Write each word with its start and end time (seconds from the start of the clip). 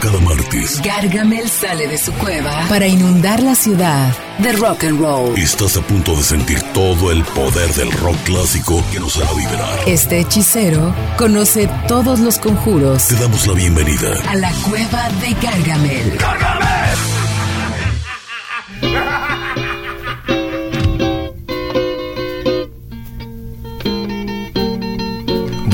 cada 0.00 0.18
martes. 0.18 0.80
Gargamel 0.82 1.48
sale 1.48 1.88
de 1.88 1.98
su 1.98 2.12
cueva 2.14 2.66
para 2.68 2.86
inundar 2.86 3.42
la 3.42 3.54
ciudad 3.54 4.14
de 4.38 4.52
rock 4.52 4.84
and 4.84 5.00
roll. 5.00 5.38
Estás 5.38 5.76
a 5.76 5.80
punto 5.82 6.14
de 6.14 6.22
sentir 6.22 6.60
todo 6.72 7.10
el 7.10 7.22
poder 7.24 7.72
del 7.74 7.90
rock 7.92 8.16
clásico 8.24 8.84
que 8.92 9.00
nos 9.00 9.16
hará 9.16 9.32
vibrar. 9.34 9.78
Este 9.86 10.20
hechicero 10.20 10.94
conoce 11.16 11.68
todos 11.86 12.20
los 12.20 12.38
conjuros. 12.38 13.08
Te 13.08 13.16
damos 13.16 13.46
la 13.46 13.54
bienvenida 13.54 14.14
a 14.28 14.36
la 14.36 14.52
cueva 14.68 15.08
de 15.20 15.34
Gargamel. 15.40 16.16
¡Gargamel! 16.18 16.67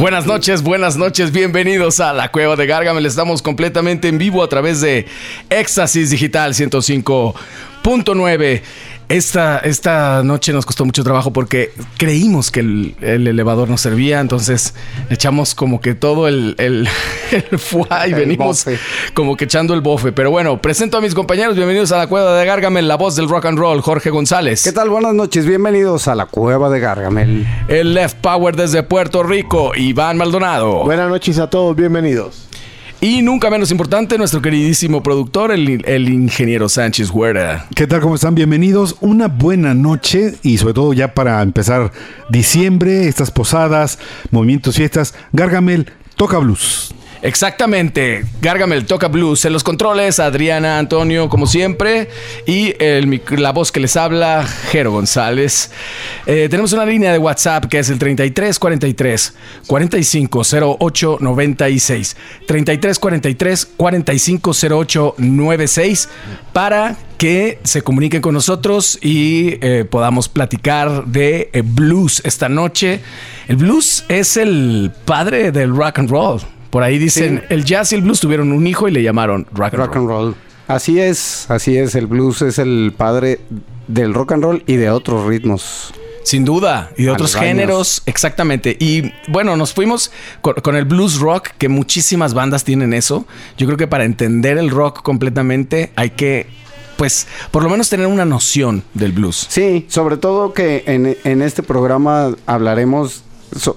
Buenas 0.04 0.26
noches, 0.26 0.62
buenas 0.62 0.98
noches, 0.98 1.32
bienvenidos 1.32 1.98
a 1.98 2.12
la 2.12 2.30
Cueva 2.30 2.56
de 2.56 2.66
Gargamel. 2.66 3.06
Estamos 3.06 3.40
completamente 3.40 4.08
en 4.08 4.18
vivo 4.18 4.42
a 4.42 4.48
través 4.50 4.82
de 4.82 5.06
Éxtasis 5.48 6.10
Digital 6.10 6.52
105.9. 6.52 8.60
Esta, 9.08 9.58
esta 9.58 10.22
noche 10.22 10.52
nos 10.52 10.64
costó 10.64 10.84
mucho 10.86 11.04
trabajo 11.04 11.30
porque 11.32 11.72
creímos 11.98 12.50
que 12.50 12.60
el, 12.60 12.94
elevador 13.02 13.68
nos 13.68 13.82
servía, 13.82 14.20
entonces 14.20 14.74
echamos 15.10 15.54
como 15.54 15.80
que 15.80 15.94
todo 15.94 16.26
el, 16.26 16.54
el, 16.58 16.88
y 18.08 18.12
venimos 18.14 18.64
como 19.12 19.36
que 19.36 19.44
echando 19.44 19.74
el 19.74 19.82
bofe. 19.82 20.12
Pero 20.12 20.30
bueno, 20.30 20.60
presento 20.60 20.96
a 20.96 21.00
mis 21.02 21.14
compañeros, 21.14 21.54
bienvenidos 21.54 21.92
a 21.92 21.98
la 21.98 22.06
Cueva 22.06 22.38
de 22.38 22.46
Gargamel, 22.46 22.88
la 22.88 22.96
voz 22.96 23.14
del 23.14 23.28
rock 23.28 23.44
and 23.46 23.58
roll, 23.58 23.82
Jorge 23.82 24.08
González. 24.08 24.64
¿Qué 24.64 24.72
tal? 24.72 24.88
Buenas 24.88 25.12
noches, 25.12 25.44
bienvenidos 25.44 26.08
a 26.08 26.14
la 26.14 26.24
Cueva 26.24 26.70
de 26.70 26.80
Gargamel. 26.80 27.46
El 27.68 27.92
Left 27.92 28.16
Power 28.22 28.56
desde 28.56 28.82
Puerto 28.82 29.22
Rico, 29.22 29.72
Iván 29.74 30.16
Maldonado. 30.16 30.84
Buenas 30.84 31.10
noches 31.10 31.38
a 31.38 31.50
todos, 31.50 31.76
bienvenidos. 31.76 32.48
Y 33.04 33.20
nunca 33.20 33.50
menos 33.50 33.70
importante, 33.70 34.16
nuestro 34.16 34.40
queridísimo 34.40 35.02
productor, 35.02 35.52
el, 35.52 36.08
ingeniero 36.08 36.70
Sánchez 36.70 37.10
Huerta. 37.10 37.66
¿Qué 37.76 37.86
tal? 37.86 38.00
¿Cómo 38.00 38.14
están? 38.14 38.34
Bienvenidos. 38.34 38.96
Una 39.02 39.28
buena 39.28 39.74
noche 39.74 40.36
y 40.42 40.56
sobre 40.56 40.72
todo 40.72 40.94
ya 40.94 41.12
para 41.12 41.42
empezar 41.42 41.92
diciembre, 42.30 43.06
estas 43.06 43.30
posadas, 43.30 43.98
movimientos, 44.30 44.76
fiestas. 44.76 45.12
Gargamel, 45.32 45.90
toca 46.16 46.38
blues. 46.38 46.93
Exactamente. 47.24 48.22
Gargamel 48.42 48.84
toca 48.84 49.08
blues. 49.08 49.46
En 49.46 49.54
los 49.54 49.64
controles, 49.64 50.20
Adriana 50.20 50.78
Antonio, 50.78 51.30
como 51.30 51.46
siempre. 51.46 52.10
Y 52.46 52.74
la 53.34 53.52
voz 53.52 53.72
que 53.72 53.80
les 53.80 53.96
habla, 53.96 54.46
Jero 54.70 54.92
González. 54.92 55.70
Eh, 56.26 56.48
tenemos 56.50 56.74
una 56.74 56.84
línea 56.84 57.12
de 57.12 57.18
WhatsApp 57.18 57.64
que 57.64 57.78
es 57.78 57.88
el 57.88 57.98
3343 57.98 59.34
4508 59.66 61.16
96. 61.18 62.16
3343 62.46 63.66
4508 63.74 65.14
96 65.16 66.08
para 66.52 66.96
que 67.16 67.58
se 67.62 67.80
comuniquen 67.80 68.20
con 68.20 68.34
nosotros 68.34 68.98
y 69.00 69.56
eh, 69.62 69.86
podamos 69.90 70.28
platicar 70.28 71.06
de 71.06 71.48
eh, 71.54 71.62
blues 71.64 72.20
esta 72.26 72.50
noche. 72.50 73.00
El 73.48 73.56
blues 73.56 74.04
es 74.08 74.36
el 74.36 74.92
padre 75.06 75.52
del 75.52 75.74
rock 75.74 76.00
and 76.00 76.10
roll. 76.10 76.42
Por 76.74 76.82
ahí 76.82 76.98
dicen, 76.98 77.44
el 77.50 77.64
jazz 77.64 77.92
y 77.92 77.94
el 77.94 78.02
blues 78.02 78.18
tuvieron 78.18 78.50
un 78.50 78.66
hijo 78.66 78.88
y 78.88 78.90
le 78.90 79.00
llamaron 79.00 79.46
rock 79.54 79.74
and 79.94 80.08
roll. 80.08 80.34
Así 80.66 80.98
es, 80.98 81.48
así 81.48 81.76
es. 81.78 81.94
El 81.94 82.08
blues 82.08 82.42
es 82.42 82.58
el 82.58 82.92
padre 82.96 83.38
del 83.86 84.12
rock 84.12 84.32
and 84.32 84.42
roll 84.42 84.64
y 84.66 84.74
de 84.74 84.90
otros 84.90 85.24
ritmos. 85.24 85.94
Sin 86.24 86.44
duda, 86.44 86.90
y 86.96 87.04
de 87.04 87.10
otros 87.10 87.36
géneros, 87.36 88.02
exactamente. 88.06 88.76
Y 88.80 89.12
bueno, 89.28 89.56
nos 89.56 89.72
fuimos 89.72 90.10
con, 90.40 90.74
el 90.74 90.84
blues 90.84 91.20
rock, 91.20 91.50
que 91.58 91.68
muchísimas 91.68 92.34
bandas 92.34 92.64
tienen 92.64 92.92
eso. 92.92 93.24
Yo 93.56 93.66
creo 93.66 93.78
que 93.78 93.86
para 93.86 94.02
entender 94.04 94.58
el 94.58 94.70
rock 94.70 95.00
completamente 95.02 95.92
hay 95.94 96.10
que, 96.10 96.48
pues, 96.96 97.28
por 97.52 97.62
lo 97.62 97.70
menos 97.70 97.88
tener 97.88 98.08
una 98.08 98.24
noción 98.24 98.82
del 98.94 99.12
blues. 99.12 99.46
Sí, 99.48 99.86
sobre 99.88 100.16
todo 100.16 100.52
que 100.52 100.82
en, 100.88 101.16
en 101.22 101.40
este 101.40 101.62
programa 101.62 102.34
hablaremos 102.46 103.22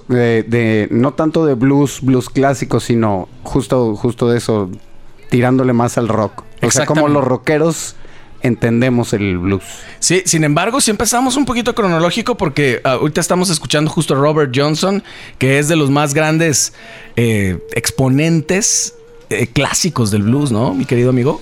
de, 0.08 0.88
no 0.90 1.14
tanto 1.14 1.46
de 1.46 1.54
blues, 1.54 2.00
blues 2.02 2.28
clásico, 2.28 2.80
sino 2.80 3.28
justo, 3.42 3.94
justo 3.96 4.28
de 4.28 4.38
eso, 4.38 4.70
tirándole 5.30 5.72
más 5.72 5.98
al 5.98 6.08
rock. 6.08 6.42
O 6.62 6.70
sea, 6.70 6.86
como 6.86 7.08
los 7.08 7.24
rockeros 7.24 7.96
entendemos 8.42 9.12
el 9.12 9.38
blues. 9.38 9.64
Sí, 9.98 10.22
sin 10.24 10.44
embargo, 10.44 10.80
si 10.80 10.90
empezamos 10.90 11.36
un 11.36 11.44
poquito 11.44 11.74
cronológico 11.74 12.36
porque 12.36 12.80
ah, 12.84 12.92
ahorita 12.92 13.20
estamos 13.20 13.50
escuchando 13.50 13.90
justo 13.90 14.14
a 14.14 14.18
Robert 14.18 14.52
Johnson, 14.54 15.02
que 15.38 15.58
es 15.58 15.68
de 15.68 15.76
los 15.76 15.90
más 15.90 16.14
grandes 16.14 16.72
eh, 17.16 17.58
exponentes 17.74 18.94
eh, 19.30 19.46
clásicos 19.48 20.10
del 20.10 20.22
blues, 20.22 20.52
¿no, 20.52 20.74
mi 20.74 20.84
querido 20.84 21.10
amigo? 21.10 21.40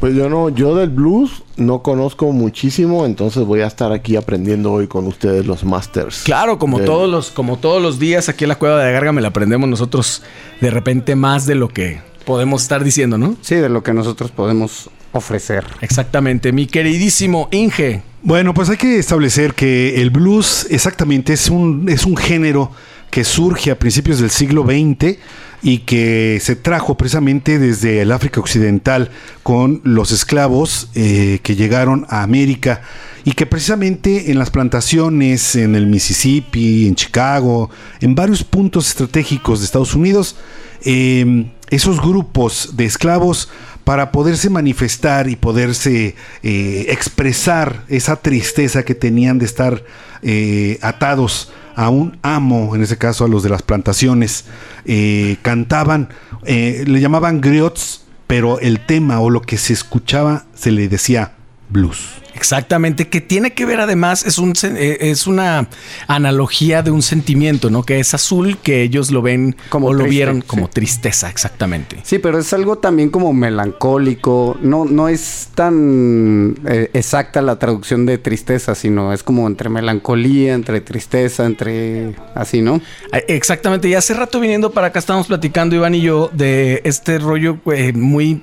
Pues 0.00 0.14
yo 0.14 0.28
no, 0.28 0.48
yo 0.48 0.74
del 0.74 0.90
blues 0.90 1.42
no 1.56 1.82
conozco 1.82 2.32
muchísimo, 2.32 3.06
entonces 3.06 3.44
voy 3.44 3.60
a 3.60 3.66
estar 3.66 3.92
aquí 3.92 4.16
aprendiendo 4.16 4.72
hoy 4.72 4.86
con 4.86 5.06
ustedes 5.06 5.46
los 5.46 5.64
masters. 5.64 6.22
Claro, 6.24 6.58
como 6.58 6.80
todos 6.80 7.08
los, 7.08 7.30
como 7.30 7.58
todos 7.58 7.80
los 7.80 7.98
días 7.98 8.28
aquí 8.28 8.44
en 8.44 8.48
la 8.48 8.58
cueva 8.58 8.82
de 8.82 8.92
Garga 8.92 9.12
me 9.12 9.20
la 9.20 9.28
aprendemos 9.28 9.68
nosotros 9.68 10.22
de 10.60 10.70
repente 10.70 11.16
más 11.16 11.46
de 11.46 11.54
lo 11.54 11.68
que 11.68 12.00
podemos 12.24 12.62
estar 12.62 12.82
diciendo, 12.84 13.18
¿no? 13.18 13.36
Sí, 13.40 13.54
de 13.54 13.68
lo 13.68 13.82
que 13.82 13.92
nosotros 13.92 14.30
podemos 14.30 14.90
ofrecer. 15.12 15.64
Exactamente, 15.80 16.52
mi 16.52 16.66
queridísimo 16.66 17.48
Inge. 17.52 18.02
Bueno, 18.22 18.54
pues 18.54 18.70
hay 18.70 18.76
que 18.76 18.98
establecer 18.98 19.54
que 19.54 20.00
el 20.00 20.10
blues 20.10 20.66
exactamente 20.70 21.32
es 21.32 21.48
un, 21.48 21.88
es 21.88 22.04
un 22.04 22.16
género 22.16 22.70
que 23.10 23.22
surge 23.22 23.70
a 23.70 23.78
principios 23.78 24.18
del 24.18 24.30
siglo 24.30 24.64
XX 24.64 25.18
y 25.64 25.78
que 25.78 26.38
se 26.42 26.56
trajo 26.56 26.96
precisamente 26.98 27.58
desde 27.58 28.02
el 28.02 28.12
África 28.12 28.38
Occidental 28.38 29.10
con 29.42 29.80
los 29.82 30.12
esclavos 30.12 30.90
eh, 30.94 31.40
que 31.42 31.56
llegaron 31.56 32.04
a 32.10 32.22
América 32.22 32.82
y 33.24 33.32
que 33.32 33.46
precisamente 33.46 34.30
en 34.30 34.38
las 34.38 34.50
plantaciones, 34.50 35.56
en 35.56 35.74
el 35.74 35.86
Mississippi, 35.86 36.86
en 36.86 36.94
Chicago, 36.94 37.70
en 38.02 38.14
varios 38.14 38.44
puntos 38.44 38.88
estratégicos 38.88 39.60
de 39.60 39.64
Estados 39.64 39.94
Unidos, 39.94 40.36
em, 40.82 41.48
esos 41.70 41.98
grupos 41.98 42.76
de 42.76 42.84
esclavos 42.84 43.48
para 43.84 44.12
poderse 44.12 44.50
manifestar 44.50 45.30
y 45.30 45.36
poderse 45.36 46.14
eh, 46.42 46.86
expresar 46.90 47.84
esa 47.88 48.16
tristeza 48.16 48.82
que 48.82 48.94
tenían 48.94 49.38
de 49.38 49.46
estar 49.46 49.82
eh, 50.22 50.78
atados 50.82 51.50
a 51.76 51.88
un 51.88 52.18
amo, 52.22 52.74
en 52.74 52.82
ese 52.82 52.98
caso 52.98 53.24
a 53.24 53.28
los 53.28 53.42
de 53.42 53.50
las 53.50 53.62
plantaciones, 53.62 54.44
eh, 54.84 55.36
cantaban, 55.42 56.08
eh, 56.44 56.84
le 56.86 57.00
llamaban 57.00 57.40
griots, 57.40 58.04
pero 58.26 58.58
el 58.60 58.80
tema 58.80 59.20
o 59.20 59.30
lo 59.30 59.42
que 59.42 59.58
se 59.58 59.72
escuchaba 59.72 60.44
se 60.54 60.70
le 60.70 60.88
decía 60.88 61.32
blues. 61.68 62.23
Exactamente, 62.34 63.08
que 63.08 63.20
tiene 63.20 63.52
que 63.52 63.64
ver 63.64 63.80
además, 63.80 64.26
es, 64.26 64.38
un, 64.38 64.54
eh, 64.62 64.98
es 65.00 65.26
una 65.26 65.68
analogía 66.08 66.82
de 66.82 66.90
un 66.90 67.02
sentimiento, 67.02 67.70
¿no? 67.70 67.84
Que 67.84 68.00
es 68.00 68.14
azul, 68.14 68.58
que 68.58 68.82
ellos 68.82 69.10
lo 69.10 69.22
ven 69.22 69.56
como 69.68 69.88
o 69.88 69.92
lo 69.92 70.04
vieron 70.04 70.40
como 70.40 70.68
tristeza, 70.68 71.30
exactamente. 71.30 71.98
Sí, 72.02 72.18
pero 72.18 72.38
es 72.38 72.52
algo 72.52 72.78
también 72.78 73.10
como 73.10 73.32
melancólico, 73.32 74.56
no, 74.60 74.84
no 74.84 75.08
es 75.08 75.48
tan 75.54 76.56
eh, 76.66 76.90
exacta 76.92 77.40
la 77.42 77.58
traducción 77.58 78.06
de 78.06 78.18
tristeza, 78.18 78.74
sino 78.74 79.12
es 79.12 79.22
como 79.22 79.46
entre 79.46 79.68
melancolía, 79.68 80.54
entre 80.54 80.80
tristeza, 80.80 81.46
entre 81.46 82.14
así, 82.34 82.60
¿no? 82.60 82.80
Exactamente, 83.28 83.88
y 83.88 83.94
hace 83.94 84.14
rato 84.14 84.40
viniendo 84.40 84.72
para 84.72 84.88
acá 84.88 84.98
estábamos 84.98 85.28
platicando 85.28 85.76
Iván 85.76 85.94
y 85.94 86.00
yo 86.00 86.30
de 86.32 86.82
este 86.84 87.18
rollo 87.18 87.58
eh, 87.72 87.92
muy 87.92 88.42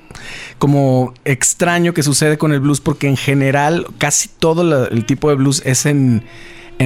como 0.58 1.12
extraño 1.24 1.92
que 1.92 2.02
sucede 2.02 2.38
con 2.38 2.52
el 2.52 2.60
blues, 2.60 2.80
porque 2.80 3.08
en 3.08 3.16
general 3.16 3.81
casi 3.98 4.28
todo 4.28 4.86
el 4.86 5.04
tipo 5.04 5.28
de 5.28 5.36
blues 5.36 5.62
es 5.64 5.86
en, 5.86 6.24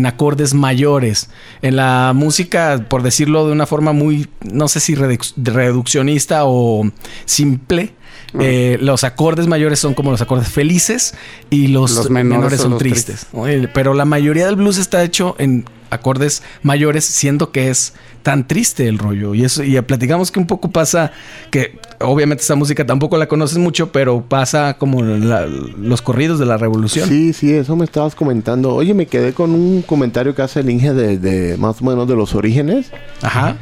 acordes 0.05 0.53
mayores. 0.53 1.31
En 1.63 1.77
la 1.77 2.13
música, 2.15 2.85
por 2.89 3.03
decirlo 3.03 3.47
de 3.47 3.53
una 3.53 3.65
forma 3.65 3.93
muy, 3.93 4.29
no 4.43 4.69
sé 4.69 4.81
si 4.81 4.95
reduccionista 4.95 6.43
o 6.45 6.91
simple, 7.25 7.95
eh, 8.39 8.77
los 8.81 9.05
acordes 9.05 9.47
mayores 9.47 9.79
son 9.79 9.95
como 9.95 10.11
los 10.11 10.21
acordes 10.21 10.49
felices 10.49 11.15
y 11.49 11.69
los, 11.69 12.11
menores, 12.11 12.61
son, 12.61 12.77
tristes. 12.77 13.27
Pero 13.73 13.95
la 13.95 14.05
mayoría 14.05 14.47
del 14.47 14.57
blues 14.57 14.77
está 14.77 15.03
hecho 15.03 15.35
en 15.39 15.65
acordes 15.91 16.43
mayores, 16.63 17.05
siendo 17.05 17.51
que 17.53 17.71
es 17.71 17.95
tan 18.27 18.49
triste 18.49 18.89
el 18.89 18.99
rollo. 18.99 19.37
Y 19.37 19.45
eso, 19.45 19.63
y 19.63 19.81
platicamos 19.83 20.33
que 20.33 20.41
un 20.41 20.49
poco 20.49 20.69
pasa 20.69 21.13
que 21.53 21.79
obviamente 22.01 22.43
esa 22.43 22.57
música 22.57 22.85
tampoco 22.85 23.19
la 23.19 23.29
conoces 23.29 23.57
mucho, 23.57 23.93
pero 23.93 24.21
pasa 24.21 24.75
como 24.79 25.01
los 25.01 26.03
corridos 26.03 26.41
de 26.41 26.47
la 26.47 26.57
revolución. 26.57 27.09
Sí, 27.09 27.33
sí, 27.33 27.55
eso 27.55 27.77
me 27.77 27.85
estabas 27.85 28.17
comentando. 28.17 28.75
Oye, 28.75 28.95
me 28.95 29.07
quedé 29.07 29.33
con 29.33 29.53
un 29.53 29.81
comentario 29.83 30.35
que 30.35 30.43
hace 30.43 30.59
el 30.59 30.71
Inge 30.71 30.93
de, 30.93 31.57
más 31.57 31.81
o 31.81 31.85
menos 31.85 32.09
de 32.09 32.17
los 32.17 32.35
orígenes. 32.35 32.91
Ajá. 33.23 33.59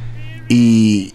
Y, 0.49 1.13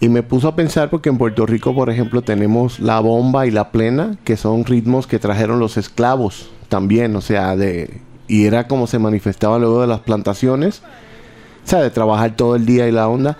y 0.00 0.08
me 0.08 0.24
puso 0.24 0.48
a 0.48 0.56
pensar 0.56 0.90
porque 0.90 1.10
en 1.10 1.18
Puerto 1.18 1.46
Rico, 1.46 1.72
por 1.72 1.90
ejemplo, 1.90 2.22
tenemos 2.22 2.80
la 2.80 2.98
bomba 2.98 3.46
y 3.46 3.52
la 3.52 3.70
plena, 3.70 4.16
que 4.24 4.36
son 4.36 4.64
ritmos 4.64 5.06
que 5.06 5.20
trajeron 5.20 5.60
los 5.60 5.76
esclavos 5.76 6.50
también, 6.68 7.14
o 7.14 7.20
sea, 7.20 7.54
de 7.54 8.00
y 8.26 8.46
era 8.46 8.66
como 8.66 8.88
se 8.88 8.98
manifestaba 8.98 9.60
luego 9.60 9.80
de 9.80 9.86
las 9.86 10.00
plantaciones, 10.00 10.82
o 11.64 11.68
sea, 11.68 11.80
de 11.80 11.90
trabajar 11.90 12.34
todo 12.36 12.56
el 12.56 12.66
día 12.66 12.88
y 12.88 12.92
la 12.92 13.08
onda. 13.08 13.36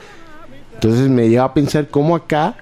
Entonces 0.75 1.09
me 1.09 1.29
lleva 1.29 1.45
a 1.45 1.55
pensar 1.55 1.89
cómo 1.89 2.17
acá 2.17 2.57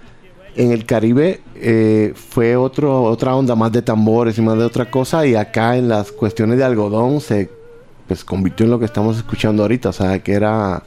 en 0.56 0.72
el 0.72 0.84
Caribe 0.86 1.40
eh, 1.54 2.14
fue 2.16 2.56
otro, 2.56 3.02
otra 3.04 3.36
onda 3.36 3.54
más 3.54 3.70
de 3.70 3.80
tambores 3.82 4.36
y 4.38 4.42
más 4.42 4.58
de 4.58 4.64
otra 4.64 4.90
cosa. 4.90 5.24
Y 5.26 5.34
acá 5.36 5.76
en 5.76 5.88
las 5.88 6.10
cuestiones 6.10 6.58
de 6.58 6.64
algodón 6.64 7.20
se 7.20 7.48
pues, 8.08 8.24
convirtió 8.24 8.64
en 8.64 8.70
lo 8.70 8.78
que 8.78 8.86
estamos 8.86 9.16
escuchando 9.16 9.62
ahorita. 9.62 9.90
O 9.90 9.92
sea, 9.92 10.18
que 10.20 10.32
era... 10.32 10.82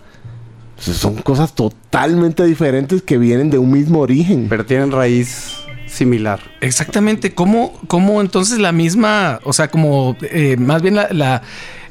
pues, 0.76 0.98
son 0.98 1.16
cosas 1.22 1.54
totalmente 1.56 2.44
diferentes 2.44 3.02
que 3.02 3.18
vienen 3.18 3.50
de 3.50 3.60
un 3.60 3.72
mismo 3.72 4.00
origen. 4.00 4.48
Pero 4.50 4.66
tienen 4.66 4.92
raíz 4.92 5.56
similar. 5.88 6.40
Exactamente. 6.60 7.34
¿Cómo, 7.34 7.74
cómo 7.88 8.20
entonces 8.20 8.60
la 8.60 8.72
misma, 8.74 9.40
o 9.44 9.54
sea, 9.54 9.70
como 9.70 10.18
eh, 10.22 10.58
más 10.58 10.82
bien 10.82 10.96
la, 10.96 11.08
la- 11.12 11.42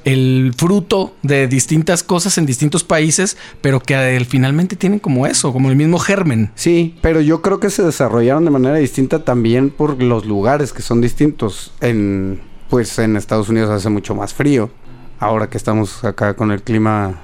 el 0.05 0.53
fruto 0.57 1.15
de 1.23 1.47
distintas 1.47 2.03
cosas 2.03 2.39
en 2.39 2.47
distintos 2.47 2.85
países, 2.85 3.37
pero 3.61 3.81
que 3.81 3.95
eh, 3.95 4.25
finalmente 4.25 4.77
tienen 4.77 4.99
como 4.99 5.27
eso, 5.27 5.53
como 5.53 5.71
el 5.71 5.77
mismo 5.77 5.99
germen? 5.99 6.51
Sí, 6.55 6.97
pero 7.01 7.21
yo 7.21 7.43
creo 7.43 7.61
que 7.61 7.71
se 7.71 7.83
desarrollaron 7.83 8.45
de 8.45 8.51
manera 8.51 8.77
distinta 8.77 9.25
también 9.25 9.71
por 9.71 10.03
los 10.03 10.27
lugares 10.27 10.73
que 10.73 10.83
son 10.83 11.01
distintos. 11.01 11.73
En 11.81 12.41
pues 12.71 12.99
en 13.01 13.17
Estados 13.17 13.49
Unidos 13.49 13.69
hace 13.69 13.91
mucho 13.91 14.15
más 14.15 14.33
frío. 14.33 14.71
Ahora 15.19 15.51
que 15.51 15.59
estamos 15.59 16.03
acá 16.05 16.35
con 16.35 16.53
el 16.53 16.63
clima 16.63 17.21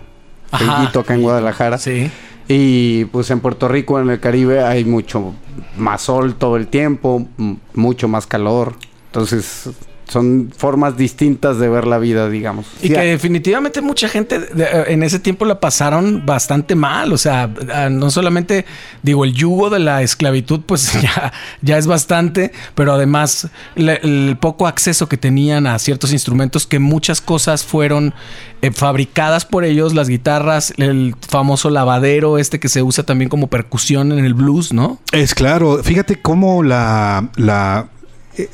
frillito 0.50 1.00
acá 1.00 1.14
en 1.14 1.22
Guadalajara. 1.22 1.78
Sí. 1.78 2.10
Y 2.48 3.06
pues 3.06 3.30
en 3.30 3.40
Puerto 3.40 3.68
Rico, 3.68 3.98
en 3.98 4.10
el 4.10 4.20
Caribe, 4.20 4.62
hay 4.62 4.84
mucho 4.84 5.34
más 5.78 6.02
sol 6.02 6.34
todo 6.34 6.56
el 6.56 6.66
tiempo, 6.66 7.26
mucho 7.74 8.08
más 8.08 8.26
calor. 8.26 8.74
Entonces, 9.06 9.70
son 10.08 10.52
formas 10.56 10.96
distintas 10.96 11.58
de 11.58 11.68
ver 11.68 11.86
la 11.86 11.98
vida, 11.98 12.28
digamos. 12.28 12.66
Y 12.82 12.88
que 12.90 13.00
definitivamente 13.00 13.80
mucha 13.80 14.08
gente 14.08 14.38
de- 14.38 14.84
en 14.88 15.02
ese 15.02 15.18
tiempo 15.18 15.44
la 15.44 15.58
pasaron 15.58 16.24
bastante 16.24 16.74
mal. 16.76 17.12
O 17.12 17.18
sea, 17.18 17.50
ah, 17.74 17.88
no 17.90 18.10
solamente, 18.10 18.64
digo, 19.02 19.24
el 19.24 19.32
yugo 19.34 19.68
de 19.68 19.80
la 19.80 20.02
esclavitud, 20.02 20.60
pues 20.64 20.92
ya, 21.02 21.32
ya 21.62 21.76
es 21.78 21.86
bastante, 21.86 22.52
pero 22.74 22.92
además 22.92 23.48
le- 23.74 24.00
el 24.02 24.36
poco 24.40 24.66
acceso 24.66 25.08
que 25.08 25.16
tenían 25.16 25.66
a 25.66 25.78
ciertos 25.78 26.12
instrumentos, 26.12 26.66
que 26.66 26.78
muchas 26.78 27.20
cosas 27.20 27.64
fueron 27.64 28.14
eh, 28.62 28.70
fabricadas 28.70 29.44
por 29.44 29.64
ellos, 29.64 29.92
las 29.92 30.08
guitarras, 30.08 30.72
el 30.76 31.14
famoso 31.28 31.68
lavadero, 31.68 32.38
este 32.38 32.60
que 32.60 32.68
se 32.68 32.82
usa 32.82 33.04
también 33.04 33.28
como 33.28 33.48
percusión 33.48 34.12
en 34.12 34.24
el 34.24 34.34
blues, 34.34 34.72
¿no? 34.72 34.98
Es 35.12 35.34
claro, 35.34 35.82
fíjate 35.82 36.20
cómo 36.22 36.62
la, 36.62 37.28
la, 37.36 37.88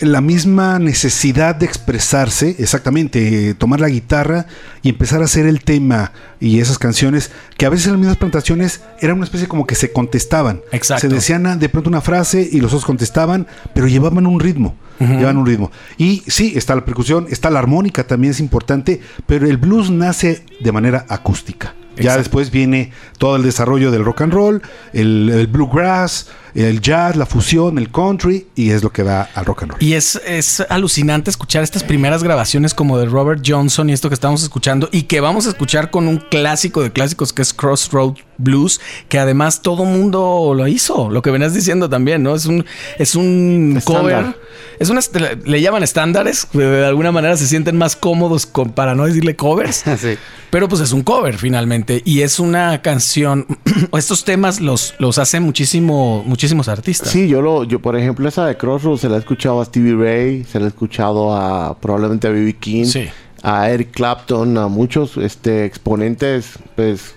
la 0.00 0.20
misma 0.20 0.78
necesidad 0.78 1.56
de 1.56 1.66
expresarse, 1.66 2.56
exactamente, 2.58 3.50
eh, 3.50 3.54
tomar 3.54 3.80
la 3.80 3.88
guitarra 3.88 4.46
y 4.82 4.90
empezar 4.90 5.22
a 5.22 5.24
hacer 5.24 5.46
el 5.46 5.64
tema 5.64 6.12
y 6.40 6.60
esas 6.60 6.78
canciones, 6.78 7.30
que 7.56 7.66
a 7.66 7.68
veces 7.68 7.86
en 7.86 7.92
las 7.92 8.00
mismas 8.00 8.16
plantaciones 8.16 8.82
era 9.00 9.14
una 9.14 9.24
especie 9.24 9.48
como 9.48 9.66
que 9.66 9.74
se 9.74 9.92
contestaban. 9.92 10.60
Exacto. 10.72 11.08
Se 11.08 11.14
decían 11.14 11.46
ah, 11.46 11.56
de 11.56 11.68
pronto 11.68 11.90
una 11.90 12.00
frase 12.00 12.48
y 12.50 12.60
los 12.60 12.72
otros 12.72 12.84
contestaban, 12.84 13.46
pero 13.74 13.88
llevaban 13.88 14.26
un 14.26 14.40
ritmo. 14.40 14.76
Llevan 15.00 15.36
un 15.36 15.46
ritmo. 15.46 15.72
Y 15.98 16.22
sí, 16.28 16.52
está 16.54 16.76
la 16.76 16.84
percusión, 16.84 17.26
está 17.28 17.50
la 17.50 17.58
armónica, 17.58 18.06
también 18.06 18.30
es 18.30 18.38
importante, 18.38 19.00
pero 19.26 19.48
el 19.48 19.56
blues 19.56 19.90
nace 19.90 20.44
de 20.60 20.70
manera 20.70 21.06
acústica. 21.08 21.74
Ya 21.96 22.16
después 22.16 22.52
viene 22.52 22.92
todo 23.18 23.34
el 23.34 23.42
desarrollo 23.42 23.90
del 23.90 24.04
rock 24.04 24.22
and 24.22 24.32
roll, 24.32 24.62
el, 24.92 25.28
el 25.28 25.46
bluegrass, 25.48 26.28
el 26.54 26.80
jazz, 26.80 27.16
la 27.16 27.26
fusión, 27.26 27.78
el 27.78 27.90
country, 27.90 28.46
y 28.54 28.70
es 28.70 28.82
lo 28.82 28.90
que 28.90 29.02
da 29.02 29.28
al 29.34 29.44
rock 29.44 29.62
and 29.62 29.72
roll. 29.72 29.82
Y 29.82 29.94
es, 29.94 30.20
es 30.26 30.60
alucinante 30.68 31.30
escuchar 31.30 31.62
estas 31.62 31.82
primeras 31.84 32.22
grabaciones 32.22 32.74
como 32.74 32.98
de 32.98 33.06
Robert 33.06 33.42
Johnson 33.46 33.90
y 33.90 33.92
esto 33.92 34.08
que 34.08 34.14
estamos 34.14 34.42
escuchando 34.42 34.88
y 34.92 35.02
que 35.04 35.20
vamos 35.20 35.46
a 35.46 35.50
escuchar 35.50 35.90
con 35.90 36.08
un 36.08 36.18
clásico 36.18 36.82
de 36.82 36.92
clásicos 36.92 37.32
que 37.32 37.42
es 37.42 37.52
Crossroad 37.54 38.14
Blues, 38.38 38.80
que 39.08 39.18
además 39.18 39.62
todo 39.62 39.84
mundo 39.84 40.52
lo 40.54 40.66
hizo, 40.66 41.10
lo 41.10 41.22
que 41.22 41.30
venías 41.30 41.54
diciendo 41.54 41.88
también, 41.88 42.22
¿no? 42.22 42.34
Es 42.34 42.46
un, 42.46 42.64
es 42.98 43.14
un 43.14 43.80
cover, 43.84 44.36
es 44.78 44.90
una, 44.90 45.00
le 45.44 45.60
llaman 45.60 45.82
estándares, 45.82 46.48
de 46.52 46.86
alguna 46.86 47.12
manera 47.12 47.36
se 47.36 47.46
sienten 47.46 47.76
más 47.78 47.96
cómodos 47.96 48.46
con, 48.46 48.70
para 48.70 48.94
no 48.94 49.06
decirle 49.06 49.36
covers. 49.36 49.84
Sí. 50.02 50.16
Pero 50.50 50.68
pues 50.68 50.80
es 50.80 50.92
un 50.92 51.02
cover 51.02 51.38
finalmente 51.38 52.02
y 52.04 52.22
es 52.22 52.40
una 52.40 52.82
canción, 52.82 53.46
estos 53.96 54.24
temas 54.24 54.60
los, 54.60 54.94
los 54.98 55.18
hacen 55.18 55.44
muchísimo, 55.44 56.24
muchísimos 56.42 56.66
artistas. 56.68 57.08
Sí, 57.10 57.28
yo 57.28 57.40
lo, 57.40 57.62
yo 57.62 57.78
por 57.80 57.96
ejemplo 57.96 58.28
esa 58.28 58.44
de 58.46 58.56
Crossroads 58.56 59.00
se 59.02 59.08
la 59.08 59.14
he 59.16 59.18
escuchado 59.20 59.60
a 59.60 59.64
Stevie 59.64 59.94
Ray, 59.94 60.44
se 60.44 60.58
la 60.58 60.64
he 60.64 60.68
escuchado 60.68 61.34
a 61.36 61.78
probablemente 61.78 62.26
a 62.26 62.30
B.B. 62.30 62.54
King, 62.58 62.84
Sí. 62.84 63.08
a 63.44 63.70
Eric 63.70 63.92
Clapton, 63.92 64.58
a 64.58 64.66
muchos 64.66 65.16
este 65.18 65.64
exponentes 65.64 66.58
pues 66.74 67.14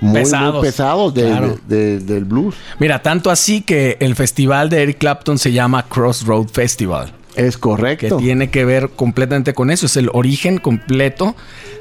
muy, 0.00 0.20
Pesados. 0.20 0.56
muy 0.56 0.62
pesados 0.66 1.14
de- 1.14 1.22
Claro. 1.22 1.58
de- 1.66 1.98
de- 1.98 2.00
del 2.00 2.24
blues. 2.26 2.54
Mira, 2.78 3.00
tanto 3.00 3.30
así 3.30 3.62
que 3.62 3.96
el 4.00 4.14
festival 4.14 4.68
de 4.68 4.82
Eric 4.82 4.98
Clapton 4.98 5.38
se 5.38 5.52
llama 5.52 5.84
Crossroad 5.88 6.48
Festival, 6.48 7.12
Es 7.36 7.56
que 7.56 7.60
correcto. 7.60 8.16
tiene 8.16 8.50
que 8.50 8.64
ver 8.64 8.90
completamente 8.96 9.54
con 9.54 9.70
eso. 9.70 9.86
Es 9.86 9.96
el 9.96 10.10
origen 10.12 10.58
completo 10.58 11.36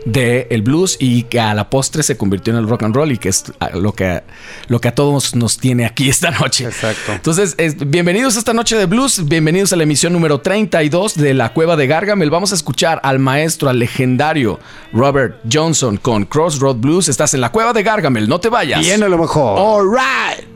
del 0.05 0.61
blues 0.61 0.97
y 0.99 1.23
que 1.23 1.39
a 1.39 1.53
la 1.55 1.69
postre 1.69 2.03
se 2.03 2.15
convirtió 2.17 2.53
en 2.53 2.59
el 2.59 2.67
rock 2.69 2.83
and 2.83 2.95
roll 2.95 3.11
y 3.11 3.17
que 3.17 3.29
es 3.29 3.45
a- 3.59 3.69
lo 3.71 3.93
que, 3.93 4.21
lo 4.67 4.79
que 4.79 4.87
a 4.89 4.93
todos 4.95 5.35
nos 5.35 5.57
tiene 5.57 5.85
aquí 5.85 6.09
esta 6.09 6.29
noche. 6.31 6.65
Exacto. 6.65 7.13
Entonces, 7.13 7.55
es- 7.57 7.77
bienvenidos 7.89 8.35
a 8.35 8.39
esta 8.39 8.53
noche 8.53 8.75
de 8.77 8.85
blues, 8.85 9.27
bienvenidos 9.27 9.73
a 9.73 9.75
la 9.77 9.83
emisión 9.83 10.13
número 10.13 10.41
32 10.41 11.15
de 11.15 11.33
La 11.33 11.53
Cueva 11.53 11.75
de 11.75 11.87
Gargamel. 11.87 12.29
Vamos 12.29 12.51
a 12.51 12.55
escuchar 12.55 12.99
al 13.03 13.17
maestro, 13.19 13.69
al 13.69 13.79
legendario 13.79 14.59
Robert 14.93 15.37
Johnson 15.51 15.97
con 15.97 16.25
Crossroad 16.25 16.75
Blues. 16.75 17.07
Estás 17.09 17.33
en 17.33 17.41
La 17.41 17.51
Cueva 17.51 17.73
de 17.73 17.81
Gargamel, 17.81 18.27
no 18.29 18.39
te 18.39 18.49
vayas. 18.49 18.81
Viene 18.81 19.09
lo 19.09 19.17
mejor. 19.17 19.57
All 19.57 19.87
right. 19.89 20.54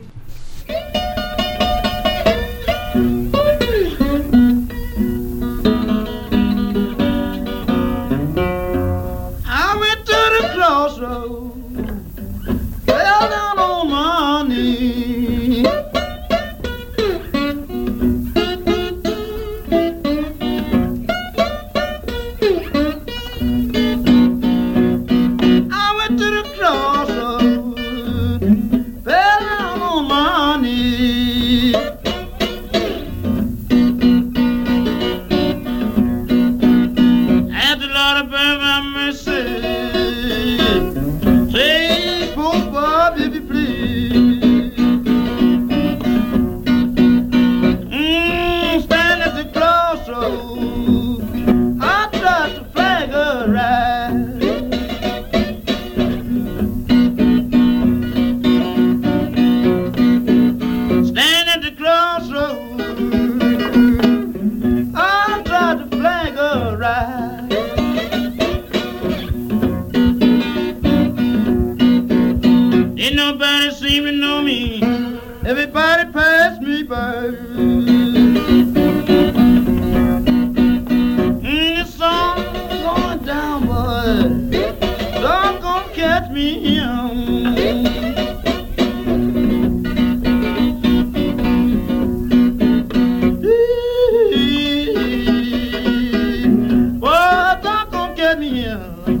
Yeah. 98.60 99.19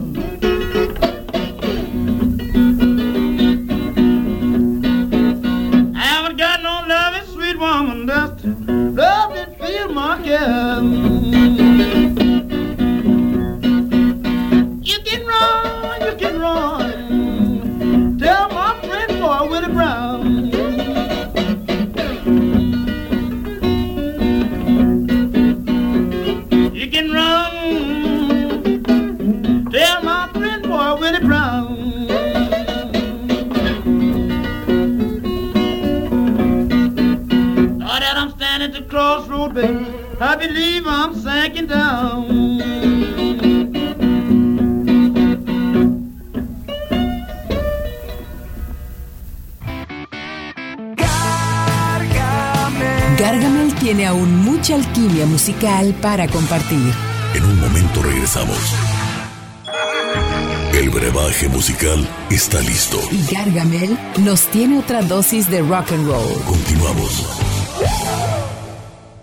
Musical 61.80 62.08
está 62.30 62.60
listo. 62.60 62.98
Y 63.10 63.34
Gargamel 63.34 63.98
nos 64.18 64.42
tiene 64.46 64.78
otra 64.78 65.02
dosis 65.02 65.50
de 65.50 65.62
rock 65.62 65.92
and 65.92 66.06
roll. 66.06 66.42
Continuamos. 66.46 67.26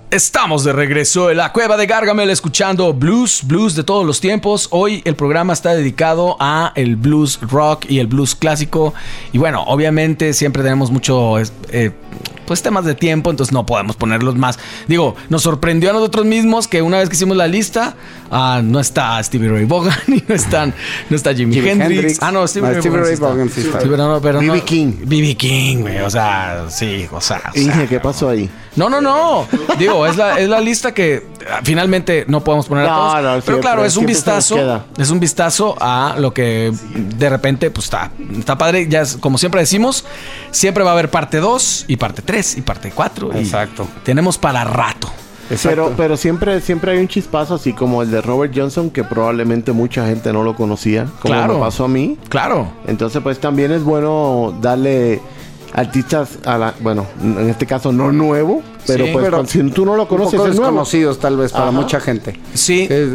Estamos 0.10 0.64
de 0.64 0.74
regreso 0.74 1.30
en 1.30 1.38
la 1.38 1.52
cueva 1.52 1.78
de 1.78 1.86
Gargamel 1.86 2.30
escuchando 2.30 2.94
blues, 2.94 3.42
blues 3.44 3.76
de 3.76 3.84
todos 3.84 4.06
los 4.06 4.22
tiempos. 4.22 4.70
Hoy 4.72 5.02
el 5.06 5.16
programa 5.16 5.54
está 5.54 5.76
dedicado 5.76 6.38
a 6.40 6.72
el 6.76 6.96
blues 6.96 7.40
rock 7.42 7.86
y 7.90 8.00
el 8.00 8.08
blues 8.08 8.34
clásico. 8.34 8.94
Y 9.34 9.38
bueno, 9.38 9.64
obviamente 9.68 10.34
siempre 10.34 10.64
tenemos 10.64 10.90
mucho 10.90 11.36
eh, 11.40 11.92
pues 12.48 12.64
temas 12.64 12.86
de 12.86 12.96
tiempo, 12.96 13.30
entonces 13.30 13.54
no 13.54 13.66
podemos 13.66 13.98
ponerlos 13.98 14.36
más. 14.36 14.58
Digo, 14.88 15.16
nos 15.30 15.44
sorprendió 15.44 15.92
a 15.92 15.94
nosotros 15.94 16.26
mismos 16.26 16.68
que 16.68 16.82
una 16.82 16.98
vez 16.98 17.10
que 17.10 17.16
hicimos 17.16 17.38
la 17.38 17.48
lista, 17.48 17.96
ah, 18.32 18.62
no 18.64 18.80
está 18.80 19.22
Stevie 19.24 19.50
Ray 19.50 19.66
Vaughan 19.66 19.94
y 20.08 20.24
no 20.28 20.36
están, 20.36 20.74
no 21.10 21.16
está 21.16 21.34
Jimi, 21.34 21.54
Jimi 21.54 21.70
Hendrix. 21.70 21.92
Hendrix. 22.00 22.20
Ah, 22.22 22.32
no, 22.32 22.48
Stevie 22.48 22.72
Ray 22.72 22.82
Stevie 22.82 22.98
Vaughan 22.98 23.06
sí 23.06 23.10
Ray 23.10 23.14
está. 23.14 23.28
Vaughan 23.28 23.50
sí 23.50 23.62
está. 23.62 23.82
Sí, 23.82 23.88
pero 23.90 24.08
no, 24.08 24.22
pero 24.22 24.40
B.B. 24.40 24.58
no- 24.58 24.66
King. 24.66 24.94
B.B. 25.06 25.36
King, 25.36 25.78
güey, 25.82 26.00
o 26.00 26.10
sea, 26.10 26.66
sí, 26.70 27.08
o 27.12 27.22
sea, 27.22 27.42
o 27.50 27.58
sea. 27.60 27.88
¿qué 27.88 28.00
pasó 28.00 28.30
ahí? 28.30 28.50
No, 28.76 28.90
no, 28.90 29.02
no. 29.02 29.48
Digo, 29.80 30.06
es 30.06 30.18
la, 30.18 30.40
es 30.40 30.48
la 30.48 30.60
lista 30.62 30.94
que 30.94 31.26
ah, 31.52 31.62
finalmente 31.64 32.26
no 32.28 32.44
podemos 32.44 32.68
poner 32.68 32.86
a 32.86 32.90
No, 32.90 32.96
todos. 32.98 33.14
no, 33.16 33.22
pero 33.22 33.42
siempre- 33.42 33.62
claro, 33.62 33.86
es 33.86 33.98
un 33.98 34.06
vistazo. 34.06 34.84
Es 34.98 35.10
un 35.10 35.20
vistazo 35.20 35.76
a 35.80 36.16
lo 36.20 36.34
que 36.34 36.72
de 36.96 37.30
repente, 37.30 37.72
pues 37.72 37.86
está, 37.86 38.12
está 38.38 38.58
padre. 38.58 38.88
Ya 38.88 39.02
es, 39.02 39.18
como 39.18 39.38
siempre 39.38 39.62
decimos, 39.62 40.06
siempre 40.52 40.84
va 40.84 40.92
a 40.92 40.94
haber 40.94 41.10
parte 41.10 41.38
2 41.40 41.86
y 41.88 41.98
parte 41.98 42.22
3 42.22 42.58
y 42.58 42.62
parte 42.62 42.92
4. 42.94 43.34
Exacto. 43.36 43.88
Tenemos 44.04 44.38
para 44.38 44.64
rato. 44.64 45.12
Pero, 45.64 45.94
pero 45.96 46.18
siempre, 46.18 46.60
siempre 46.62 46.92
hay 46.92 46.98
un 47.00 47.08
chispazo 47.08 47.56
así 47.56 47.74
como 47.74 48.02
el 48.02 48.12
de 48.12 48.22
Robert 48.22 48.54
Johnson 48.56 48.90
que 48.90 49.04
probablemente 49.04 49.72
mucha 49.72 50.06
gente 50.08 50.34
no 50.34 50.44
lo 50.44 50.56
conocía, 50.56 51.06
como 51.22 51.34
Claro. 51.34 51.54
me 51.56 51.60
pasó 51.60 51.86
a 51.86 51.88
mí. 51.88 52.18
Claro. 52.30 52.68
Entonces, 52.88 53.22
pues 53.24 53.40
también 53.40 53.72
es 53.72 53.84
bueno 53.84 54.54
darle 54.62 55.22
artistas 55.74 56.40
a 56.46 56.58
la, 56.58 56.74
bueno, 56.80 57.06
en 57.22 57.50
este 57.50 57.66
caso 57.66 57.92
no 57.92 58.12
nuevo, 58.12 58.62
pero 58.88 59.06
Sí. 59.06 59.12
pues 59.12 59.26
Pero 59.26 59.46
si 59.46 59.62
tú 59.70 59.86
no 59.86 59.96
lo 59.96 60.08
conoces 60.08 60.34
es 60.34 60.40
nuevo. 60.40 60.52
desconocidos 60.62 61.20
tal 61.20 61.38
vez 61.38 61.52
para 61.52 61.66
Ajá. 61.66 61.72
mucha 61.72 62.00
gente. 62.00 62.40
Sí. 62.54 62.88
Es- 62.90 63.10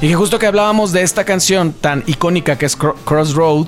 Y 0.00 0.08
que 0.08 0.14
justo 0.14 0.38
que 0.38 0.46
hablábamos 0.46 0.92
de 0.92 1.02
esta 1.02 1.24
canción 1.24 1.72
tan 1.72 2.02
icónica 2.06 2.56
que 2.56 2.66
es 2.66 2.78
Cro- 2.78 2.94
Crossroad, 3.04 3.66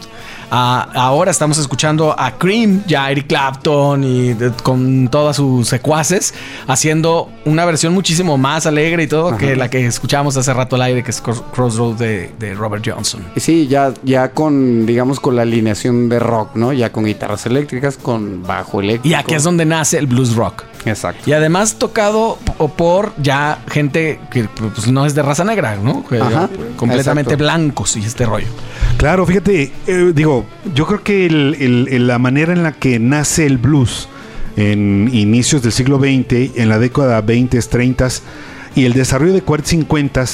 ah, 0.50 0.88
ahora 0.95 1.31
estamos 1.31 1.59
escuchando 1.59 2.14
a 2.19 2.33
Cream, 2.38 2.83
ya 2.87 3.11
Eric 3.11 3.26
Clapton 3.28 4.05
y 4.05 4.35
de- 4.35 4.50
con 4.62 5.09
todas 5.09 5.37
sus 5.37 5.69
secuaces, 5.69 6.35
haciendo 6.67 7.31
una 7.45 7.64
versión 7.64 7.93
muchísimo 7.95 8.37
más 8.38 8.67
alegre 8.67 9.05
y 9.05 9.07
todo 9.07 9.37
que 9.37 9.57
la 9.57 9.69
que 9.71 9.87
escuchábamos 9.87 10.37
hace 10.37 10.52
rato 10.52 10.76
al 10.76 10.83
aire, 10.83 11.02
que 11.02 11.11
es 11.11 11.23
Cro- 11.23 11.43
Crossroad 11.52 11.95
de, 11.97 12.33
de 12.38 12.55
Robert 12.55 12.85
Johnson. 12.87 13.23
Sí, 13.37 13.67
ya, 13.69 13.93
ya 14.02 14.31
con, 14.33 14.87
digamos, 14.87 15.21
con 15.21 15.37
la 15.37 15.43
alineación 15.43 16.09
de 16.09 16.19
rock, 16.19 16.57
¿no? 16.57 16.73
Ya 16.73 16.93
con 16.93 17.05
guitarras 17.05 17.47
eléctricas, 17.47 17.97
con 17.97 18.43
bajo 18.43 18.81
eléctrico. 18.81 19.09
Y 19.09 19.14
aquí 19.14 19.35
es 19.35 19.43
donde 19.45 19.64
nace 19.64 19.99
el 19.99 20.07
blues 20.07 20.35
rock. 20.35 20.64
Exacto. 20.85 21.28
Y 21.28 21.33
además 21.33 21.75
tocado 21.75 22.38
por 22.76 23.12
ya 23.21 23.59
gente 23.69 24.21
que 24.31 24.45
pues, 24.45 24.87
no 24.87 25.05
es 25.07 25.14
de 25.14 25.23
raza 25.23 25.45
negra, 25.45 25.76
¿no? 25.76 26.07
Que- 26.07 26.21
Ajá, 26.21 26.49
completamente 26.76 27.35
exacto. 27.35 27.45
blancos 27.45 27.97
y 27.97 28.05
este 28.05 28.25
rollo. 28.25 28.47
Claro, 28.99 29.25
fíjate, 29.26 29.71
eh, 29.87 30.12
digo, 30.12 30.45
yo 30.75 30.85
creo 30.87 31.05
que 31.05 31.26
el- 31.26 32.07
la 32.09 32.19
manera 32.19 32.52
en 32.52 32.64
la 32.64 32.73
que 32.73 32.99
nace 32.99 33.47
el 33.47 33.57
blues 33.59 34.09
en 34.57 35.09
inicios 35.12 35.62
del 35.62 35.71
siglo 35.71 35.99
XX, 36.00 36.50
en 36.57 36.69
la 36.69 36.81
década 36.81 37.21
20, 37.21 37.61
30 37.62 38.09
y 38.75 38.85
el 38.87 38.95
desarrollo 38.95 39.33
de 39.33 39.43
40, 39.43 39.69
50 39.71 40.25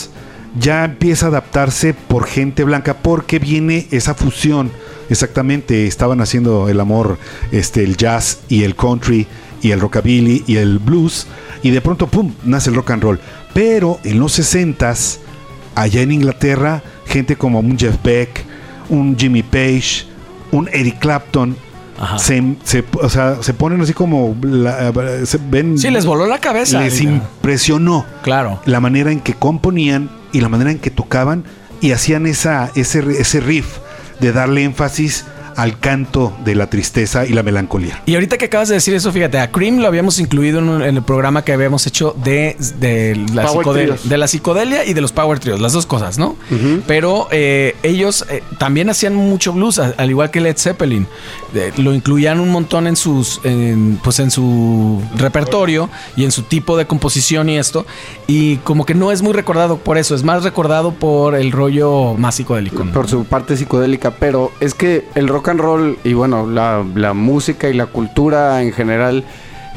ya 0.58 0.84
empieza 0.84 1.26
a 1.26 1.28
adaptarse 1.28 1.92
por 1.92 2.26
gente 2.26 2.64
blanca 2.64 2.94
porque 2.94 3.38
viene 3.38 3.86
esa 3.90 4.14
fusión. 4.14 4.70
Exactamente, 5.10 5.86
estaban 5.86 6.22
haciendo 6.22 6.70
el 6.70 6.80
amor, 6.80 7.18
este, 7.52 7.84
el 7.84 7.98
jazz 7.98 8.40
y 8.48 8.62
el 8.62 8.74
country 8.76 9.26
y 9.60 9.72
el 9.72 9.80
rockabilly 9.80 10.42
y 10.46 10.56
el 10.56 10.78
blues 10.78 11.26
y 11.62 11.70
de 11.70 11.82
pronto, 11.82 12.06
¡pum!, 12.06 12.32
nace 12.44 12.70
el 12.70 12.76
rock 12.76 12.92
and 12.92 13.02
roll. 13.02 13.20
Pero 13.52 13.98
en 14.04 14.18
los 14.18 14.32
60s 14.38 15.18
allá 15.74 16.00
en 16.00 16.12
Inglaterra, 16.12 16.82
gente 17.06 17.36
como 17.36 17.62
Jeff 17.76 17.96
Beck, 18.02 18.42
un 18.88 19.16
Jimmy 19.18 19.42
Page, 19.42 20.06
un 20.52 20.68
Eric 20.72 20.98
Clapton, 20.98 21.56
Ajá. 21.98 22.18
se, 22.18 22.56
se- 22.64 22.84
o 23.00 23.08
sea, 23.08 23.42
se 23.42 23.54
ponen 23.54 23.80
así 23.80 23.92
como 23.92 24.36
la- 24.42 24.92
se 25.24 25.38
ven 25.50 25.78
Sí, 25.78 25.90
les 25.90 26.04
voló 26.06 26.26
la 26.26 26.38
cabeza. 26.38 26.80
les 26.80 27.00
impresionó 27.00 28.04
Claro. 28.22 28.60
la 28.64 28.80
manera 28.80 29.10
en 29.12 29.20
que 29.20 29.34
componían 29.34 30.10
y 30.32 30.40
la 30.40 30.48
manera 30.48 30.70
en 30.70 30.78
que 30.78 30.90
tocaban 30.90 31.44
y 31.80 31.92
hacían 31.92 32.26
esa, 32.26 32.70
ese, 32.74 33.00
ese 33.20 33.40
riff 33.40 33.78
de 34.20 34.32
darle 34.32 34.64
énfasis 34.64 35.24
al 35.56 35.78
canto 35.78 36.32
de 36.44 36.54
la 36.54 36.68
tristeza 36.68 37.26
y 37.26 37.30
la 37.30 37.42
melancolía. 37.42 38.02
Y 38.06 38.14
ahorita 38.14 38.38
que 38.38 38.46
acabas 38.46 38.68
de 38.68 38.74
decir 38.74 38.94
eso, 38.94 39.12
fíjate, 39.12 39.38
a 39.38 39.50
Cream 39.50 39.78
lo 39.78 39.86
habíamos 39.86 40.18
incluido 40.18 40.58
en, 40.58 40.68
un- 40.68 40.82
en 40.82 40.96
el 40.96 41.02
programa 41.02 41.42
que 41.44 41.52
habíamos 41.52 41.86
hecho 41.86 42.14
de, 42.24 42.56
de, 42.78 43.16
la, 43.32 43.48
psicodelia, 43.48 43.96
de 44.04 44.18
la 44.18 44.26
psicodelia 44.28 44.84
y 44.84 44.94
de 44.94 45.00
los 45.00 45.12
Power 45.12 45.38
Trios, 45.38 45.60
las 45.60 45.72
dos 45.72 45.86
cosas, 45.86 46.18
¿no? 46.18 46.36
Pero 46.86 47.28
eh, 47.30 47.74
ellos 47.82 48.24
eh, 48.30 48.42
también 48.58 48.90
hacían 48.90 49.14
mucho 49.14 49.52
blues, 49.52 49.78
al 49.78 50.10
igual 50.10 50.30
que 50.30 50.40
Led 50.40 50.56
Zeppelin. 50.56 51.06
Eh, 51.54 51.72
lo 51.76 51.94
incluían 51.94 52.40
un 52.40 52.50
montón 52.50 52.86
en 52.86 52.96
sus, 52.96 53.40
en, 53.44 53.98
pues 54.02 54.18
en 54.18 54.30
su 54.30 55.00
repertorio 55.16 55.88
y 56.16 56.24
en 56.24 56.32
su 56.32 56.42
tipo 56.42 56.76
de 56.76 56.86
composición 56.86 57.48
y 57.48 57.58
esto. 57.58 57.86
Y 58.26 58.56
como 58.58 58.84
que 58.86 58.94
no 58.94 59.12
es 59.12 59.22
muy 59.22 59.32
recordado 59.32 59.78
por 59.78 59.98
eso, 59.98 60.14
es 60.14 60.22
más 60.24 60.42
recordado 60.44 60.92
por 60.92 61.34
el 61.34 61.52
rollo 61.52 62.14
más 62.14 62.34
psicodélico. 62.36 62.84
¿no? 62.84 62.92
Por 62.92 63.08
su 63.08 63.24
parte 63.24 63.56
psicodélica, 63.56 64.12
pero 64.12 64.50
es 64.60 64.74
que 64.74 65.04
el 65.14 65.28
rock 65.28 65.43
and 65.48 65.60
roll 65.60 65.98
y 66.04 66.12
bueno, 66.14 66.46
la, 66.46 66.84
la 66.94 67.12
música 67.14 67.68
y 67.68 67.74
la 67.74 67.86
cultura 67.86 68.62
en 68.62 68.72
general 68.72 69.24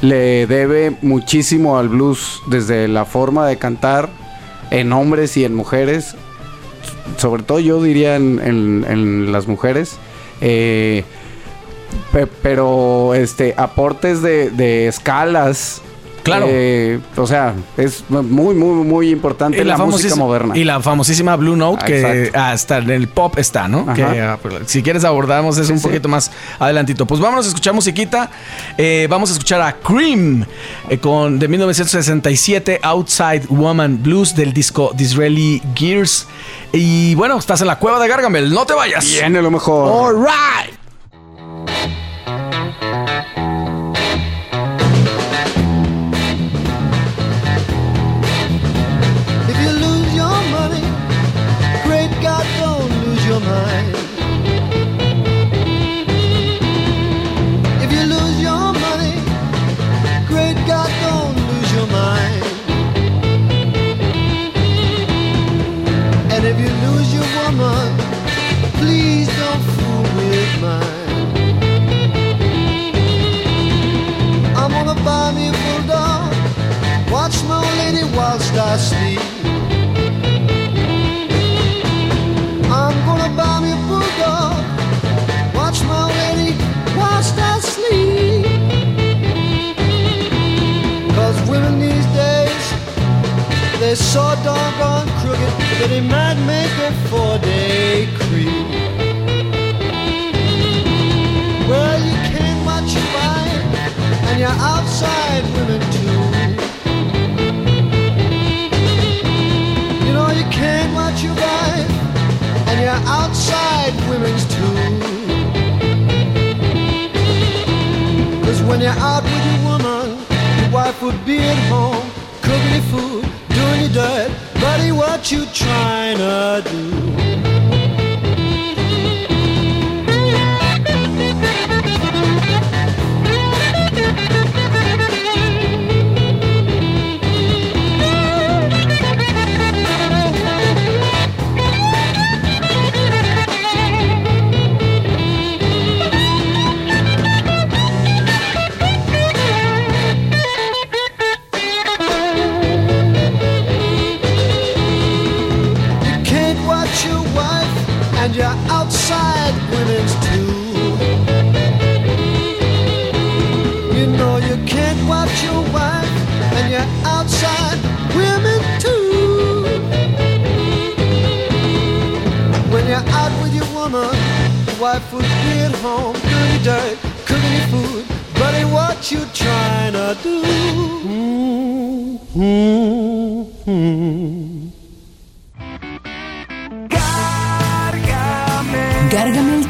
le 0.01 0.45
debe 0.47 0.95
muchísimo 1.01 1.77
al 1.79 1.89
blues 1.89 2.41
desde 2.47 2.87
la 2.87 3.05
forma 3.05 3.47
de 3.47 3.57
cantar 3.57 4.09
en 4.69 4.91
hombres 4.93 5.37
y 5.37 5.45
en 5.45 5.55
mujeres, 5.55 6.15
sobre 7.17 7.43
todo 7.43 7.59
yo 7.59 7.81
diría 7.81 8.15
en, 8.15 8.39
en- 8.43 9.31
las 9.31 9.47
mujeres. 9.47 9.97
Eh, 10.41 11.03
pe- 12.11 12.27
pero 12.27 13.13
este 13.15 13.53
aportes 13.57 14.21
de, 14.21 14.49
de 14.51 14.87
escalas. 14.87 15.81
Claro. 16.27 16.45
eh, 16.49 16.99
o 17.15 17.25
sea, 17.27 17.53
es 17.77 18.03
muy, 18.09 18.53
muy, 18.55 18.83
muy 18.85 19.09
importante 19.09 19.63
la, 19.65 19.77
música 19.77 20.09
famosísima- 20.09 20.15
moderna. 20.17 20.57
Y 20.57 20.63
la 20.63 20.79
famosísima 20.81 21.35
Blue 21.35 21.55
Note, 21.55 21.79
Ah, 21.81 21.85
que 21.85 21.99
exacto. 22.25 22.39
hasta 22.39 22.77
en 22.79 22.89
el 22.91 23.07
pop 23.07 23.37
está, 23.37 23.67
¿no? 23.67 23.79
Ajá. 23.87 23.93
Que 23.93 24.03
ah, 24.21 24.39
si 24.65 24.83
quieres 24.83 25.03
abordamos 25.03 25.57
eso 25.57 25.65
Sí, 25.67 25.73
un 25.73 25.79
sí. 25.79 25.87
poquito 25.87 26.07
más 26.09 26.31
adelantito. 26.59 27.05
Pues 27.05 27.19
vámonos 27.19 27.45
a 27.45 27.49
escuchar 27.49 27.73
musiquita. 27.73 28.29
Eh, 28.77 29.07
vamos 29.09 29.29
a 29.29 29.33
escuchar 29.33 29.61
a 29.61 29.73
Cream 29.73 30.45
eh, 30.89 30.97
con 30.99 31.39
de 31.39 31.47
1967 31.47 32.79
Outside 32.83 33.43
Woman 33.49 34.01
Blues 34.03 34.35
del 34.35 34.53
disco 34.53 34.91
Disraeli 34.95 35.61
Gears. 35.75 36.27
Y 36.73 37.15
bueno, 37.15 37.37
estás 37.37 37.61
en 37.61 37.67
la 37.67 37.77
cueva 37.79 37.99
de 37.99 38.07
Gargamel, 38.07 38.53
no 38.53 38.65
te 38.65 38.73
vayas. 38.73 39.05
Viene 39.05 39.41
lo 39.41 39.49
mejor. 39.51 39.89
All 40.15 40.21
right. 40.25 40.76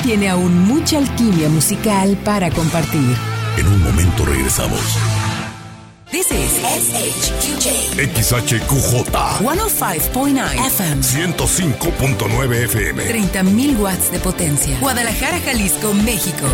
Tiene 0.03 0.29
aún 0.29 0.67
mucha 0.67 0.97
alquimia 0.97 1.49
musical 1.49 2.17
para 2.23 2.49
compartir. 2.51 3.15
En 3.57 3.67
un 3.67 3.83
momento 3.83 4.25
regresamos. 4.25 4.79
This 6.11 6.31
is 6.31 6.51
SHQJ 6.63 7.67
XHQJ 8.15 9.03
105.9 9.41 10.55
FM. 10.55 11.03
105.9 11.03 12.63
FM. 12.63 13.03
30.000 13.03 13.77
watts 13.79 14.11
de 14.11 14.19
potencia. 14.19 14.79
Guadalajara, 14.79 15.39
Jalisco, 15.41 15.93
México. 15.93 16.47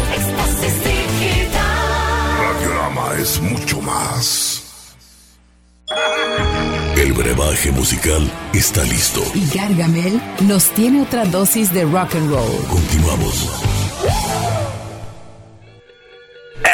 Radiorama 2.39 3.13
es 3.19 3.39
mucho 3.41 3.79
más. 3.82 4.52
El 7.13 7.19
brebaje 7.19 7.71
musical 7.71 8.32
está 8.54 8.82
listo. 8.84 9.21
Y 9.36 9.45
Gargamel 9.56 10.19
nos 10.47 10.69
tiene 10.69 11.04
otra 11.04 11.26
dosis 11.26 11.71
de 11.71 11.84
rock 11.84 12.15
and 12.15 12.32
roll. 12.32 12.65
Continuamos. 12.67 13.49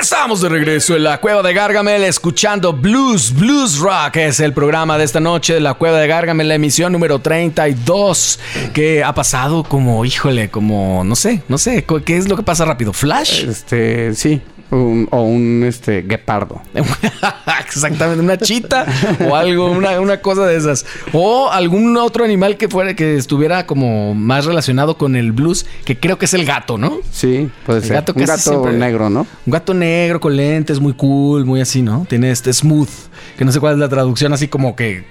Estamos 0.02 0.40
de 0.40 0.48
regreso 0.48 0.96
en 0.96 1.04
la 1.04 1.20
Cueva 1.20 1.42
de 1.44 1.54
Gargamel 1.54 2.04
escuchando 2.06 2.72
Blues, 2.72 3.34
Blues 3.36 3.80
Rock. 3.80 4.16
Es 4.16 4.40
el 4.40 4.54
programa 4.54 4.98
de 4.98 5.04
esta 5.04 5.20
noche 5.20 5.56
de 5.56 5.60
la 5.60 5.74
Cueva 5.74 6.00
de 6.00 6.08
Gargamel, 6.08 6.48
la 6.48 6.56
emisión 6.56 6.94
número 6.94 7.20
32, 7.20 8.40
que 8.74 9.04
ha 9.04 9.14
pasado 9.14 9.66
como, 9.66 10.06
híjole, 10.06 10.50
como, 10.50 11.04
no 11.04 11.18
sé, 11.18 11.44
no 11.50 11.58
sé, 11.58 11.86
¿qué 12.06 12.16
es 12.16 12.30
lo 12.30 12.38
que 12.38 12.44
pasa 12.44 12.64
rápido? 12.64 12.94
¿Flash? 12.94 13.44
Este, 13.44 14.16
sí. 14.16 14.42
Un- 14.72 15.08
o 15.12 15.22
un 15.24 15.64
este 15.66 16.02
guepardo. 16.04 16.62
Exactamente, 17.66 18.24
una 18.24 18.38
chita 18.38 18.86
o 19.30 19.36
algo, 19.36 19.72
una, 19.72 20.00
una 20.00 20.22
cosa 20.22 20.46
de 20.46 20.58
esas. 20.58 20.86
O 21.14 21.50
algún 21.52 21.96
otro 21.98 22.24
animal 22.26 22.58
que 22.58 22.68
fuera, 22.68 22.96
que 22.96 23.16
estuviera 23.16 23.66
como 23.66 24.14
más 24.16 24.46
relacionado 24.46 24.98
con 24.98 25.16
el 25.16 25.32
blues, 25.32 25.66
que 25.86 25.98
creo 26.00 26.18
que 26.18 26.26
es 26.26 26.34
el 26.34 26.46
gato, 26.46 26.78
¿no? 26.78 26.98
Sí, 27.12 27.50
puede 27.66 27.80
El 27.80 27.86
ser. 27.86 27.94
gato 27.96 28.14
un 28.16 28.26
gato 28.26 28.38
siempre- 28.42 28.74
negro, 28.74 29.10
¿no? 29.10 29.22
Un 29.46 29.52
gato 29.52 29.74
negro 29.74 30.20
con 30.20 30.36
lentes, 30.36 30.80
muy 30.80 30.94
cool, 30.94 31.46
muy 31.46 31.62
así, 31.62 31.82
¿no? 31.82 32.06
Tiene 32.10 32.32
este 32.32 32.52
smooth, 32.54 32.90
que 33.38 33.46
no 33.46 33.52
sé 33.52 33.60
cuál 33.60 33.74
es 33.74 33.80
la 33.80 33.90
traducción, 33.90 34.34
así 34.34 34.48
como 34.48 34.76
que. 34.76 35.04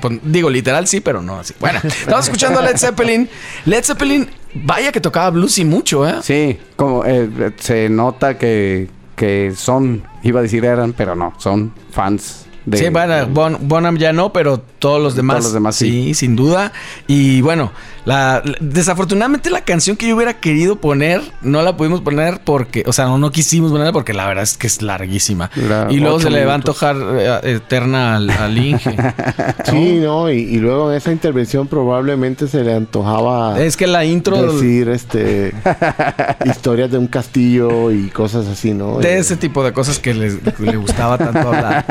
pues, 0.00 0.18
digo, 0.22 0.50
literal 0.50 0.86
sí, 0.86 1.00
pero 1.00 1.22
no 1.22 1.38
así. 1.40 1.54
Bueno, 1.60 1.80
estamos 1.84 2.24
escuchando 2.26 2.60
a 2.60 2.62
Led 2.62 2.76
Zeppelin. 2.76 3.28
Led 3.66 3.84
Zeppelin, 3.84 4.28
vaya 4.54 4.92
que 4.92 5.00
tocaba 5.00 5.30
blues 5.30 5.58
y 5.58 5.64
mucho, 5.64 6.06
¿eh? 6.08 6.14
Sí, 6.22 6.58
como 6.76 7.04
eh, 7.06 7.52
se 7.58 7.88
nota 7.88 8.36
que, 8.38 8.88
que 9.22 9.52
son, 9.54 10.02
iba 10.24 10.40
a 10.40 10.42
decir 10.42 10.64
eran, 10.64 10.94
pero 10.94 11.14
no, 11.14 11.32
son 11.38 11.72
fans 11.92 12.46
de. 12.66 12.76
sí, 12.76 12.88
bueno, 12.88 13.24
Bon- 13.28 13.56
Bonham 13.60 13.96
ya 13.96 14.12
no, 14.12 14.32
pero 14.32 14.58
todos 14.58 15.00
los 15.00 15.14
demás. 15.14 15.34
Todos 15.36 15.44
los 15.44 15.54
demás, 15.54 15.76
sí. 15.76 16.12
sin 16.12 16.34
duda. 16.34 16.72
Y 17.06 17.40
bueno, 17.40 17.70
la, 18.04 18.42
desafortunadamente 18.60 19.50
la 19.50 19.60
canción 19.60 19.96
que 19.96 20.08
yo 20.08 20.16
hubiera 20.16 20.34
querido 20.34 20.76
poner, 20.76 21.20
no 21.42 21.62
la 21.62 21.76
pudimos 21.76 22.00
poner 22.00 22.40
porque, 22.44 22.82
o 22.86 22.92
sea, 22.92 23.04
no, 23.06 23.18
no 23.18 23.30
quisimos 23.30 23.70
ponerla 23.70 23.92
porque 23.92 24.12
la 24.12 24.26
verdad 24.26 24.42
es 24.44 24.56
que 24.56 24.66
es 24.66 24.82
larguísima. 24.82 25.50
Y 25.90 25.98
luego 25.98 26.18
se 26.20 26.30
le 26.30 26.44
va 26.44 26.52
a 26.52 26.54
antojar 26.56 26.96
eh, 27.00 27.40
eterna 27.54 28.16
al, 28.16 28.30
al 28.30 28.58
Inge. 28.58 28.96
Sí, 29.64 29.98
no, 30.02 30.30
y, 30.30 30.38
y 30.38 30.56
luego 30.58 30.90
en 30.90 30.96
esa 30.96 31.12
intervención 31.12 31.66
probablemente 31.66 32.46
se 32.48 32.62
le 32.64 32.74
antojaba 32.74 33.58
Es 33.60 33.76
que 33.76 33.86
la 33.86 34.04
intro 34.04 34.52
decir 34.52 34.88
este 34.88 35.52
historias 36.44 36.90
de 36.90 36.98
un 36.98 37.06
castillo 37.06 37.90
y 37.90 38.08
cosas 38.10 38.46
así, 38.48 38.72
¿no? 38.74 38.98
de 38.98 39.14
Eh, 39.14 39.18
ese 39.18 39.36
tipo 39.36 39.62
de 39.64 39.72
cosas 39.72 39.98
que 39.98 40.12
les- 40.14 40.38
que 40.38 40.62
le 40.62 40.76
gustaba 40.76 41.16
tanto 41.18 41.38
hablar. 41.48 41.84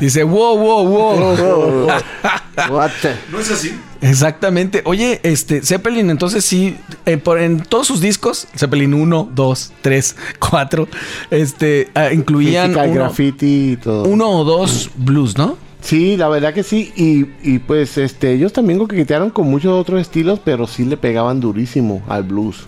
Dice, 0.00 0.22
wow, 0.24 0.58
wow, 0.58 0.86
wow. 0.86 1.88
What 2.70 2.90
the- 3.02 3.14
¿No 3.32 3.38
es 3.40 3.50
así? 3.50 3.74
Exactamente. 4.00 4.82
Oye, 4.84 5.20
este, 5.22 5.62
Zeppelin, 5.62 6.10
entonces 6.10 6.44
sí, 6.44 6.76
eh, 7.06 7.16
por, 7.16 7.40
en 7.40 7.60
todos 7.62 7.86
sus 7.86 8.00
discos, 8.00 8.46
Zeppelin 8.56 8.92
1, 8.94 9.30
2, 9.34 9.72
3, 9.80 10.16
4, 10.38 10.88
este, 11.30 11.90
ah, 11.94 12.12
incluían 12.12 12.66
física, 12.68 12.84
uno, 12.84 12.94
graffiti 12.94 13.72
y 13.72 13.76
todo. 13.76 14.04
uno 14.04 14.28
o 14.30 14.44
dos 14.44 14.90
blues, 14.96 15.36
¿no? 15.38 15.56
Sí, 15.84 16.16
la 16.16 16.28
verdad 16.28 16.54
que 16.54 16.62
sí. 16.62 16.92
Y, 16.96 17.26
y 17.42 17.58
pues 17.58 17.98
este 17.98 18.32
ellos 18.32 18.54
también 18.54 18.78
coquetearon 18.78 19.28
con 19.28 19.48
muchos 19.50 19.72
otros 19.78 20.00
estilos, 20.00 20.40
pero 20.42 20.66
sí 20.66 20.84
le 20.86 20.96
pegaban 20.96 21.40
durísimo 21.40 22.02
al 22.08 22.22
blues. 22.22 22.66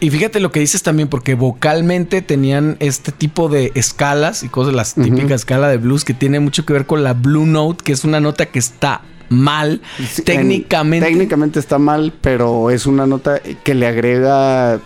Y 0.00 0.10
fíjate 0.10 0.38
lo 0.40 0.52
que 0.52 0.60
dices 0.60 0.82
también, 0.82 1.08
porque 1.08 1.34
vocalmente 1.34 2.20
tenían 2.20 2.76
este 2.80 3.10
tipo 3.10 3.48
de 3.48 3.72
escalas 3.74 4.42
y 4.42 4.48
cosas, 4.48 4.74
las 4.74 4.94
típicas 4.94 5.40
escala 5.40 5.68
de 5.68 5.78
blues 5.78 6.04
que 6.04 6.12
tiene 6.14 6.38
mucho 6.40 6.66
que 6.66 6.72
ver 6.74 6.84
con 6.86 7.02
la 7.02 7.14
blue 7.14 7.46
note, 7.46 7.82
que 7.82 7.92
es 7.92 8.04
una 8.04 8.20
nota 8.20 8.46
que 8.46 8.58
está 8.58 9.00
mal 9.30 9.80
Sí, 10.08 10.22
técnicamente. 10.22 11.06
en- 11.08 11.14
técnicamente 11.14 11.58
está 11.58 11.78
mal, 11.78 12.12
pero 12.20 12.70
es 12.70 12.86
una 12.86 13.06
nota 13.06 13.40
que 13.64 13.74
le 13.74 13.86
agrega. 13.86 14.78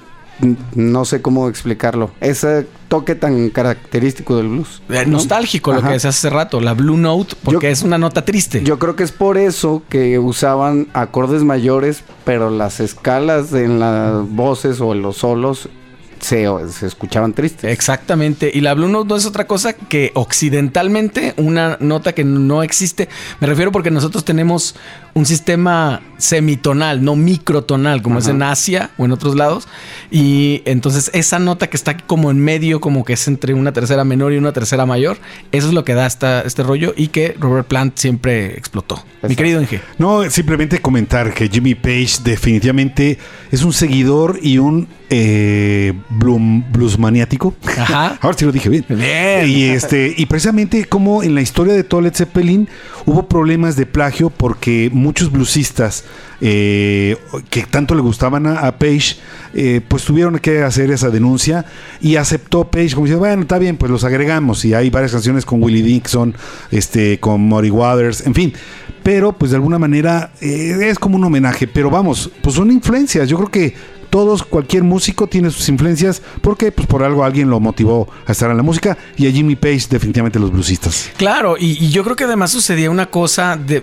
No 0.74 1.05
sé 1.05 1.20
cómo 1.22 1.48
explicarlo. 1.48 2.11
Ese 2.20 2.66
toque 2.88 3.14
tan 3.14 3.50
característico 3.50 4.37
del 4.37 4.48
blues. 4.48 4.83
Eh, 4.88 5.05
¿no? 5.07 5.12
nostálgico, 5.12 5.72
lo 5.72 5.83
que 5.83 5.88
decías 5.90 6.16
hace 6.16 6.31
rato, 6.31 6.61
la 6.61 6.74
blue 6.74 6.96
note, 6.96 7.37
porque 7.44 7.66
Yo- 7.66 7.72
es 7.72 7.83
una 7.83 7.98
nota 7.98 8.24
triste. 8.24 8.62
Yo 8.64 8.79
creo 8.79 8.96
que 8.96 9.05
es 9.05 9.12
por 9.12 9.38
eso 9.38 9.83
que 9.88 10.18
usaban 10.18 10.88
acordes 10.92 11.44
mayores, 11.44 12.03
pero 12.24 12.50
las 12.50 12.81
escalas 12.81 13.53
en 13.53 13.79
las 13.81 14.29
voces 14.31 14.81
o 14.81 14.92
en 14.92 15.03
los 15.03 15.18
solos 15.18 15.68
se, 16.20 16.46
se 16.70 16.87
escuchaban 16.87 17.33
tristes. 17.33 17.70
Exactamente. 17.72 18.50
Y 18.52 18.61
la 18.61 18.74
Blue 18.74 18.88
Note 18.88 19.09
no 19.09 19.16
es 19.16 19.26
otra 19.26 19.46
cosa 19.46 19.72
que 19.72 20.12
occidentalmente 20.14 21.35
una 21.37 21.76
nota 21.80 22.12
que 22.12 22.24
no 22.24 22.62
existe. 22.62 23.09
Me 23.40 23.46
refiero 23.46 23.72
porque 23.72 23.90
nosotros 23.90 24.24
tenemos 24.24 24.74
un 25.14 25.26
sistema 25.26 26.00
semitonal, 26.18 27.02
no 27.02 27.16
microtonal, 27.16 28.02
como 28.02 28.18
es 28.18 28.28
en 28.28 28.42
Asia 28.42 28.90
o 28.98 29.04
en 29.04 29.12
otros 29.12 29.35
lados. 29.35 29.66
Y 30.11 30.62
entonces 30.64 31.11
esa 31.14 31.38
nota 31.38 31.68
que 31.68 31.76
está 31.76 31.96
como 31.96 32.30
en 32.30 32.38
medio, 32.38 32.80
como 32.80 33.04
que 33.04 33.14
es 33.14 33.28
entre 33.28 33.54
una 33.54 33.72
tercera 33.72 34.04
menor 34.04 34.33
y 34.33 34.37
una 34.37 34.52
tercera 34.52 34.87
mayor, 34.87 35.18
eso 35.52 35.68
es 35.68 35.74
lo 35.74 35.85
que 35.85 35.94
da 35.94 36.06
esta, 36.06 36.42
este 36.42 36.62
rollo 36.62 36.94
y 36.96 37.09
que 37.09 37.35
Robert 37.38 37.66
Plant 37.66 37.96
siempre 37.96 38.56
explotó. 38.56 39.02
Mi 39.22 39.37
querido 39.37 39.61
Inge. 39.61 39.80
No, 39.98 40.28
simplemente 40.30 40.80
comentar 40.80 41.35
que 41.35 41.48
Jimmy 41.48 41.74
Page 41.74 42.18
definitivamente 42.24 43.18
es 43.50 43.62
un 43.62 43.72
seguidor 43.72 44.38
y 44.42 44.59
un 44.59 44.88
eh, 45.11 45.92
bloom- 46.11 46.64
blues 46.73 46.99
maniático. 46.99 47.55
Ajá. 47.79 48.18
Ahora 48.23 48.37
sí 48.37 48.44
lo 48.44 48.53
dije 48.53 48.68
bien. 48.68 48.85
Bien. 48.88 49.49
Y 49.49 49.64
este, 49.64 50.14
y 50.16 50.27
precisamente 50.27 50.85
como 50.87 51.23
en 51.23 51.35
la 51.35 51.40
historia 51.40 51.75
de 51.75 51.85
todo 51.85 52.01
Led 52.01 52.14
Zeppelin 52.14 52.68
hubo 53.07 53.27
problemas 53.29 53.77
de 53.77 53.87
plagio 53.87 54.31
porque 54.31 54.90
muchos 54.92 55.31
bluesistas 55.33 56.05
eh, 56.42 57.16
que 57.51 57.62
tanto 57.64 57.94
le 57.94 58.01
gustaban 58.01 58.46
a, 58.46 58.61
a 58.61 58.79
Page, 58.79 59.16
eh, 59.55 59.81
pues 59.87 60.05
tuvieron 60.05 60.38
que 60.38 60.62
hacer 60.62 60.90
esa 60.90 61.11
denuncia 61.11 61.64
y 62.01 62.16
aceptó 62.16 62.64
Page 62.70 62.90
como 62.94 63.05
diciendo, 63.07 63.20
bueno, 63.20 63.42
está 63.42 63.59
bien, 63.59 63.77
pues 63.77 63.90
los 63.92 64.05
agregamos. 64.05 64.64
Y 64.64 64.73
hay 64.75 64.88
varias 64.90 65.12
canciones 65.12 65.44
con 65.44 65.62
Willie 65.62 65.83
Dixon, 65.83 66.35
este, 66.70 67.18
con 67.20 67.42
Muddy 67.42 67.70
Waters, 67.70 68.27
en 68.27 68.35
fin. 68.35 68.53
Pero, 69.03 69.33
pues 69.33 69.51
de 69.51 69.57
alguna 69.57 69.79
manera 69.79 70.31
eh, 70.42 70.77
es 70.83 70.99
como 70.99 71.16
un 71.16 71.25
homenaje. 71.25 71.66
Pero 71.66 71.88
vamos, 71.90 72.31
pues 72.42 72.55
son 72.57 72.70
influencias. 72.70 73.29
Yo 73.29 73.37
creo 73.38 73.51
que 73.51 73.75
todos, 74.11 74.42
cualquier 74.42 74.83
músico 74.83 75.27
tiene 75.27 75.51
sus 75.51 75.68
influencias 75.68 76.20
porque 76.42 76.73
pues 76.73 76.87
por 76.88 77.03
algo 77.03 77.25
alguien 77.25 77.49
lo 77.49 77.61
motivó 77.61 78.09
a 78.27 78.33
estar 78.33 78.51
en 78.51 78.57
la 78.57 78.62
música 78.62 78.99
y 79.16 79.27
a 79.29 79.31
Jimmy 79.31 79.57
Page 79.57 79.87
definitivamente 79.88 80.38
los 80.38 80.51
bluesistas. 80.53 81.11
Claro, 81.16 81.57
y, 81.59 81.83
y 81.85 81.90
yo 81.90 82.03
creo 82.05 82.16
que 82.16 82.25
además 82.25 82.51
sucedía 82.51 82.90
una 82.90 83.07
cosa 83.07 83.57
de. 83.57 83.83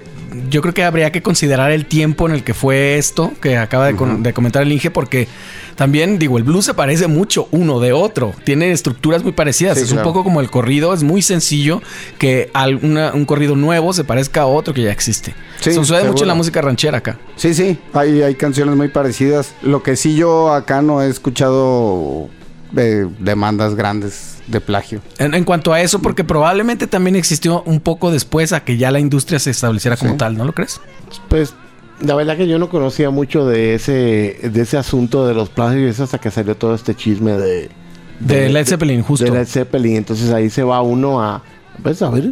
Yo 0.50 0.62
creo 0.62 0.74
que 0.74 0.84
habría 0.84 1.12
que 1.12 1.22
considerar 1.22 1.72
el 1.72 1.86
tiempo 1.86 2.28
en 2.28 2.36
el 2.36 2.44
que 2.44 2.54
fue 2.54 2.98
esto 2.98 3.32
que 3.42 3.58
acaba 3.58 3.88
de, 3.88 3.96
con- 3.96 4.22
de 4.24 4.34
comentar 4.34 4.62
el 4.62 4.72
Inge, 4.72 4.92
porque 4.92 5.28
también, 5.78 6.20
digo, 6.20 6.38
el 6.38 6.44
blues 6.44 6.66
se 6.66 6.74
parece 6.74 7.08
mucho 7.08 7.48
uno 7.52 7.80
de 7.80 7.94
otro. 7.94 8.34
Tiene 8.44 8.72
estructuras 8.72 9.24
muy 9.24 9.32
parecidas. 9.32 9.78
Sí, 9.78 9.84
es 9.86 9.92
un 9.94 10.02
poco 10.04 10.24
como 10.26 10.42
el 10.42 10.50
corrido, 10.50 10.94
es 10.94 11.04
muy 11.04 11.22
sencillo 11.22 11.82
que 12.18 12.50
al- 12.54 12.84
una- 12.84 13.14
un 13.14 13.24
corrido 13.26 13.56
nuevo 13.56 13.94
se 13.94 14.04
parezca 14.04 14.42
a 14.42 14.46
otro 14.48 14.74
que 14.74 14.82
ya 14.82 14.92
existe. 14.92 15.34
Sí, 15.62 15.70
Eso 15.70 15.86
sucede 15.86 16.04
mucho 16.08 16.24
en 16.24 16.28
la 16.30 16.36
música 16.36 16.62
ranchera 16.62 16.98
acá. 16.98 17.18
Sí, 17.38 17.54
sí, 17.54 17.78
hay, 17.94 18.22
hay 18.24 18.36
canciones 18.36 18.76
muy 18.76 18.90
parecidas. 18.90 19.54
Lo 19.62 19.84
que 19.84 19.96
sí 19.96 20.16
yo 20.16 20.52
acá 20.52 20.82
no 20.82 21.02
he 21.02 21.08
escuchado 21.10 22.30
eh, 22.76 23.08
demandas 23.20 23.76
grandes 23.76 24.40
de 24.48 24.60
plagio. 24.60 25.00
En, 25.20 25.34
en 25.34 25.44
cuanto 25.46 25.72
a 25.74 25.82
eso, 25.82 26.00
porque 26.00 26.24
probablemente 26.24 26.86
también 26.88 27.16
existió 27.16 27.64
un 27.64 27.80
poco 27.80 28.12
después 28.12 28.52
a 28.52 28.64
que 28.64 28.78
ya 28.78 28.92
la 28.92 29.00
industria 29.00 29.40
se 29.40 29.52
estableciera 29.52 29.96
como 29.96 30.12
Sí. 30.12 30.18
tal, 30.18 30.38
¿no 30.38 30.44
lo 30.44 30.54
crees? 30.54 30.82
Pues 31.30 31.54
la 32.02 32.16
verdad 32.16 32.38
que 32.38 32.48
yo 32.48 32.60
no 32.60 32.70
conocía 32.70 33.10
mucho 33.10 33.46
de 33.46 33.76
ese 33.76 34.40
de 34.44 34.62
ese 34.62 34.78
asunto 34.78 35.26
de 35.28 35.34
los 35.34 35.50
plagios 35.50 36.00
hasta 36.00 36.18
que 36.20 36.30
salió 36.32 36.56
todo 36.56 36.76
este 36.76 36.96
chisme 36.96 37.32
de 37.34 37.70
De 38.20 38.50
Led 38.50 38.68
Zeppelin, 38.68 39.02
justo. 39.04 39.26
de 39.26 39.32
Led 39.32 39.48
Zeppelin. 39.48 39.96
Entonces 39.98 40.32
ahí 40.32 40.50
se 40.50 40.64
va 40.64 40.82
uno 40.82 41.22
a 41.24 41.42
pues 41.84 42.02
a 42.02 42.10
ver 42.10 42.32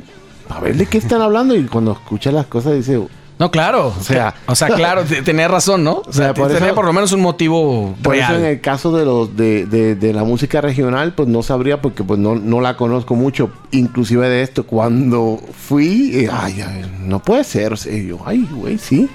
a 0.49 0.59
ver 0.59 0.75
de 0.75 0.85
qué 0.85 0.97
están 0.99 1.21
hablando 1.21 1.55
y 1.55 1.63
cuando 1.63 1.91
escucha 1.93 2.31
las 2.31 2.45
cosas 2.45 2.73
dice 2.75 2.99
No, 3.39 3.49
claro. 3.51 3.87
O 3.99 4.03
sea- 4.03 4.33
o 4.45 4.55
sea, 4.55 4.67
claro, 4.69 5.03
te- 5.03 5.21
tenía 5.23 5.47
razón, 5.47 5.83
¿no? 5.83 6.03
O 6.07 6.13
sea, 6.13 6.33
por 6.33 6.47
tenía 6.49 6.67
eso- 6.67 6.75
por 6.75 6.85
lo 6.85 6.93
menos 6.93 7.11
un 7.11 7.21
motivo 7.21 7.95
Por 8.03 8.15
eso 8.15 8.35
en 8.35 8.45
el 8.45 8.61
caso 8.61 8.95
de 8.95 9.03
los 9.05 9.35
de, 9.35 9.65
de- 9.65 9.95
de 9.95 10.13
la 10.13 10.23
música 10.23 10.61
regional, 10.61 11.13
pues 11.15 11.27
no 11.27 11.41
sabría 11.43 11.81
porque 11.81 12.03
pues 12.03 12.19
no, 12.19 12.35
no 12.35 12.61
la 12.61 12.77
conozco 12.77 13.15
mucho. 13.15 13.49
Inclusive 13.71 14.29
de 14.29 14.41
esto, 14.43 14.65
cuando 14.65 15.39
fui, 15.67 16.11
eh, 16.13 16.29
ay, 16.31 16.61
ay, 16.61 16.85
no 17.01 17.19
puede 17.19 17.43
ser. 17.43 17.73
O 17.73 17.77
sea, 17.77 17.93
yo, 17.97 18.19
ay, 18.25 18.47
güey, 18.51 18.77
sí. 18.77 19.09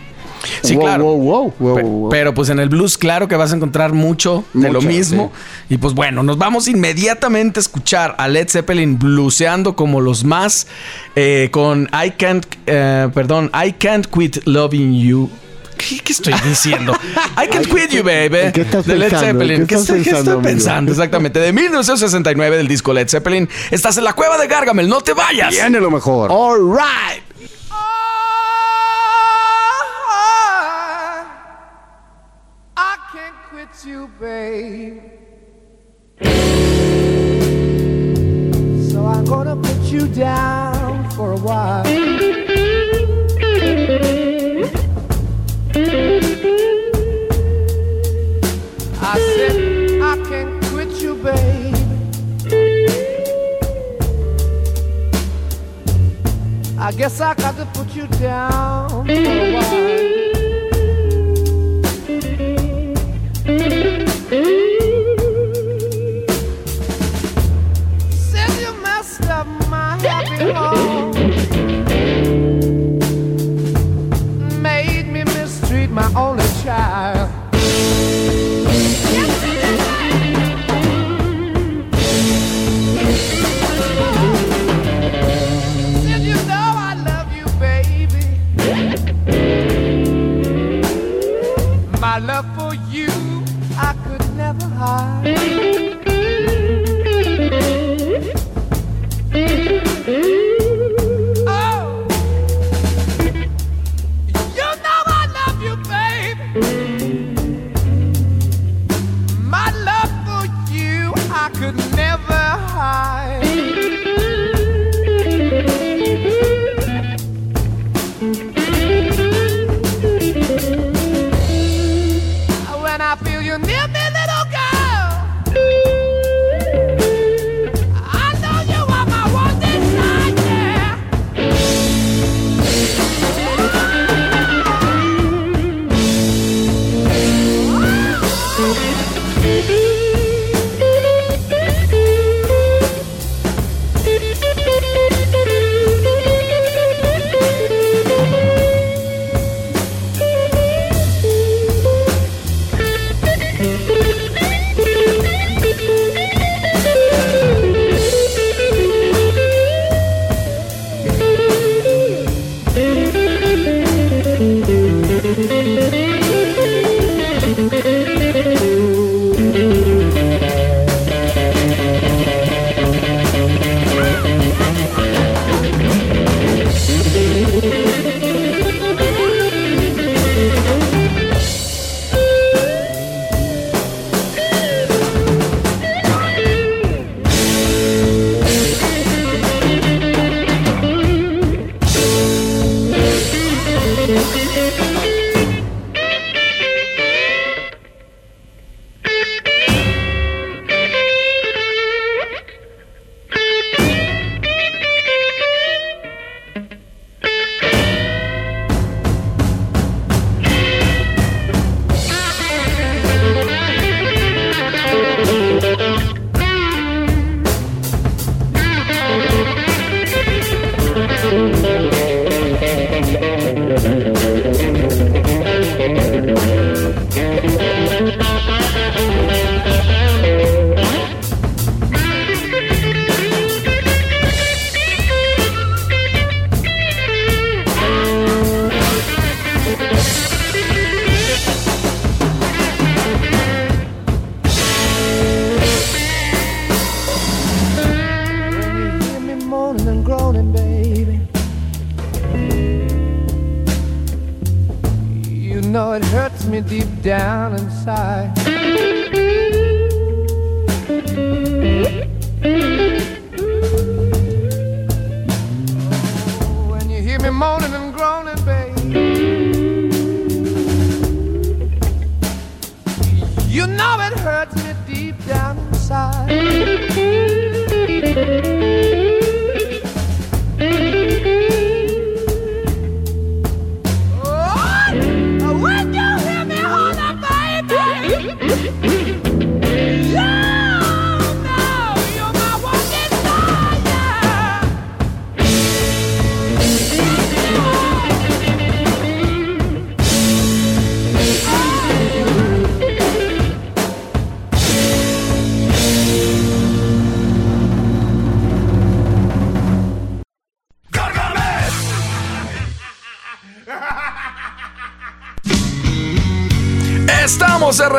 Sí, 0.63 0.75
Wow, 0.75 0.83
claro. 0.85 1.05
wow, 1.05 1.55
wow. 1.59 2.09
Pero 2.11 2.33
pues 2.35 2.49
en 2.49 2.59
el 2.59 2.69
blues, 2.69 2.97
claro 2.97 3.29
que 3.29 3.37
vas 3.37 3.53
a 3.53 3.57
encontrar 3.57 3.93
mucho 3.93 4.45
de 4.55 4.71
lo 4.73 4.81
mismo. 4.81 5.33
Y 5.69 5.77
pues 5.79 5.95
bueno, 5.95 6.23
nos 6.23 6.39
vamos 6.39 6.69
inmediatamente 6.69 7.61
a 7.61 7.63
escuchar 7.63 8.15
a 8.19 8.29
Led 8.29 8.49
Zeppelin 8.49 8.99
bluseando 8.99 9.77
como 9.77 10.01
los 10.01 10.25
más 10.25 10.67
eh, 11.17 11.49
con 11.53 11.89
I 11.93 12.13
Can't, 12.13 12.47
eh, 12.67 13.09
perdón, 13.15 13.51
I 13.55 13.73
Can't 13.73 14.07
Quit 14.07 14.47
Loving 14.47 14.99
You. 15.01 15.31
¿Qué, 15.77 15.99
qué 16.01 16.13
estoy 16.13 16.35
diciendo? 16.47 16.93
I 17.43 17.49
Can't 17.49 17.67
Quit 17.67 17.91
You, 17.91 18.03
baby. 18.03 18.39
¿En 18.47 18.53
qué 18.53 18.61
estás 18.63 18.87
de 18.87 18.97
Led 18.99 19.11
pensando? 19.11 19.27
Zeppelin. 19.33 19.61
¿En 19.63 19.67
qué 19.67 19.75
¿Qué, 19.75 19.81
estás 19.81 19.97
estoy, 19.97 20.37
qué 20.37 20.43
pensando? 20.43 20.93
Exactamente. 20.93 21.41
De 21.41 21.53
1969 21.53 22.57
del 22.59 22.69
disco 22.69 22.93
Led 22.93 23.09
Zeppelin. 23.09 23.49
Estás 23.71 23.97
en 23.97 24.05
la 24.05 24.13
cueva 24.13 24.37
de 24.37 24.47
Gargamel. 24.47 24.89
No 24.89 25.01
te 25.01 25.15
vayas. 25.15 25.51
Viene 25.51 25.81
lo 25.81 25.91
mejor. 25.91 26.31
All 26.31 26.59
right. 26.71 27.30
You, 33.85 34.09
babe. 34.21 35.03
So 38.91 39.07
I'm 39.07 39.25
gonna 39.25 39.57
put 39.57 39.81
you 39.93 40.07
down 40.09 41.09
for 41.11 41.33
a 41.33 41.37
while. 41.37 41.87
I 49.03 49.19
said 49.35 50.03
I 50.03 50.17
can't 50.29 50.65
quit 50.67 50.91
you, 51.01 51.15
babe. 51.17 51.75
I 56.79 56.93
guess 56.93 57.21
I 57.21 57.35
got 57.35 57.57
to 57.57 57.67
put 57.67 57.95
you 57.95 58.07
down 58.19 59.07
for 59.07 59.13
a 59.13 59.53
while. 59.55 60.40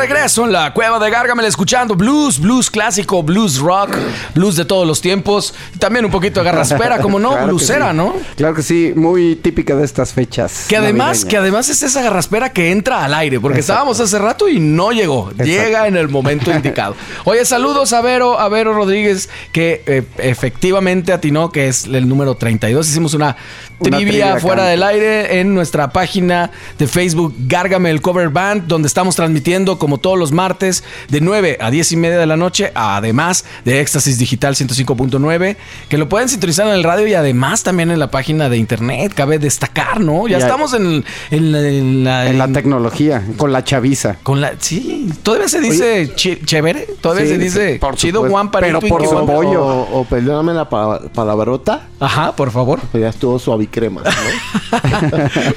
Regreso 0.02 0.44
en 0.44 0.52
la 0.52 0.72
cueva 0.74 0.98
de 0.98 1.08
Gargamel 1.10 1.46
escuchando 1.46 1.94
blues, 1.94 2.40
blues 2.40 2.68
clásico, 2.70 3.22
blues 3.22 3.58
rock, 3.60 3.96
blues 4.34 4.56
de 4.56 4.64
todos 4.64 4.84
los 4.84 5.00
tiempos. 5.00 5.54
También 5.78 6.04
un 6.04 6.10
poquito 6.10 6.40
de 6.40 6.46
garraspera, 6.46 6.98
como 7.00 7.20
no, 7.20 7.30
Claro 7.36 7.58
sí. 7.58 7.72
¿no? 7.94 8.14
Claro 8.36 8.54
que 8.54 8.62
sí, 8.62 8.92
muy 8.96 9.36
típica 9.36 9.76
de 9.76 9.84
estas 9.84 10.12
fechas. 10.12 10.64
Que 10.68 10.76
además, 10.76 11.06
navideñas. 11.18 11.24
que 11.26 11.36
además 11.36 11.68
es 11.68 11.82
esa 11.84 12.02
garraspera 12.02 12.52
que 12.52 12.72
entra 12.72 13.04
al 13.04 13.14
aire, 13.14 13.38
porque 13.38 13.60
Exacto. 13.60 13.74
estábamos 13.74 14.00
hace 14.00 14.18
rato 14.18 14.48
y 14.48 14.58
no 14.58 14.90
llegó. 14.90 15.30
Llega 15.32 15.86
en 15.86 15.96
el 15.96 16.08
momento 16.08 16.50
indicado. 16.54 16.96
Oye, 17.24 17.44
saludos 17.44 17.92
a 17.92 18.00
Vero, 18.00 18.40
a 18.40 18.48
Vero 18.48 18.74
Rodríguez, 18.74 19.28
que 19.52 19.82
eh, 19.86 20.02
efectivamente 20.18 21.12
atinó 21.12 21.52
que 21.52 21.68
es 21.68 21.84
el 21.84 22.08
número 22.08 22.34
32. 22.34 22.88
Hicimos 22.88 23.14
una, 23.14 23.36
Una 23.78 23.96
trivia 23.98 24.08
trivia 24.24 24.40
fuera 24.40 24.62
acá. 24.62 24.70
del 24.70 24.82
aire 24.82 25.38
en 25.40 25.54
nuestra 25.54 25.90
página 25.92 26.50
de 26.78 26.86
Facebook 26.88 27.34
Gargamel 27.46 28.00
Cover 28.02 28.30
Band, 28.30 28.66
donde 28.66 28.88
estamos 28.88 29.14
transmitiendo 29.14 29.78
como 29.78 29.91
todos 29.98 30.18
los 30.18 30.32
martes 30.32 30.84
de 31.08 31.20
9 31.20 31.58
a 31.60 31.70
10 31.70 31.92
y 31.92 31.96
media 31.96 32.18
de 32.18 32.26
la 32.26 32.36
noche, 32.36 32.72
además 32.74 33.44
de 33.64 33.80
Éxtasis 33.80 34.18
Digital 34.18 34.54
105.9, 34.54 35.56
que 35.88 35.98
lo 35.98 36.08
pueden 36.08 36.28
sintonizar 36.28 36.66
en 36.66 36.74
el 36.74 36.84
radio 36.84 37.06
y 37.06 37.14
además 37.14 37.62
también 37.62 37.90
en 37.90 37.98
la 37.98 38.10
página 38.10 38.48
de 38.48 38.56
internet. 38.58 39.12
Cabe 39.14 39.38
destacar, 39.38 40.00
¿no? 40.00 40.26
Ya 40.28 40.38
Ya- 40.38 40.46
estamos 40.46 40.72
en, 40.74 41.04
en 41.30 41.52
la, 41.52 41.60
en 41.60 42.04
la- 42.04 42.26
En 42.26 42.38
la 42.38 42.44
en- 42.44 42.52
tecnología, 42.52 43.22
con 43.36 43.52
la 43.52 43.64
chaviza. 43.64 44.16
con 44.22 44.40
la 44.40 44.52
sí, 44.58 45.10
todavía 45.22 45.48
se 45.48 45.60
dice 45.60 46.12
chévere, 46.14 46.86
todavía 47.00 47.24
Sí, 47.26 47.32
se 47.32 47.38
dice 47.38 47.78
por 47.80 47.96
chido 47.96 48.20
supuesto. 48.20 48.32
Juan 48.32 48.50
Pero 48.50 48.78
y 48.82 48.88
por 48.88 49.02
su 49.06 49.26
pollo. 49.26 49.64
O, 49.64 50.00
o 50.00 50.04
perdóname 50.04 50.52
la 50.54 50.68
pa- 50.68 51.00
palabrota, 51.14 51.88
Ajá, 52.00 52.32
por 52.36 52.50
favor. 52.50 52.80
pero 52.90 53.02
ya 53.04 53.10
estuvo 53.10 53.38
suavicrema, 53.38 54.02
¿no? 54.02 54.82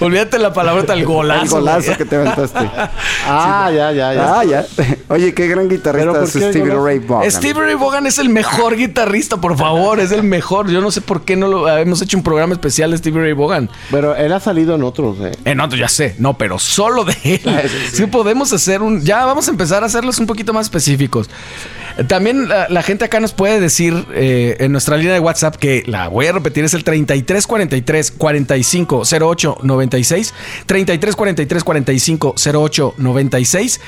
Olvídate 0.05 0.37
la 0.39 0.53
palabra 0.53 0.93
el 0.93 1.05
golazo. 1.05 1.43
el 1.43 1.49
golazo 1.49 1.97
que 1.97 2.05
te 2.05 2.15
aventaste. 2.15 2.59
ah, 3.27 3.69
ya, 3.73 3.91
ya, 3.91 4.13
ya. 4.13 4.24
Ah, 4.25 4.43
ya. 4.43 4.65
Oye, 5.09 5.33
qué 5.33 5.47
gran 5.47 5.69
guitarrista 5.69 6.11
Pero 6.11 6.13
¿por 6.13 6.23
es 6.23 6.29
Stevie? 6.29 6.75
Ray 6.75 6.99
Vaughan. 6.99 7.31
Stevie 7.31 7.61
Ray 7.61 7.75
Vaughan 7.75 8.07
es 8.07 8.17
el 8.19 8.29
mejor 8.29 8.75
guitarrista, 8.75 9.37
por 9.37 9.57
favor, 9.57 9.99
es 9.99 10.11
el 10.11 10.23
mejor. 10.23 10.69
Yo 10.69 10.81
no 10.81 10.91
sé 10.91 11.01
por 11.01 11.23
qué 11.23 11.35
no 11.35 11.47
lo 11.47 11.77
hemos 11.77 12.01
hecho 12.01 12.17
un 12.17 12.23
programa 12.23 12.53
especial 12.53 12.91
de 12.91 12.97
Stevie 12.97 13.21
Ray 13.21 13.33
Vaughan. 13.33 13.69
Pero 13.91 14.15
él 14.15 14.31
ha 14.33 14.39
salido 14.39 14.75
en 14.75 14.83
otros, 14.83 15.17
¿eh? 15.21 15.31
En 15.45 15.59
otro 15.59 15.77
ya 15.77 15.87
sé, 15.87 16.15
no, 16.19 16.37
pero 16.37 16.59
solo 16.59 17.03
de 17.05 17.15
él. 17.23 17.41
Sí, 17.91 18.05
podemos 18.07 18.51
hacer 18.51 18.81
un. 18.81 19.01
Ya 19.01 19.25
vamos 19.25 19.47
a 19.47 19.51
empezar 19.51 19.83
a 19.83 19.85
hacerlos 19.85 20.19
un 20.19 20.25
poquito 20.25 20.53
más 20.53 20.65
específicos. 20.65 21.29
Eh, 21.97 22.03
También 22.03 22.49
la, 22.49 22.67
la 22.69 22.83
gente 22.83 23.05
acá 23.05 23.19
nos 23.19 23.33
puede 23.33 23.59
decir 23.59 24.05
eh, 24.13 24.57
en 24.59 24.71
nuestra 24.71 24.97
línea 24.97 25.13
de 25.13 25.19
WhatsApp 25.19 25.55
que 25.55 25.83
la 25.85 26.07
voy 26.07 26.27
a 26.27 26.31
repetir, 26.31 26.63
es 26.63 26.73
el 26.73 26.83
3343 26.83 28.11
4508 28.11 29.57
96. 29.61 30.33
3343 30.65 31.63
4508 31.63 32.93
96. 32.97 33.81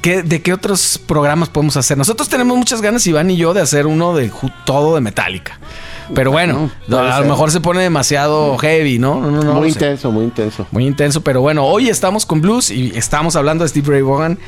¿Qué, 0.00 0.22
¿De 0.22 0.42
qué 0.42 0.52
otros 0.52 1.00
programas 1.06 1.48
podemos 1.48 1.76
hacer? 1.76 1.96
Nosotros 1.96 2.28
tenemos 2.28 2.56
muchas 2.56 2.80
ganas, 2.82 3.06
Iván 3.06 3.30
y 3.30 3.36
yo, 3.36 3.54
de 3.54 3.60
hacer 3.60 3.86
uno 3.86 4.14
de 4.14 4.30
todo 4.64 4.94
de 4.94 5.00
Metallica. 5.00 5.58
Pero 6.14 6.30
bueno, 6.30 6.70
a 6.90 7.20
lo 7.20 7.26
mejor 7.26 7.50
se 7.52 7.60
pone 7.60 7.80
demasiado 7.80 8.58
heavy, 8.58 8.98
¿no? 8.98 9.20
No, 9.20 9.30
no, 9.30 9.42
no 9.42 9.54
muy 9.54 9.70
sé. 9.72 9.78
intenso, 9.78 10.10
muy 10.10 10.24
intenso. 10.24 10.66
Muy 10.70 10.86
intenso, 10.86 11.22
pero 11.22 11.40
bueno, 11.40 11.64
hoy 11.64 11.88
estamos 11.88 12.26
con 12.26 12.40
blues 12.40 12.70
y 12.70 12.92
estamos 12.96 13.36
hablando 13.36 13.64
de 13.64 13.68
Steve 13.68 13.88
Ray 13.88 14.02
Vaughan. 14.02 14.38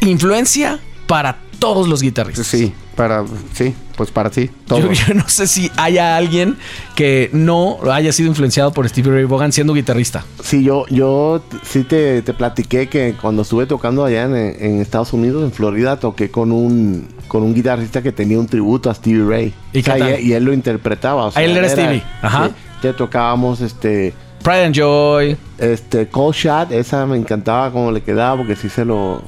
Influencia 0.00 0.80
para 1.06 1.38
todos 1.58 1.88
los 1.88 2.02
guitarristas. 2.02 2.46
Sí, 2.46 2.72
para, 2.94 3.24
sí, 3.52 3.74
pues 3.96 4.10
para 4.10 4.30
todo. 4.30 4.78
Yo, 4.78 4.92
yo 4.92 5.14
no 5.14 5.28
sé 5.28 5.46
si 5.46 5.70
haya 5.76 6.16
alguien 6.16 6.56
que 6.94 7.30
no 7.32 7.78
haya 7.90 8.12
sido 8.12 8.28
influenciado 8.28 8.72
por 8.72 8.88
Steve 8.88 9.10
Ray 9.10 9.24
Vaughan 9.24 9.52
siendo 9.52 9.74
guitarrista. 9.74 10.24
Sí, 10.42 10.62
yo, 10.62 10.86
yo 10.88 11.42
sí 11.62 11.84
te, 11.84 12.22
te 12.22 12.32
platiqué 12.34 12.88
que 12.88 13.14
cuando 13.20 13.42
estuve 13.42 13.66
tocando 13.66 14.04
allá 14.04 14.24
en, 14.24 14.34
en 14.36 14.80
Estados 14.80 15.12
Unidos, 15.12 15.42
en 15.44 15.52
Florida, 15.52 15.98
toqué 15.98 16.30
con 16.30 16.52
un, 16.52 17.08
con 17.26 17.42
un 17.42 17.54
guitarrista 17.54 18.02
que 18.02 18.12
tenía 18.12 18.38
un 18.38 18.46
tributo 18.46 18.90
a 18.90 18.94
Stevie 18.94 19.24
Ray. 19.28 19.54
¿Y 19.72 19.80
O 19.80 19.82
sea, 19.82 19.94
qué 19.94 20.00
tal? 20.00 20.20
y, 20.20 20.28
y 20.28 20.32
él 20.34 20.44
lo 20.44 20.52
interpretaba. 20.52 21.26
o 21.26 21.30
sea, 21.32 21.42
Él 21.42 21.56
era 21.56 21.68
Stevie, 21.68 22.02
ajá. 22.22 22.46
sí, 22.48 22.54
te 22.82 22.92
tocábamos 22.92 23.60
este, 23.60 24.14
Pride 24.42 24.64
and 24.66 24.74
Joy. 24.74 25.36
este 25.58 26.06
Cold 26.08 26.34
Shot, 26.34 26.70
esa 26.72 27.04
me 27.06 27.16
encantaba 27.16 27.70
cómo 27.72 27.90
le 27.90 28.02
quedaba 28.02 28.36
porque 28.36 28.54
sí 28.54 28.68
se 28.68 28.84
lo, 28.84 29.22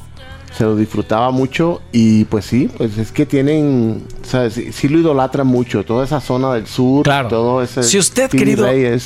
se 0.57 0.65
lo 0.65 0.77
disfrutaba 0.77 1.31
mucho. 1.31 1.81
Y 1.93 2.25
pues 2.27 2.45
sí, 2.45 2.69
pues 2.77 2.99
es 2.99 3.13
que 3.13 3.27
tienen, 3.27 4.03
o 4.23 4.27
sea, 4.27 4.51
sí, 4.51 4.73
sí 4.73 4.89
lo 4.89 4.99
idolatran 4.99 5.47
mucho, 5.47 5.85
toda 5.85 6.05
esa 6.05 6.21
zona 6.21 6.55
del 6.55 6.67
sur, 6.67 7.05
Claro. 7.05 7.29
todo 7.29 7.63
ese. 7.63 7.83
Si 7.83 7.99
usted, 7.99 8.27
Stevie 8.29 8.57
querido-. 8.57 8.99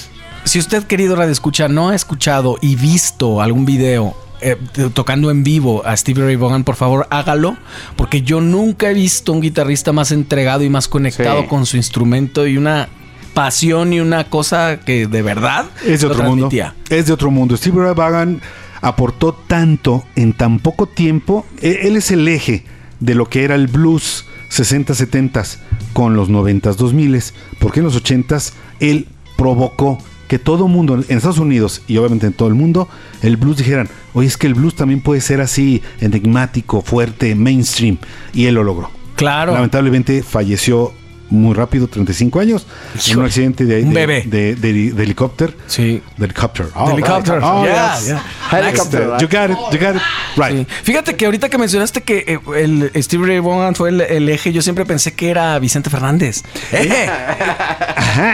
Si 0.45 0.59
usted, 0.59 0.85
querido 0.85 1.17
Radio 1.17 1.33
Escucha, 1.33 1.69
no 1.69 1.89
ha 1.89 1.95
escuchado 1.95 2.59
y 2.61 2.77
visto 2.77 3.41
algún 3.41 3.65
video 3.65 4.15
eh, 4.43 4.57
tocando 4.93 5.31
en 5.31 5.43
vivo 5.43 5.83
a 5.87 5.97
Stevie 5.97 6.23
Ray 6.25 6.37
Vaughan, 6.37 6.65
por 6.65 6.75
favor 6.77 7.07
hágalo, 7.09 7.57
porque 7.97 8.21
yo 8.21 8.43
nunca 8.43 8.91
he 8.91 8.95
visto 8.95 9.33
un 9.33 9.41
guitarrista 9.41 9.93
más 9.93 10.13
entregado 10.13 10.63
y 10.63 10.69
más 10.69 10.87
conectado 10.87 11.43
Sí. 11.43 11.47
con 11.49 11.65
su 11.65 11.79
instrumento 11.79 12.47
y 12.47 12.59
una 12.59 12.91
pasión 13.33 13.95
y 13.95 14.01
una 14.01 14.25
cosa 14.25 14.81
que 14.81 15.07
de 15.07 15.23
verdad 15.23 15.65
Es 15.87 16.03
de 16.03 16.09
otro 16.09 16.25
mundo. 16.25 16.51
Es 16.91 17.07
de 17.07 17.13
otro 17.15 17.31
mundo. 17.31 17.57
Steve 17.57 17.83
Ray 17.83 17.95
Vaughan 17.95 18.41
aportó 18.85 19.33
tanto 19.33 20.05
en 20.14 20.33
tan 20.35 20.59
poco 20.61 20.87
tiempo. 20.87 21.44
E- 21.61 21.81
Él 21.88 21.97
es 21.97 22.11
el 22.11 22.29
eje 22.29 22.64
de 23.01 23.14
lo 23.14 23.27
que 23.29 23.42
era 23.44 23.55
el 23.55 23.66
blues 23.66 24.27
60-70s 24.51 25.57
con 25.92 26.14
los 26.16 26.29
90s, 26.31 26.77
2000s, 26.77 27.33
porque 27.59 27.81
en 27.81 27.85
los 27.87 28.01
80s 28.03 28.53
él 28.81 29.09
provocó 29.37 29.99
que 30.29 30.38
todo 30.38 30.68
mundo 30.68 30.94
en 30.94 31.16
Estados 31.16 31.38
Unidos 31.38 31.83
y 31.87 31.97
obviamente 31.97 32.27
en 32.27 32.33
todo 32.33 32.49
el 32.49 32.55
mundo, 32.55 32.88
el 33.23 33.37
blues 33.37 33.59
dijeran, 33.59 33.88
oye, 34.14 34.27
es 34.29 34.37
que 34.37 34.47
el 34.47 34.55
blues 34.55 34.75
también 34.75 35.01
puede 35.01 35.20
ser 35.20 35.40
así, 35.40 35.83
enigmático, 36.01 36.81
fuerte, 36.83 37.35
mainstream, 37.35 37.99
y 38.33 38.47
él 38.47 38.55
lo 38.55 38.64
logró. 38.64 38.90
Claro. 39.16 39.53
Lamentablemente 39.55 40.23
falleció 40.23 40.92
muy 41.35 41.55
rápido, 41.55 41.87
35 41.88 42.40
años, 42.40 42.66
en 43.09 43.18
un 43.18 43.25
accidente 43.25 43.64
de, 43.64 43.83
un 43.83 43.90
de- 43.92 44.07
bebé. 44.07 44.23
de- 44.27 44.55
de- 44.57 44.92
de 44.92 45.03
helicóptero. 45.03 45.53
Sí. 45.66 46.03
De 46.16 46.25
helicóptero. 46.25 46.70
De 46.87 46.92
helicóptero. 46.92 47.40
Oh, 47.42 47.64
Yeah, 47.64 47.94
yes. 47.97 48.07
yeah. 48.07 48.23
Helicopter. 48.59 49.03
You 49.20 49.29
got 49.29 49.51
it, 49.51 49.59
you 49.73 49.87
got 49.87 49.97
it. 49.97 50.03
Right. 50.37 50.66
Sí. 50.68 50.75
Fíjate 50.85 51.16
que 51.16 51.25
ahorita 51.27 51.49
que 51.49 51.59
mencionaste 51.59 52.03
que 52.03 52.25
eh, 52.27 52.38
el 52.57 52.90
Steve 53.03 53.27
Ray 53.27 53.38
Vaughan 53.40 53.75
fue 53.75 53.90
el, 53.90 54.01
el 54.01 54.29
eje, 54.29 54.53
yo 54.53 54.62
siempre 54.62 54.85
pensé 54.85 55.12
que 55.14 55.31
era 55.31 55.59
Vicente 55.59 55.90
Fernández. 55.90 56.42
¡Eje! 56.73 57.09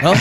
¿No? 0.03 0.13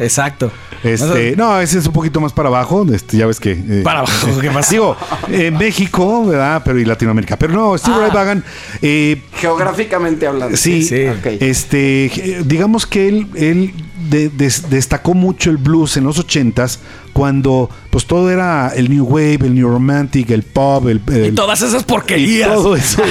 Exacto. 0.00 0.50
Este, 0.82 1.36
no, 1.36 1.60
ese 1.60 1.78
es 1.78 1.86
un 1.86 1.92
poquito 1.92 2.20
más 2.20 2.32
para 2.32 2.48
abajo. 2.48 2.84
Este, 2.92 3.16
ya 3.16 3.26
ves 3.26 3.38
que. 3.38 3.52
eh, 3.52 3.82
Para 3.84 4.00
abajo, 4.00 4.40
¿qué 4.40 4.50
pasa? 4.50 4.70
Digo, 4.72 4.96
eh, 5.28 5.52
México, 5.52 6.26
¿verdad? 6.26 6.60
Pero 6.64 6.78
y 6.80 6.84
Latinoamérica. 6.84 7.36
Pero 7.36 7.52
no, 7.52 7.78
Steve 7.78 7.98
Ray 8.00 8.10
Vaughan, 8.10 8.44
eh, 8.80 9.22
Geográficamente 9.36 10.26
hablando. 10.26 10.56
sí, 10.56 10.82
Sí. 10.82 11.04
Este, 11.38 12.10
eh, 12.22 12.42
digamos 12.44 12.86
que 12.86 13.08
él, 13.08 13.26
él 13.34 13.72
de- 14.10 14.28
des- 14.30 14.68
destacó 14.70 15.14
mucho 15.14 15.50
el 15.50 15.56
blues 15.56 15.96
en 15.96 16.04
los 16.04 16.18
ochentas 16.18 16.80
cuando 17.12 17.68
pues 17.90 18.06
todo 18.06 18.30
era 18.30 18.72
el 18.74 18.88
new 18.90 19.04
wave, 19.04 19.38
el 19.42 19.54
new 19.54 19.68
romantic, 19.68 20.30
el 20.30 20.42
pop, 20.42 20.86
el, 20.88 21.00
Y 21.26 21.32
todas 21.32 21.60
esas 21.62 21.82
y 21.82 21.84
porquerías. 21.84 22.52
todo 22.54 22.74
eso 22.76 23.02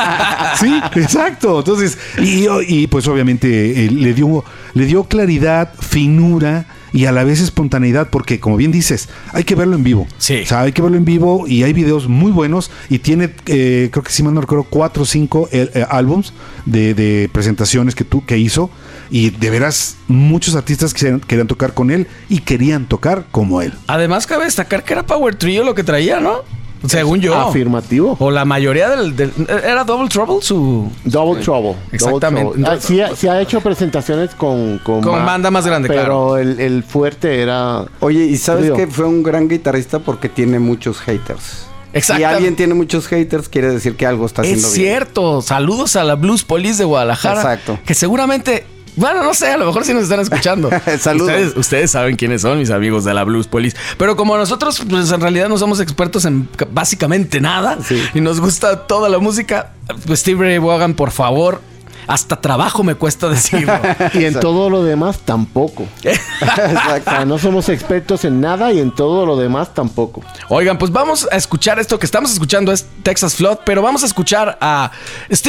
sí, 0.58 0.80
exacto. 0.96 1.58
Entonces, 1.60 1.98
y, 2.18 2.46
y, 2.68 2.86
pues 2.86 3.06
obviamente 3.08 3.84
eh, 3.84 3.90
le 3.90 4.14
dio 4.14 4.44
le 4.74 4.86
dio 4.86 5.04
claridad, 5.04 5.72
finura 5.78 6.66
y 6.92 7.06
a 7.06 7.12
la 7.12 7.24
vez 7.24 7.40
espontaneidad, 7.40 8.08
porque 8.10 8.40
como 8.40 8.56
bien 8.56 8.72
dices, 8.72 9.08
hay 9.32 9.44
que 9.44 9.54
verlo 9.54 9.76
en 9.76 9.84
vivo. 9.84 10.06
Sí. 10.18 10.40
O 10.42 10.46
sea, 10.46 10.60
hay 10.60 10.72
que 10.72 10.82
verlo 10.82 10.96
en 10.96 11.04
vivo 11.04 11.46
y 11.46 11.62
hay 11.62 11.72
videos 11.72 12.08
muy 12.08 12.32
buenos 12.32 12.70
y 12.88 12.98
tiene, 12.98 13.30
eh, 13.46 13.88
creo 13.90 14.02
que 14.02 14.12
si 14.12 14.22
mal 14.22 14.34
no 14.34 14.40
recuerdo, 14.40 14.64
cuatro 14.64 15.04
o 15.04 15.06
cinco 15.06 15.48
eh, 15.52 15.70
eh, 15.74 15.86
álbums 15.88 16.32
de, 16.66 16.94
de 16.94 17.28
presentaciones 17.32 17.94
que, 17.94 18.04
tú, 18.04 18.24
que 18.24 18.38
hizo 18.38 18.70
y 19.10 19.30
de 19.30 19.50
veras 19.50 19.96
muchos 20.08 20.54
artistas 20.54 20.94
querían, 20.94 21.20
querían 21.20 21.46
tocar 21.46 21.74
con 21.74 21.90
él 21.90 22.06
y 22.28 22.40
querían 22.40 22.86
tocar 22.86 23.26
como 23.30 23.62
él. 23.62 23.72
Además, 23.86 24.26
cabe 24.26 24.44
destacar 24.44 24.84
que 24.84 24.92
era 24.92 25.04
Power 25.04 25.34
Trio 25.34 25.64
lo 25.64 25.74
que 25.74 25.84
traía, 25.84 26.20
¿no? 26.20 26.59
Según 26.86 27.20
yo. 27.20 27.34
Afirmativo. 27.38 28.16
O 28.20 28.30
la 28.30 28.44
mayoría 28.44 28.88
del, 28.90 29.14
del- 29.14 29.32
¿Era 29.48 29.84
Double 29.84 30.08
Trouble 30.08 30.36
su...? 30.40 30.90
Double 31.04 31.42
Trouble. 31.42 31.74
Exactamente. 31.92 32.44
Double 32.58 32.62
Trouble. 32.64 32.78
Ah, 32.78 32.80
sí, 32.80 33.00
ha, 33.00 33.14
sí 33.14 33.28
ha 33.28 33.40
hecho 33.40 33.60
presentaciones 33.60 34.34
con... 34.34 34.78
Con, 34.78 35.02
Con 35.02 35.24
banda 35.26 35.50
más 35.50 35.66
grande, 35.66 35.88
pero 35.88 36.00
claro. 36.02 36.38
el, 36.38 36.58
el 36.60 36.82
fuerte 36.82 37.42
era... 37.42 37.84
Oye, 38.00 38.24
y 38.24 38.36
sabes 38.38 38.70
que 38.72 38.86
fue 38.86 39.04
un 39.06 39.22
gran 39.22 39.48
guitarrista 39.48 39.98
porque 39.98 40.28
tiene 40.28 40.58
muchos 40.58 41.00
haters. 41.00 41.66
Si 41.92 41.98
Exactamente. 41.98 42.34
alguien 42.36 42.56
tiene 42.56 42.74
muchos 42.74 43.08
haters, 43.08 43.48
quiere 43.48 43.68
decir 43.68 43.96
que 43.96 44.06
algo 44.06 44.24
está 44.24 44.42
haciendo 44.42 44.66
Es 44.68 44.74
bien. 44.74 44.86
cierto. 44.88 45.42
Saludos 45.42 45.96
a 45.96 46.04
la 46.04 46.14
Blues 46.14 46.44
Police 46.44 46.78
de 46.78 46.84
Guadalajara. 46.84 47.40
Exacto. 47.40 47.78
Que 47.84 47.94
seguramente... 47.94 48.64
Bueno, 48.96 49.22
no 49.22 49.32
sé, 49.34 49.48
a 49.50 49.56
lo 49.56 49.66
mejor 49.66 49.84
sí 49.84 49.94
nos 49.94 50.04
están 50.04 50.20
escuchando. 50.20 50.68
Saludos. 50.98 51.28
Ustedes, 51.30 51.56
ustedes 51.56 51.90
saben 51.90 52.16
quiénes 52.16 52.42
son 52.42 52.58
mis 52.58 52.70
amigos 52.70 53.04
de 53.04 53.14
la 53.14 53.24
Blues 53.24 53.46
Police. 53.46 53.76
Pero 53.98 54.16
como 54.16 54.36
nosotros, 54.36 54.82
pues 54.88 55.10
en 55.12 55.20
realidad 55.20 55.48
no 55.48 55.56
somos 55.58 55.80
expertos 55.80 56.24
en 56.24 56.48
ca- 56.56 56.66
básicamente 56.70 57.40
nada 57.40 57.78
Sí. 57.86 58.02
y 58.14 58.20
nos 58.20 58.40
gusta 58.40 58.86
toda 58.86 59.08
la 59.08 59.18
música, 59.18 59.72
pues 60.06 60.20
Steve 60.20 60.44
Ray 60.44 60.58
Vaughan, 60.58 60.94
por 60.94 61.10
favor, 61.12 61.60
hasta 62.06 62.40
trabajo 62.40 62.82
me 62.82 62.94
cuesta 62.94 63.28
decirlo. 63.28 63.72
Y 64.14 64.24
en 64.24 64.38
todo 64.38 64.70
lo 64.70 64.82
demás 64.82 65.18
tampoco. 65.24 65.86
O 66.40 67.02
sea, 67.02 67.24
no 67.24 67.38
somos 67.38 67.68
expertos 67.68 68.24
en 68.24 68.40
nada 68.40 68.72
y 68.72 68.78
en 68.78 68.94
todo 68.94 69.26
lo 69.26 69.36
demás 69.36 69.74
tampoco. 69.74 70.22
Oigan, 70.48 70.78
pues 70.78 70.90
vamos 70.90 71.28
a 71.30 71.36
escuchar 71.36 71.78
esto 71.78 71.98
que 71.98 72.06
estamos 72.06 72.32
escuchando 72.32 72.72
es 72.72 72.86
Texas 73.02 73.34
Flood, 73.34 73.58
pero 73.64 73.82
vamos 73.82 74.02
a 74.02 74.06
escuchar 74.06 74.58
a 74.60 74.90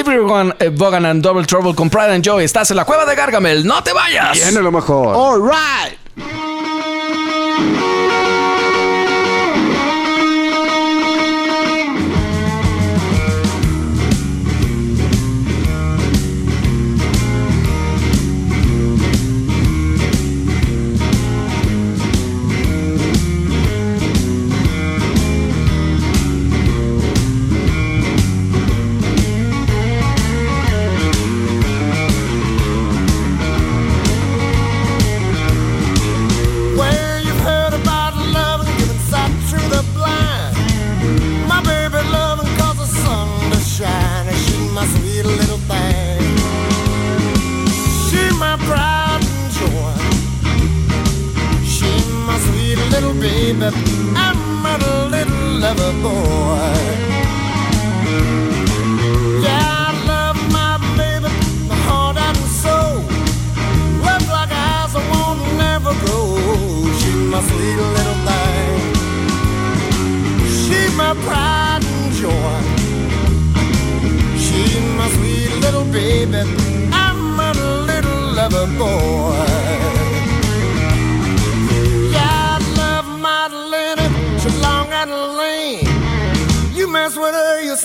Vaughan, 0.06 0.56
eh, 0.60 0.70
Vaughan 0.70 1.06
and 1.06 1.24
Double 1.24 1.46
Trouble 1.46 1.74
con 1.76 1.90
Pride 1.90 2.16
and 2.16 2.24
Joy. 2.24 2.44
Estás 2.44 2.72
en 2.72 2.78
la 2.78 2.86
cueva 2.86 3.06
de 3.06 3.16
Gargamel, 3.16 3.66
no 3.66 3.82
te 3.84 3.94
vayas. 3.94 4.34
Viene 4.34 4.62
lo 4.62 4.72
mejor. 4.72 5.16
All 5.16 5.42
right. 5.42 5.98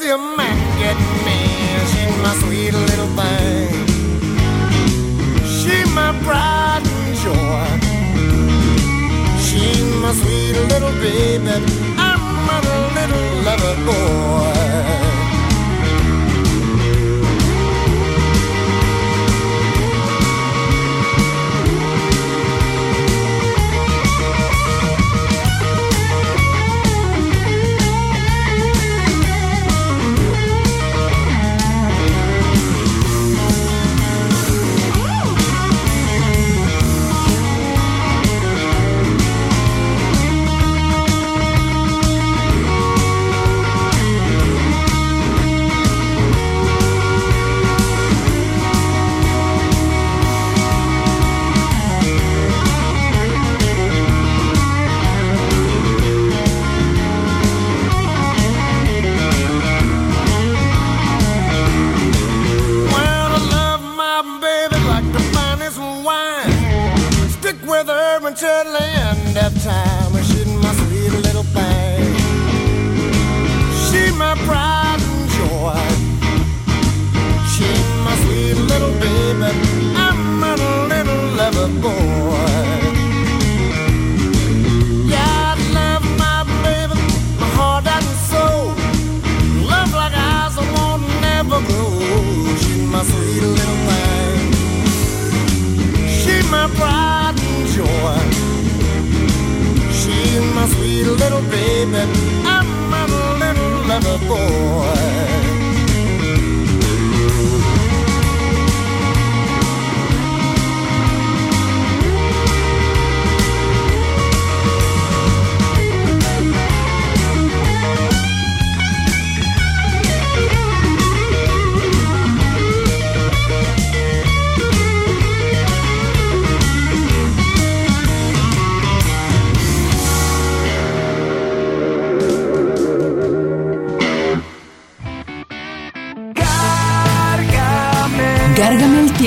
You 0.06 0.18
man 0.18 0.56
get 0.78 0.96
mean. 1.24 1.80
She's 1.90 2.16
my 2.22 2.32
sweet 2.42 2.72
little 2.72 3.10
thing. 3.18 3.86
She's 5.44 5.88
my 5.94 6.12
pride 6.24 6.84
and 6.94 7.16
joy. 7.24 7.66
She's 9.46 9.82
my 10.02 10.12
sweet 10.12 10.56
little 10.70 10.94
baby. 11.02 11.56
I'm 11.98 12.48
a 12.56 12.60
little 12.96 13.26
lover 13.46 13.76
boy. 13.84 15.05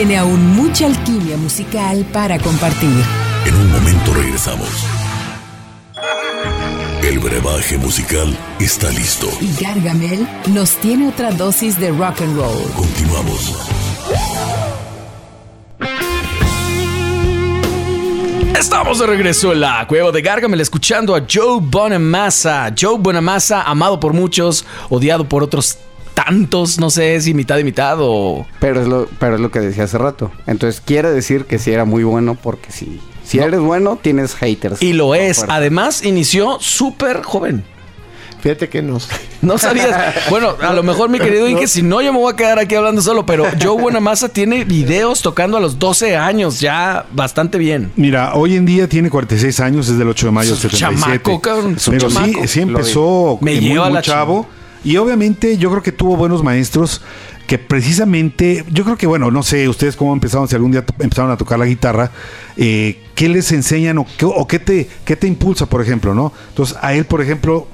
Tiene 0.10 0.22
aún 0.22 0.56
mucha 0.56 0.88
alquimia 0.88 1.38
musical 1.38 2.04
para 2.12 2.40
compartir. 2.40 2.90
En 3.46 3.54
un 3.54 3.72
momento 3.72 4.12
regresamos. 4.12 4.68
El 7.04 7.20
brebaje 7.20 7.78
musical 7.78 8.36
está 8.60 8.90
listo. 8.90 9.28
Y 9.40 9.54
Gargamel 9.64 10.28
nos 10.48 10.72
tiene 10.78 11.10
otra 11.10 11.30
dosis 11.32 11.80
de 11.80 11.92
rock 11.92 12.22
and 12.22 12.36
roll. 12.36 12.72
Continuamos. 12.76 13.56
Estamos 18.58 18.98
de 18.98 19.06
regreso 19.06 19.54
en 19.54 19.62
la 19.62 19.86
cueva 19.88 20.12
de 20.12 20.24
Gargamel 20.24 20.62
escuchando 20.62 21.16
a 21.16 21.24
Joe 21.32 21.60
Bonamassa. 21.62 22.74
Joe 22.76 22.98
Bonamassa, 22.98 23.62
amado 23.62 24.00
por 24.00 24.14
muchos, 24.14 24.66
odiado 24.90 25.30
por 25.30 25.44
otros 25.44 25.78
tantos, 26.26 26.80
no 26.80 26.90
sé 26.90 27.22
si 27.22 27.34
mitad 27.34 27.58
y 27.60 27.64
mitad 27.64 27.98
o... 28.00 28.46
Pero 28.60 28.82
es 28.82 28.88
lo, 28.88 29.08
pero 29.20 29.36
es 29.36 29.42
lo 29.42 29.52
que 29.52 29.60
decía 29.62 29.86
hace 29.86 29.98
rato. 29.98 30.32
Entonces 30.48 30.82
quiere 30.84 31.12
decir 31.12 31.46
que 31.46 31.60
sí 31.60 31.72
era 31.72 31.86
muy 31.86 32.04
bueno 32.04 32.36
porque 32.36 32.72
si, 32.72 33.00
si 33.24 33.40
eres 33.40 33.62
bueno, 33.62 33.98
tienes 34.02 34.36
haters. 34.36 34.82
Y 34.82 34.92
lo 34.94 35.16
es. 35.16 35.46
Además, 35.48 36.04
inició 36.04 36.58
súper 36.60 37.22
joven. 37.24 37.64
Fíjate 38.42 38.68
que 38.70 38.82
no. 38.82 38.98
No 39.42 39.58
sabías. 39.58 40.16
Bueno, 40.30 40.56
a 40.62 40.74
lo 40.74 40.84
mejor, 40.84 41.10
mi 41.10 41.18
querido 41.18 41.48
Inge, 41.48 41.68
si 41.68 41.82
no, 41.82 42.02
yo 42.02 42.12
me 42.12 42.20
voy 42.20 42.34
a 42.34 42.36
quedar 42.36 42.60
aquí 42.60 42.76
hablando 42.76 43.02
solo. 43.02 43.26
Pero 43.26 43.46
Joe 43.62 43.82
Bonamassa 43.82 44.28
tiene 44.28 44.66
videos 44.66 45.22
tocando 45.22 45.56
a 45.56 45.62
los 45.62 45.80
12 45.80 46.18
años, 46.18 46.60
ya 46.60 47.06
bastante 47.14 47.58
bien. 47.58 47.90
Mira, 47.96 48.34
hoy 48.34 48.58
en 48.58 48.66
día 48.66 48.90
tiene 48.90 49.10
46 49.10 49.62
años, 49.62 49.88
es 49.88 49.98
del 49.98 50.10
8 50.10 50.26
de 50.26 50.32
mayo 50.34 50.50
del 50.50 50.58
Es 50.58 50.64
un 50.66 50.72
77. 50.72 51.08
chamaco, 51.24 51.42
cabrón, 51.42 51.78
Pero 51.86 52.10
sí, 52.10 52.16
chamaco. 52.16 52.48
sí 52.48 52.60
empezó 52.60 53.38
Me 53.40 53.56
muy, 53.56 53.62
lleva 53.62 53.86
muy 53.86 53.94
la 53.94 54.02
chavo. 54.02 54.46
Y 54.84 54.98
obviamente 54.98 55.58
yo 55.58 55.70
creo 55.72 55.84
que 55.84 55.92
tuvo 55.92 56.16
buenos 56.16 56.44
maestros 56.44 57.02
que 57.48 57.58
precisamente, 57.58 58.64
yo 58.72 58.84
creo 58.84 58.96
que 58.96 59.08
bueno, 59.08 59.32
no 59.32 59.42
sé, 59.44 59.68
ustedes 59.68 59.96
cómo 59.96 60.14
empezaron, 60.14 60.48
si 60.48 60.56
algún 60.56 60.72
día 60.72 60.86
empezaron 61.00 61.32
a 61.32 61.38
tocar 61.38 61.58
la 61.58 61.66
guitarra, 61.66 62.12
eh, 62.58 63.02
¿qué 63.16 63.28
les 63.28 63.52
enseñan 63.52 63.98
o, 63.98 64.06
qué, 64.18 64.26
o 64.26 64.48
qué 64.48 64.60
te, 64.60 64.88
qué 65.04 65.16
te 65.16 65.28
impulsa, 65.28 65.66
por 65.66 65.82
ejemplo, 65.82 66.14
no? 66.14 66.32
Entonces, 66.50 66.78
a 66.82 66.94
él, 66.94 67.06
por 67.06 67.22
ejemplo, 67.22 67.68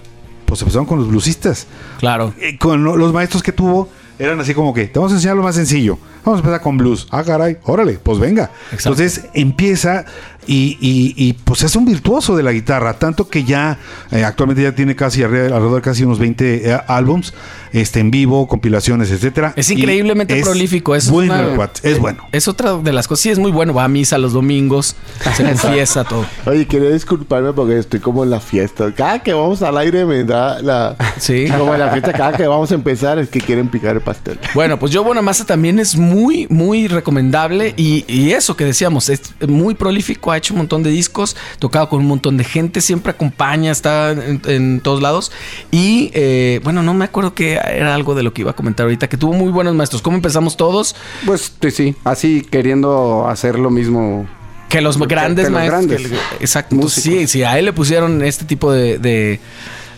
pues 0.45 0.62
empezaron 0.62 0.86
con 0.86 0.99
los 0.99 1.10
bluesistas. 1.10 1.68
Claro. 1.99 2.34
Eh, 2.39 2.58
con 2.58 2.84
lo- 2.86 2.95
los 2.95 3.12
maestros 3.14 3.43
que 3.43 3.51
tuvo 3.51 3.89
eran 4.18 4.39
así 4.39 4.53
como 4.53 4.74
que 4.74 4.86
te 4.88 4.97
vamos 4.97 5.12
a 5.12 5.16
enseñar 5.16 5.36
lo 5.36 5.43
más 5.43 5.56
sencillo. 5.56 5.97
Vamos 6.24 6.38
a 6.39 6.41
empezar 6.41 6.62
con 6.62 6.78
blues. 6.78 7.08
Ah, 7.12 7.24
caray, 7.24 7.58
órale, 7.66 7.99
pues 8.01 8.18
venga. 8.18 8.49
Exacto. 8.72 8.89
Entonces 9.01 9.26
empieza 9.34 10.06
y, 10.48 10.78
y- 10.82 11.14
y, 11.16 11.34
pues 11.34 11.64
es 11.64 11.76
un 11.76 11.86
virtuoso 11.86 12.36
de 12.36 12.43
la 12.43 12.52
guitarra, 12.52 12.93
tanto 13.00 13.28
que 13.28 13.43
ya 13.43 13.78
eh, 14.12 14.24
actualmente 14.24 14.64
ya 14.64 14.74
tiene 14.74 14.96
casi 14.96 15.22
alre- 15.22 15.46
alrededor 15.52 15.76
de 15.76 15.82
casi 15.82 16.04
unos 16.04 16.20
20 16.20 16.70
eh, 16.72 16.80
álbums 16.88 17.34
este, 17.72 18.00
en 18.00 18.10
vivo, 18.12 18.48
compilaciones, 18.48 19.12
etcétera. 19.12 19.54
Es 19.56 19.70
increíblemente 19.70 20.38
es 20.39 20.46
prolífico. 20.46 20.96
Es 20.96 21.10
bueno, 21.10 21.34
una- 21.34 21.43
el 21.50 21.56
cuate, 21.56 21.91
es 21.91 22.00
bueno. 22.00 22.24
Es 22.32 22.48
otra 22.48 22.78
de 22.78 22.93
las 22.93 23.08
cosas. 23.08 23.24
Sí, 23.24 23.30
es 23.30 23.39
muy 23.39 23.52
bueno. 23.52 23.74
Va 23.74 23.84
a 23.84 23.88
misa 23.88 24.18
los 24.18 24.34
domingos. 24.34 24.96
Se 25.36 25.43
confiesa 25.46 26.04
todo. 26.04 26.26
Oye, 26.46 26.66
quería 26.68 26.89
disculparme 26.91 27.52
porque 27.54 27.78
estoy 27.80 28.00
como 28.00 28.24
en 28.24 28.30
la 28.30 28.39
fiesta. 28.39 28.93
Cada 28.96 29.20
que 29.24 29.34
vamos 29.34 29.62
al 29.62 29.78
aire 29.78 30.06
me 30.06 30.24
da 30.24 30.62
la... 30.62 30.96
Sí. 31.20 31.46
Como 31.58 31.74
en 31.74 31.80
la 31.80 31.89
fiesta, 31.91 32.14
cada 32.14 32.34
que 32.38 32.46
vamos 32.48 32.72
a 32.72 32.76
empezar 32.76 33.18
es 33.20 33.30
que 33.30 33.39
quieren 33.39 33.68
picar 33.70 33.96
el 33.96 34.02
pastel. 34.02 34.38
Bueno, 34.54 34.78
pues 34.80 34.93
Joe 34.93 35.04
Bonamassa 35.04 35.46
también 35.46 35.80
es 35.80 35.96
muy, 35.96 36.48
muy 36.50 36.88
recomendable. 36.88 37.74
Y, 37.78 38.04
y 38.08 38.32
eso 38.32 38.56
que 38.56 38.66
decíamos, 38.66 39.10
es 39.10 39.22
muy 39.48 39.74
prolífico. 39.76 40.32
Ha 40.36 40.38
hecho 40.38 40.54
un 40.54 40.60
montón 40.60 40.84
de 40.84 40.90
discos, 40.90 41.36
tocado 41.60 41.90
con 41.90 42.00
un 42.02 42.06
montón 42.08 42.38
de 42.38 42.44
gente, 42.44 42.82
siempre 42.82 43.12
acompaña, 43.12 43.72
está 43.72 44.12
en, 44.12 44.42
en 44.46 44.80
todos 44.82 45.02
lados. 45.02 45.32
Y 45.72 46.12
eh, 46.14 46.60
bueno, 46.64 46.84
no 46.84 46.94
me 46.94 47.06
acuerdo 47.06 47.34
que 47.34 47.54
era 47.54 47.96
algo 47.96 48.16
de 48.16 48.24
lo 48.24 48.34
que 48.34 48.42
iba 48.42 48.52
a 48.52 48.56
comentar 48.56 48.84
ahorita, 48.86 49.08
que 49.10 49.18
tuvo 49.18 49.34
muy 49.34 49.52
buenos 49.52 49.74
maestros. 49.76 50.02
¿Cómo 50.02 50.16
empezamos 50.18 50.56
todos? 50.58 50.96
Pues 51.26 51.52
sí, 51.62 51.72
sí, 51.72 51.96
así 52.04 52.42
queriendo 52.50 53.28
hacer 53.28 53.58
lo 53.58 53.70
mismo. 53.72 54.28
Que 54.70 54.82
los 54.82 54.98
grandes 54.98 55.46
que 55.46 55.52
maestros. 55.52 55.86
grandes 55.88 56.08
que- 56.12 56.18
exacto. 56.44 56.76
Entonces, 56.76 57.04
sí, 57.04 57.28
sí, 57.28 57.44
a 57.44 57.58
él 57.60 57.66
le 57.66 57.74
pusieron 57.74 58.24
este 58.24 58.46
tipo 58.46 58.72
de. 58.72 58.98
de, 58.98 59.40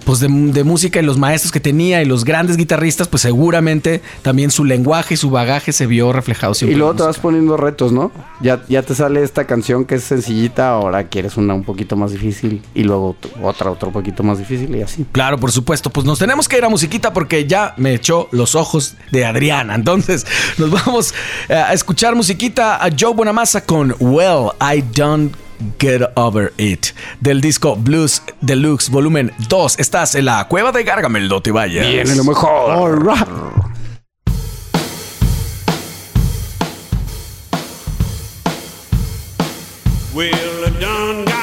pues 0.07 0.21
de, 0.21 0.29
de 0.29 0.63
música 0.63 1.01
y 1.01 1.03
los 1.03 1.17
maestros 1.17 1.51
que 1.51 1.59
tenía 1.59 2.01
y 2.01 2.05
los 2.05 2.23
grandes 2.23 2.55
guitarristas, 2.55 3.09
pues 3.09 3.21
seguramente 3.23 4.01
también 4.21 4.51
su 4.51 4.63
lenguaje 4.63 5.15
y 5.15 5.17
su 5.17 5.29
bagaje 5.29 5.73
se 5.73 5.85
vio 5.85 6.13
reflejado 6.13 6.53
Y 6.53 6.55
siempre. 6.55 6.77
luego 6.77 6.95
te 6.95 7.03
vas 7.03 7.17
poniendo 7.19 7.57
retos, 7.57 7.91
¿no? 7.91 8.09
Ya, 8.39 8.63
ya 8.69 8.83
te 8.83 8.95
sale 8.95 9.21
esta 9.21 9.45
canción 9.45 9.83
que 9.83 9.95
es 9.95 10.05
sencillita, 10.05 10.69
ahora 10.69 11.09
quieres 11.09 11.35
una 11.35 11.53
un 11.53 11.65
poquito 11.65 11.97
más 11.97 12.13
difícil 12.13 12.61
y 12.73 12.83
luego 12.83 13.17
otra, 13.43 13.69
otro 13.69 13.91
poquito 13.91 14.23
más 14.23 14.37
difícil 14.39 14.73
y 14.77 14.81
así. 14.81 15.05
Claro, 15.11 15.37
por 15.37 15.51
supuesto. 15.51 15.89
Pues 15.89 16.05
nos 16.05 16.19
tenemos 16.19 16.47
que 16.47 16.57
ir 16.57 16.63
a 16.63 16.69
musiquita 16.69 17.11
porque 17.11 17.45
ya 17.45 17.73
me 17.75 17.93
echó 17.93 18.29
los 18.31 18.55
ojos 18.55 18.95
de 19.11 19.25
Adriana. 19.25 19.75
Entonces, 19.75 20.25
nos 20.57 20.71
vamos 20.71 21.13
eh, 21.49 21.53
a 21.53 21.73
escuchar 21.73 22.15
musiquita 22.15 22.81
a 22.81 22.89
Joe 22.97 23.13
Bonamassa 23.13 23.65
con 23.65 23.93
Well, 23.99 24.51
I 24.61 24.81
Don't 24.95 25.35
Get 25.79 26.01
Over 26.15 26.53
It. 26.57 26.87
Del 27.19 27.41
disco 27.41 27.75
Blues 27.75 28.21
Deluxe 28.41 28.89
Volumen 28.89 29.31
2. 29.49 29.79
Estás 29.79 30.15
en 30.15 30.25
la 30.25 30.47
cueva 30.47 30.71
de 30.71 30.83
Gargamel, 30.83 31.27
no 31.27 31.41
te 31.41 31.51
vayas. 31.51 31.87
Viene 31.87 32.15
lo 32.15 32.23
mejor. 32.23 32.71
All 32.71 32.95
right. 32.95 33.27
Well, 40.13 40.65
I 40.65 40.69
done 40.79 41.36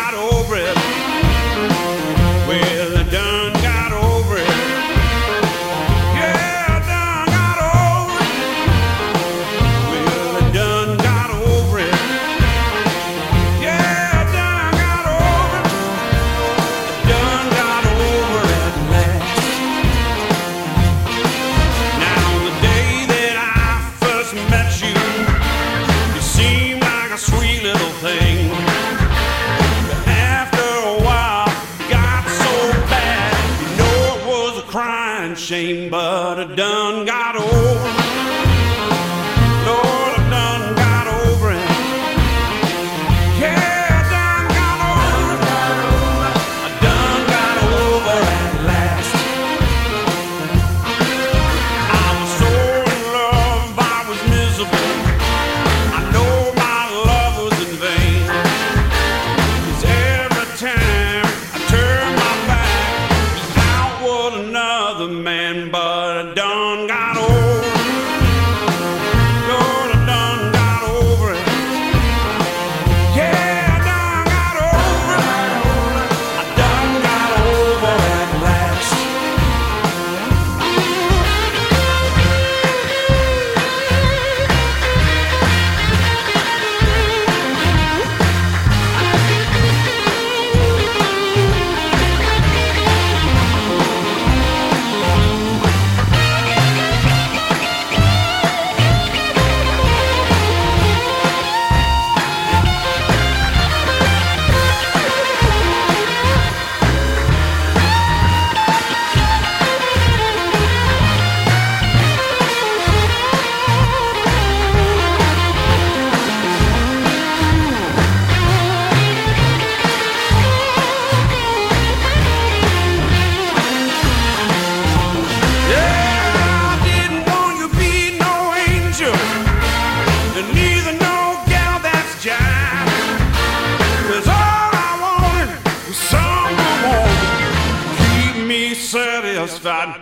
La 139.64 139.94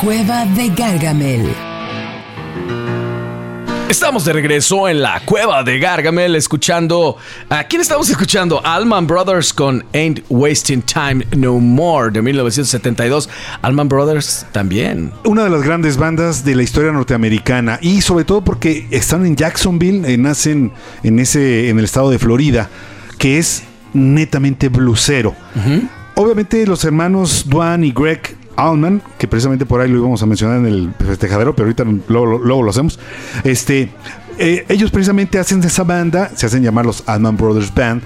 cueva 0.00 0.44
de 0.46 0.68
Gargamel. 0.70 1.71
Estamos 3.88 4.24
de 4.24 4.32
regreso 4.32 4.88
en 4.88 5.02
la 5.02 5.20
cueva 5.24 5.62
de 5.62 5.78
Gargamel 5.78 6.34
escuchando... 6.34 7.16
¿A 7.50 7.64
quién 7.64 7.82
estamos 7.82 8.08
escuchando? 8.08 8.60
Allman 8.64 9.06
Brothers 9.06 9.52
con 9.52 9.84
Ain't 9.92 10.20
Wasting 10.30 10.82
Time 10.82 11.26
No 11.36 11.58
More 11.58 12.10
de 12.10 12.22
1972. 12.22 13.28
Allman 13.60 13.88
Brothers 13.88 14.46
también. 14.52 15.12
Una 15.24 15.44
de 15.44 15.50
las 15.50 15.62
grandes 15.62 15.98
bandas 15.98 16.44
de 16.44 16.54
la 16.54 16.62
historia 16.62 16.90
norteamericana 16.92 17.78
y 17.82 18.00
sobre 18.00 18.24
todo 18.24 18.42
porque 18.42 18.86
están 18.90 19.26
en 19.26 19.36
Jacksonville, 19.36 20.10
eh, 20.10 20.16
nacen 20.16 20.72
en 21.02 21.18
ese 21.18 21.68
en 21.68 21.78
el 21.78 21.84
estado 21.84 22.10
de 22.10 22.18
Florida, 22.18 22.70
que 23.18 23.38
es 23.38 23.62
netamente 23.92 24.68
blusero. 24.68 25.34
Obviamente 26.14 26.66
los 26.66 26.84
hermanos 26.84 27.44
Duane 27.46 27.86
y 27.86 27.92
Greg 27.92 28.36
Allman, 28.56 29.02
que 29.18 29.26
precisamente 29.28 29.66
por 29.66 29.80
ahí 29.80 29.88
lo 29.90 29.98
íbamos 29.98 30.22
a 30.22 30.26
mencionar 30.26 30.58
en 30.58 30.66
el 30.66 30.92
festejadero, 30.98 31.54
pero 31.54 31.66
ahorita 31.66 31.84
luego, 32.08 32.38
luego 32.38 32.62
lo 32.62 32.70
hacemos. 32.70 32.98
Este, 33.44 33.90
eh, 34.38 34.64
ellos 34.68 34.90
precisamente 34.90 35.38
hacen 35.38 35.60
de 35.60 35.68
esa 35.68 35.84
banda, 35.84 36.30
se 36.34 36.46
hacen 36.46 36.62
llamar 36.62 36.86
los 36.86 37.02
Allman 37.06 37.36
Brothers 37.36 37.72
Band 37.74 38.02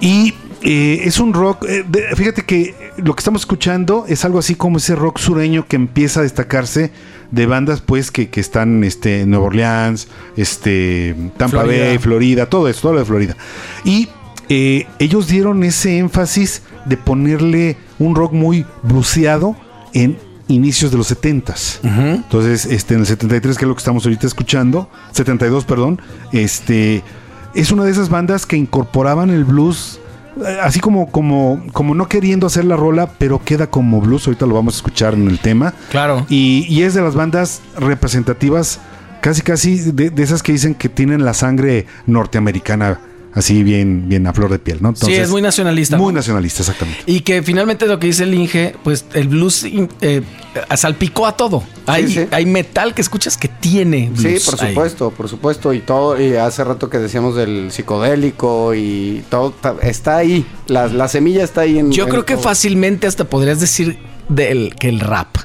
y 0.00 0.34
eh, 0.62 1.02
es 1.04 1.18
un 1.20 1.32
rock. 1.34 1.64
eh, 1.68 1.84
de- 1.88 2.14
fíjate 2.16 2.44
que 2.44 2.74
lo 2.96 3.14
que 3.14 3.20
estamos 3.20 3.42
escuchando 3.42 4.04
es 4.08 4.24
algo 4.24 4.38
así 4.38 4.54
como 4.54 4.78
ese 4.78 4.94
rock 4.94 5.18
sureño 5.18 5.66
que 5.66 5.76
empieza 5.76 6.20
a 6.20 6.22
destacarse 6.22 6.92
de 7.30 7.46
bandas, 7.46 7.80
pues, 7.80 8.10
que, 8.10 8.28
que 8.28 8.40
están 8.40 8.84
este, 8.84 9.22
en 9.22 9.30
Nueva 9.30 9.46
Orleans, 9.46 10.06
este, 10.36 11.14
Tampa 11.36 11.62
Florida. 11.62 11.86
Bay, 11.86 11.98
Florida, 11.98 12.46
todo 12.46 12.68
eso, 12.68 12.82
todo 12.82 12.92
lo 12.92 12.98
de 13.00 13.04
Florida. 13.06 13.36
Y 13.84 14.08
ellos 14.98 15.28
dieron 15.28 15.64
ese 15.64 15.96
énfasis 15.96 16.62
de 16.84 16.98
ponerle 16.98 17.78
un 17.98 18.14
rock 18.14 18.32
muy 18.34 18.66
bluseado 18.82 19.56
en 19.92 20.16
inicios 20.48 20.90
de 20.90 20.98
los 20.98 21.10
70s. 21.10 21.80
Entonces, 21.82 22.66
este, 22.66 22.94
en 22.94 23.00
el 23.00 23.06
73, 23.06 23.56
que 23.56 23.64
es 23.64 23.68
lo 23.68 23.74
que 23.74 23.80
estamos 23.80 24.04
ahorita 24.04 24.26
escuchando, 24.26 24.88
72, 25.12 25.64
perdón, 25.64 26.00
este, 26.32 27.02
es 27.54 27.72
una 27.72 27.84
de 27.84 27.90
esas 27.90 28.08
bandas 28.08 28.46
que 28.46 28.56
incorporaban 28.56 29.30
el 29.30 29.44
blues, 29.44 30.00
eh, 30.44 30.58
así 30.62 30.80
como, 30.80 31.10
como, 31.10 31.62
como 31.72 31.94
no 31.94 32.08
queriendo 32.08 32.46
hacer 32.46 32.64
la 32.64 32.76
rola, 32.76 33.14
pero 33.18 33.42
queda 33.44 33.68
como 33.68 34.00
blues, 34.00 34.26
ahorita 34.26 34.46
lo 34.46 34.54
vamos 34.54 34.74
a 34.74 34.76
escuchar 34.78 35.14
en 35.14 35.28
el 35.28 35.38
tema. 35.38 35.74
Claro. 35.90 36.26
Y, 36.28 36.66
y 36.68 36.82
es 36.82 36.94
de 36.94 37.02
las 37.02 37.14
bandas 37.14 37.62
representativas, 37.76 38.80
casi 39.20 39.42
casi 39.42 39.78
de, 39.78 40.10
de 40.10 40.22
esas 40.22 40.42
que 40.42 40.52
dicen 40.52 40.74
que 40.74 40.88
tienen 40.88 41.24
la 41.24 41.34
sangre 41.34 41.86
norteamericana 42.06 43.00
así 43.34 43.62
bien, 43.62 44.08
bien 44.08 44.26
a 44.26 44.32
flor 44.32 44.50
de 44.50 44.58
piel, 44.58 44.78
¿no? 44.80 44.94
sí, 44.94 45.12
es 45.14 45.30
muy 45.30 45.42
nacionalista. 45.42 45.96
Muy 45.96 46.12
nacionalista, 46.12 46.62
exactamente. 46.62 47.02
Y 47.06 47.20
que 47.20 47.42
finalmente 47.42 47.86
lo 47.86 47.98
que 47.98 48.06
dice 48.08 48.24
el 48.24 48.34
Inge, 48.34 48.74
pues 48.84 49.04
el 49.14 49.28
blues 49.28 49.64
eh, 50.00 50.22
salpicó 50.76 51.26
a 51.26 51.36
todo. 51.36 51.62
Hay, 51.86 52.08
sí. 52.08 52.26
hay 52.30 52.46
metal 52.46 52.94
que 52.94 53.02
escuchas 53.02 53.36
que 53.36 53.48
tiene 53.48 54.10
Sí, 54.16 54.28
blues 54.28 54.44
por 54.50 54.62
ahí. 54.62 54.68
supuesto, 54.70 55.10
por 55.10 55.28
supuesto. 55.28 55.72
Y 55.72 55.80
todo, 55.80 56.20
y 56.20 56.36
hace 56.36 56.62
rato 56.64 56.88
que 56.90 56.98
decíamos 56.98 57.34
del 57.36 57.72
psicodélico 57.72 58.74
y 58.74 59.24
todo, 59.30 59.54
está 59.82 60.16
ahí. 60.18 60.46
La, 60.66 60.86
la 60.88 61.08
semilla 61.08 61.44
está 61.44 61.62
ahí 61.62 61.78
en. 61.78 61.90
Yo 61.92 62.04
en 62.04 62.10
creo 62.10 62.24
que 62.24 62.34
todo. 62.34 62.44
fácilmente 62.44 63.06
hasta 63.06 63.24
podrías 63.24 63.60
decir 63.60 63.98
del, 64.28 64.74
que 64.78 64.88
el 64.88 65.00
rap. 65.00 65.36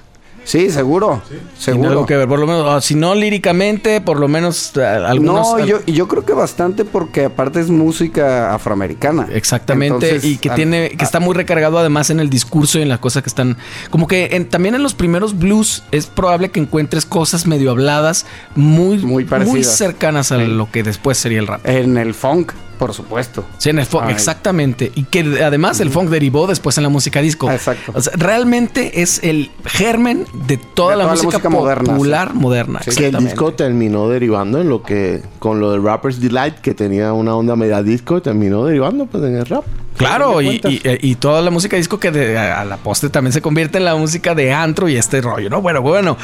Sí, 0.47 0.69
seguro. 0.71 1.21
Seguro. 1.59 1.89
algo 1.89 2.05
que 2.05 2.15
ver, 2.15 2.25
por 2.25 2.39
lo 2.39 2.47
menos, 2.47 2.63
o 2.65 2.79
si 2.79 2.95
no 2.95 3.13
líricamente, 3.15 3.99
por 3.99 4.17
lo 4.17 4.29
menos 4.29 4.71
eh, 4.77 4.81
algunos. 4.85 5.45
no, 5.57 5.65
yo, 5.65 5.85
yo 5.85 6.07
creo 6.07 6.23
que 6.23 6.31
bastante 6.31 6.85
porque 6.85 7.25
aparte 7.25 7.59
es 7.59 7.69
música 7.69 8.53
afroamericana. 8.55 9.27
Exactamente, 9.33 10.07
Entonces, 10.09 10.23
y 10.23 10.37
que 10.37 10.49
al- 10.49 10.55
tiene, 10.55 10.89
que 10.91 11.03
está 11.03 11.19
muy 11.19 11.35
recargado 11.35 11.77
además 11.77 12.11
en 12.11 12.21
el 12.21 12.29
discurso 12.29 12.79
y 12.79 12.83
en 12.83 12.87
las 12.87 12.99
cosas 12.99 13.23
que 13.23 13.29
están, 13.29 13.57
como 13.89 14.07
que 14.07 14.29
en- 14.31 14.47
también 14.47 14.73
en 14.73 14.83
los 14.83 14.93
primeros 14.93 15.37
blues 15.37 15.83
es 15.91 16.05
probable 16.05 16.49
que 16.49 16.61
encuentres 16.61 17.05
cosas 17.05 17.45
medio 17.45 17.71
habladas 17.71 18.25
muy, 18.55 18.99
Muy 18.99 19.25
parecidas. 19.25 19.75
cercanas 19.75 20.31
a 20.31 20.37
Sí. 20.39 20.45
lo 20.47 20.71
que 20.71 20.81
después 20.81 21.17
sería 21.17 21.39
el 21.39 21.47
rap. 21.47 21.59
En 21.67 21.97
el 21.97 22.13
funk, 22.13 22.53
por 22.77 22.93
supuesto. 22.93 23.43
Sí, 23.57 23.69
en 23.69 23.79
el 23.79 23.85
funk, 23.85 24.03
Ay. 24.07 24.13
exactamente. 24.13 24.91
Y 24.95 25.03
que 25.03 25.23
de- 25.23 25.43
además 25.43 25.79
el 25.79 25.89
funk 25.89 26.09
derivó 26.09 26.47
después 26.47 26.77
en 26.77 26.83
la 26.83 26.89
música 26.89 27.21
disco. 27.21 27.49
Exacto. 27.51 27.91
O 27.95 28.01
sea, 28.01 28.13
realmente 28.15 29.01
es 29.01 29.23
el 29.23 29.51
germen 29.65 30.25
de 30.47 30.57
toda, 30.57 30.91
De 30.91 30.97
la, 30.97 31.03
toda 31.03 31.15
la 31.15 31.23
música, 31.23 31.49
moderna, 31.49 31.93
popular 31.93 32.33
moderna. 32.33 32.79
Sí. 32.83 32.91
Que 32.95 33.07
el 33.07 33.17
disco 33.17 33.53
terminó 33.53 34.07
derivando 34.09 34.61
en 34.61 34.69
lo 34.69 34.83
que, 34.83 35.21
con 35.39 35.59
lo 35.59 35.71
de 35.71 35.79
Rapper's 35.79 36.19
Delight, 36.19 36.55
que 36.59 36.73
tenía 36.73 37.13
una 37.13 37.35
onda 37.35 37.55
media 37.55 37.81
disco, 37.83 38.21
terminó 38.21 38.65
derivando 38.65 39.05
pues 39.05 39.23
en 39.23 39.35
el 39.37 39.45
rap. 39.45 39.65
Claro, 39.97 40.41
y, 40.41 41.15
toda 41.19 41.41
la 41.41 41.49
música 41.51 41.75
disco 41.77 41.99
que 41.99 42.11
de- 42.11 42.37
a, 42.37 42.61
a 42.61 42.65
la 42.65 42.77
postre 42.77 43.09
también 43.09 43.33
se 43.33 43.41
convierte 43.41 43.77
en 43.79 43.85
la 43.85 43.95
música 43.95 44.35
de 44.35 44.53
antro 44.53 44.87
y 44.87 44.95
este 44.95 45.21
rollo, 45.21 45.49
¿no? 45.49 45.61
Bueno, 45.61 45.81
bueno, 45.81 46.17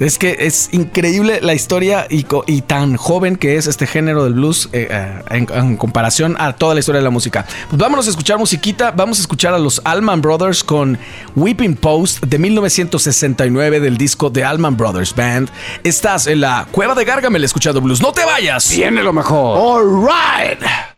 es 0.00 0.18
que 0.18 0.36
es 0.40 0.68
increíble 0.72 1.40
la 1.42 1.54
historia 1.54 2.06
y, 2.10 2.24
tan 2.62 2.96
joven 2.96 3.36
que 3.36 3.56
es 3.56 3.66
este 3.66 3.86
género 3.86 4.24
del 4.24 4.34
blues 4.34 4.68
eh, 4.72 4.88
eh, 4.90 5.22
en, 5.30 5.46
en 5.54 5.76
comparación 5.76 6.36
a 6.38 6.54
toda 6.54 6.74
la 6.74 6.80
historia 6.80 6.98
de 7.00 7.04
la 7.04 7.10
música. 7.10 7.46
Pues 7.68 7.78
vámonos 7.80 8.06
a 8.06 8.10
escuchar 8.10 8.38
musiquita, 8.38 8.90
vamos 8.90 9.18
a 9.18 9.20
escuchar 9.22 9.54
a 9.54 9.58
los 9.58 9.80
Allman 9.84 10.20
Brothers 10.20 10.64
con 10.64 10.98
Weeping 11.36 11.76
Post 11.76 12.24
de 12.24 12.38
1969 12.38 13.80
del 13.80 13.96
disco 13.96 14.30
de 14.30 14.44
Allman 14.44 14.76
Brothers 14.76 15.14
Band. 15.14 15.50
Estás 15.84 16.26
en 16.26 16.40
la 16.40 16.66
cueva 16.70 16.94
de 16.94 17.04
Gargamel 17.04 17.44
escuchando 17.44 17.80
blues, 17.80 18.00
no 18.02 18.12
te 18.12 18.24
vayas. 18.24 18.70
Viene 18.74 19.02
lo 19.02 19.12
mejor. 19.12 19.58
All 19.58 20.06
right. 20.06 20.91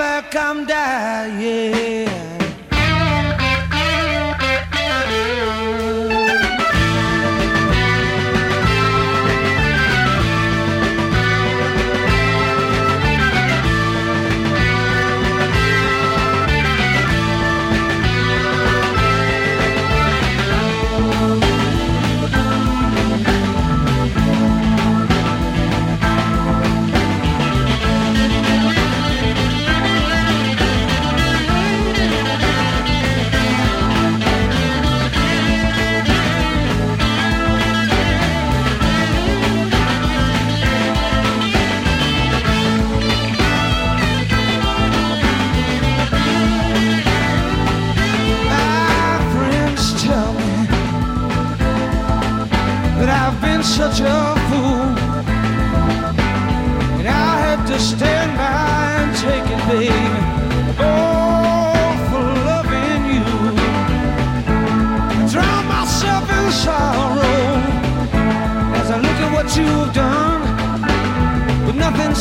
Like 0.00 0.34
I'm 0.34 0.64
dying. 0.64 2.29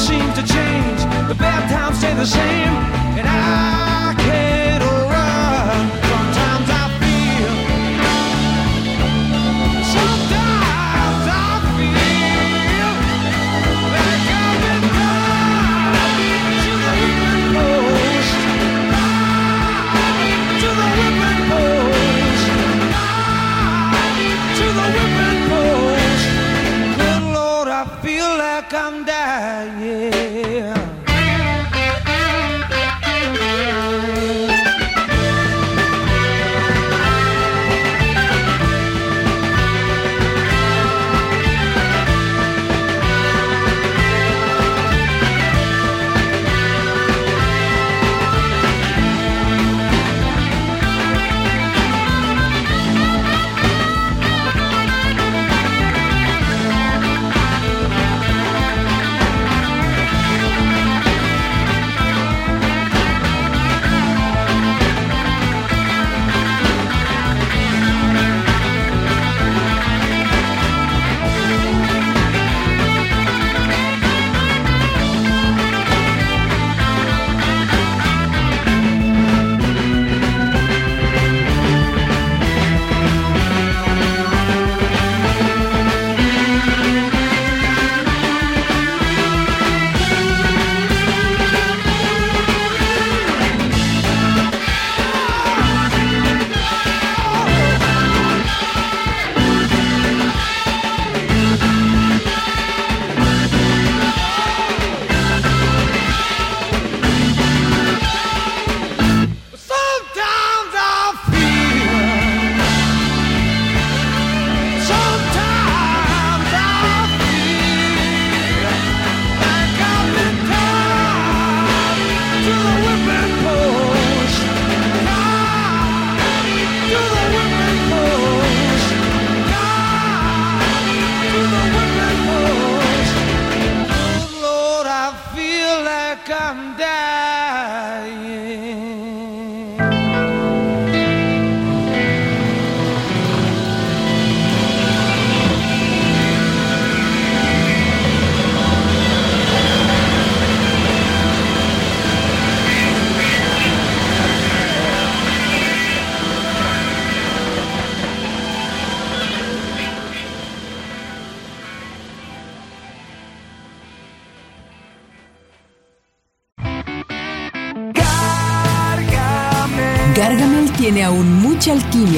Seems 0.08 0.34
to 0.34 0.42
change. 0.42 1.00
The 1.28 1.36
bad 1.36 1.70
times 1.70 1.98
stay 2.00 2.14
the 2.14 2.26
same, 2.26 2.74
and 3.20 3.28
I 3.28 3.89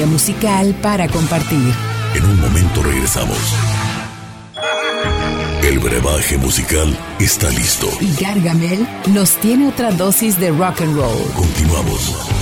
musical 0.06 0.74
para 0.82 1.08
compartir. 1.08 1.74
En 2.14 2.24
un 2.24 2.40
momento 2.40 2.82
regresamos. 2.82 3.38
El 5.62 5.78
brebaje 5.78 6.36
musical 6.38 6.96
está 7.18 7.48
listo. 7.50 7.88
Y 8.00 8.14
Gargamel 8.20 8.86
nos 9.06 9.36
tiene 9.36 9.68
otra 9.68 9.90
dosis 9.92 10.38
de 10.38 10.50
rock 10.50 10.80
and 10.82 10.96
roll. 10.96 11.32
Continuamos. 11.34 12.41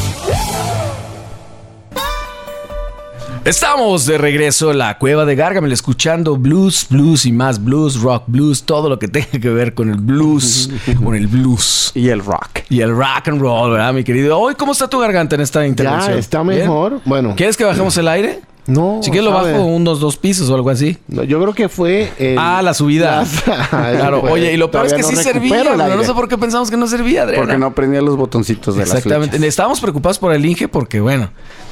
Estamos 3.50 4.06
de 4.06 4.16
regreso 4.16 4.70
en 4.70 4.78
la 4.78 4.96
cueva 4.96 5.24
de 5.24 5.34
Gargamel 5.34 5.72
escuchando 5.72 6.36
blues, 6.36 6.86
blues 6.88 7.26
y 7.26 7.32
más 7.32 7.64
blues, 7.64 8.00
rock, 8.00 8.22
blues, 8.28 8.62
todo 8.62 8.88
lo 8.88 9.00
que 9.00 9.08
tenga 9.08 9.26
que 9.26 9.50
ver 9.50 9.74
con 9.74 9.90
el 9.90 9.96
blues, 9.96 10.70
con 11.04 11.16
el 11.16 11.26
blues 11.26 11.90
Y 11.96 12.10
el 12.10 12.24
rock. 12.24 12.60
y 12.68 12.80
el 12.80 12.90
rock 12.96 13.26
and 13.26 13.40
roll, 13.40 13.72
¿verdad, 13.72 13.92
mi 13.92 14.04
querido? 14.04 14.38
Hoy, 14.38 14.54
¿cómo 14.54 14.70
está 14.70 14.86
tu 14.86 15.00
garganta 15.00 15.34
en 15.34 15.40
esta 15.40 15.66
intervención? 15.66 16.12
Ya 16.14 16.18
está 16.20 16.44
¿Bien? 16.44 16.60
mejor. 16.60 17.00
Bueno, 17.04 17.34
¿Quieres 17.36 17.56
que 17.56 17.64
bajemos 17.64 17.96
el 17.96 18.06
aire? 18.06 18.38
no. 18.68 19.00
Si 19.02 19.10
quieres 19.10 19.28
lo 19.28 19.34
bajo 19.34 19.64
unos 19.64 19.98
dos 19.98 20.16
pisos 20.16 20.48
o 20.48 20.54
algo 20.54 20.70
así. 20.70 20.96
No, 21.08 21.24
yo 21.24 21.40
creo 21.42 21.52
que 21.52 21.68
fue. 21.68 22.12
el- 22.20 22.38
Ah, 22.38 22.62
la 22.62 22.72
subida. 22.72 23.24
La- 23.48 23.68
claro. 23.68 24.22
Oye, 24.30 24.52
y 24.52 24.56
lo 24.58 24.70
peor 24.70 24.86
es 24.86 24.92
que 24.94 25.02
sí 25.02 25.16
servía. 25.16 25.64
pero 25.64 25.76
No 25.76 26.04
sé 26.04 26.14
por 26.14 26.28
qué 26.28 26.38
pensamos 26.38 26.70
que 26.70 26.76
no 26.76 26.86
servía, 26.86 27.22
Adriana. 27.24 27.42
Porque 27.46 27.58
no 27.58 27.74
prendía 27.74 28.00
los 28.00 28.16
botoncitos 28.16 28.76
de 28.76 28.82
Exactamente. 28.84 29.30
flechas. 29.38 29.48
Estábamos 29.48 29.80
preocupados 29.80 30.20
por 30.20 30.32
el 30.32 30.46
Inge 30.46 30.68
porque, 30.68 31.00
bueno, 31.00 31.30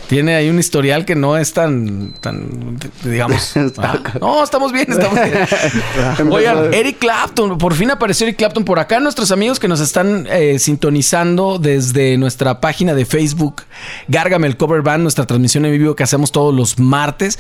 tiene 0.09 0.35
ahí 0.35 0.49
un 0.49 0.59
historial 0.59 1.05
que 1.05 1.15
no 1.15 1.37
es 1.37 1.53
tan, 1.53 2.15
tan, 2.21 2.79
digamos. 3.05 3.55
ah, 3.79 3.99
no, 4.21 4.43
estamos 4.43 4.73
bien, 4.73 4.87
estamos 4.89 5.15
bien. 5.15 6.33
Oigan, 6.33 6.73
Eric 6.73 6.99
Clapton, 6.99 7.59
por 7.59 7.75
fin 7.75 7.91
apareció 7.91 8.27
Eric 8.27 8.39
Clapton 8.39 8.65
por 8.65 8.79
acá. 8.79 9.01
Nuestros 9.01 9.31
amigos 9.31 9.61
que 9.61 9.69
nos 9.69 9.81
están 9.81 10.27
eh, 10.31 10.59
sintonizando 10.59 11.59
desde 11.59 12.17
nuestra 12.17 12.61
página 12.61 12.95
de 12.95 13.05
Facebook, 13.05 13.63
Gárgame 14.09 14.47
el 14.47 14.57
Cover 14.57 14.81
Band, 14.81 15.03
nuestra 15.03 15.27
transmisión 15.27 15.67
en 15.67 15.73
vivo 15.73 15.95
que 15.95 16.05
hacemos 16.05 16.33
todos 16.33 16.55
los 16.55 16.79
martes, 16.79 17.39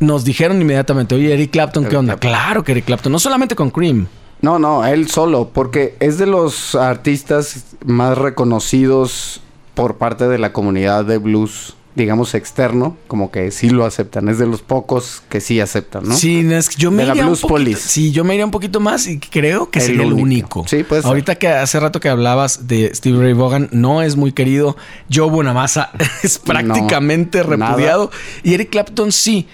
nos 0.00 0.24
dijeron 0.24 0.60
inmediatamente, 0.60 1.14
oye, 1.14 1.32
Eric 1.32 1.52
Clapton, 1.52 1.84
¿qué 1.86 1.96
onda? 1.96 2.16
Claro 2.16 2.64
que 2.64 2.72
Eric 2.72 2.86
Clapton, 2.86 3.12
no 3.12 3.20
solamente 3.20 3.54
con 3.54 3.70
Cream. 3.70 4.08
No, 4.40 4.58
no, 4.58 4.84
él 4.84 5.08
solo, 5.08 5.50
porque 5.52 5.96
es 6.00 6.18
de 6.18 6.26
los 6.26 6.74
artistas 6.74 7.64
más 7.84 8.18
reconocidos 8.18 9.40
por 9.74 9.96
parte 9.96 10.26
de 10.26 10.38
la 10.38 10.52
comunidad 10.52 11.04
de 11.04 11.18
blues, 11.18 11.76
digamos 12.02 12.34
externo, 12.34 12.96
como 13.06 13.30
que 13.30 13.50
sí 13.50 13.70
lo 13.70 13.84
aceptan. 13.84 14.28
Es 14.28 14.38
de 14.38 14.46
los 14.46 14.62
pocos 14.62 15.22
que 15.28 15.40
sí 15.40 15.60
aceptan, 15.60 16.04
¿no? 16.08 16.14
Sí, 16.16 16.46
es 16.50 16.68
que 16.70 16.76
yo 16.80 16.90
me 16.90 17.02
De 17.02 17.08
la 17.08 17.14
iría 17.14 17.24
un 17.26 17.30
poquito, 17.32 17.48
Police. 17.48 17.88
Sí, 17.88 18.12
yo 18.12 18.24
me 18.24 18.34
iría 18.34 18.44
un 18.44 18.50
poquito 18.50 18.80
más 18.80 19.06
y 19.06 19.18
creo 19.18 19.70
que 19.70 19.80
sería 19.80 20.02
el 20.04 20.12
único. 20.12 20.64
Sí, 20.66 20.84
puede 20.84 21.02
ser. 21.02 21.08
Ahorita 21.08 21.34
que 21.36 21.48
hace 21.48 21.78
rato 21.80 22.00
que 22.00 22.08
hablabas 22.08 22.66
de 22.68 22.94
Steve 22.94 23.18
Ray 23.22 23.32
Vaughan, 23.34 23.68
no 23.72 24.02
es 24.02 24.16
muy 24.16 24.32
querido. 24.32 24.76
Joe 25.12 25.28
Bonamassa 25.30 25.90
es 26.22 26.38
prácticamente 26.38 27.42
No, 27.44 27.56
nada. 27.56 27.72
repudiado. 27.72 28.10
Y 28.42 28.54
Eric 28.54 28.70
Clapton 28.70 29.12
sí. 29.12 29.46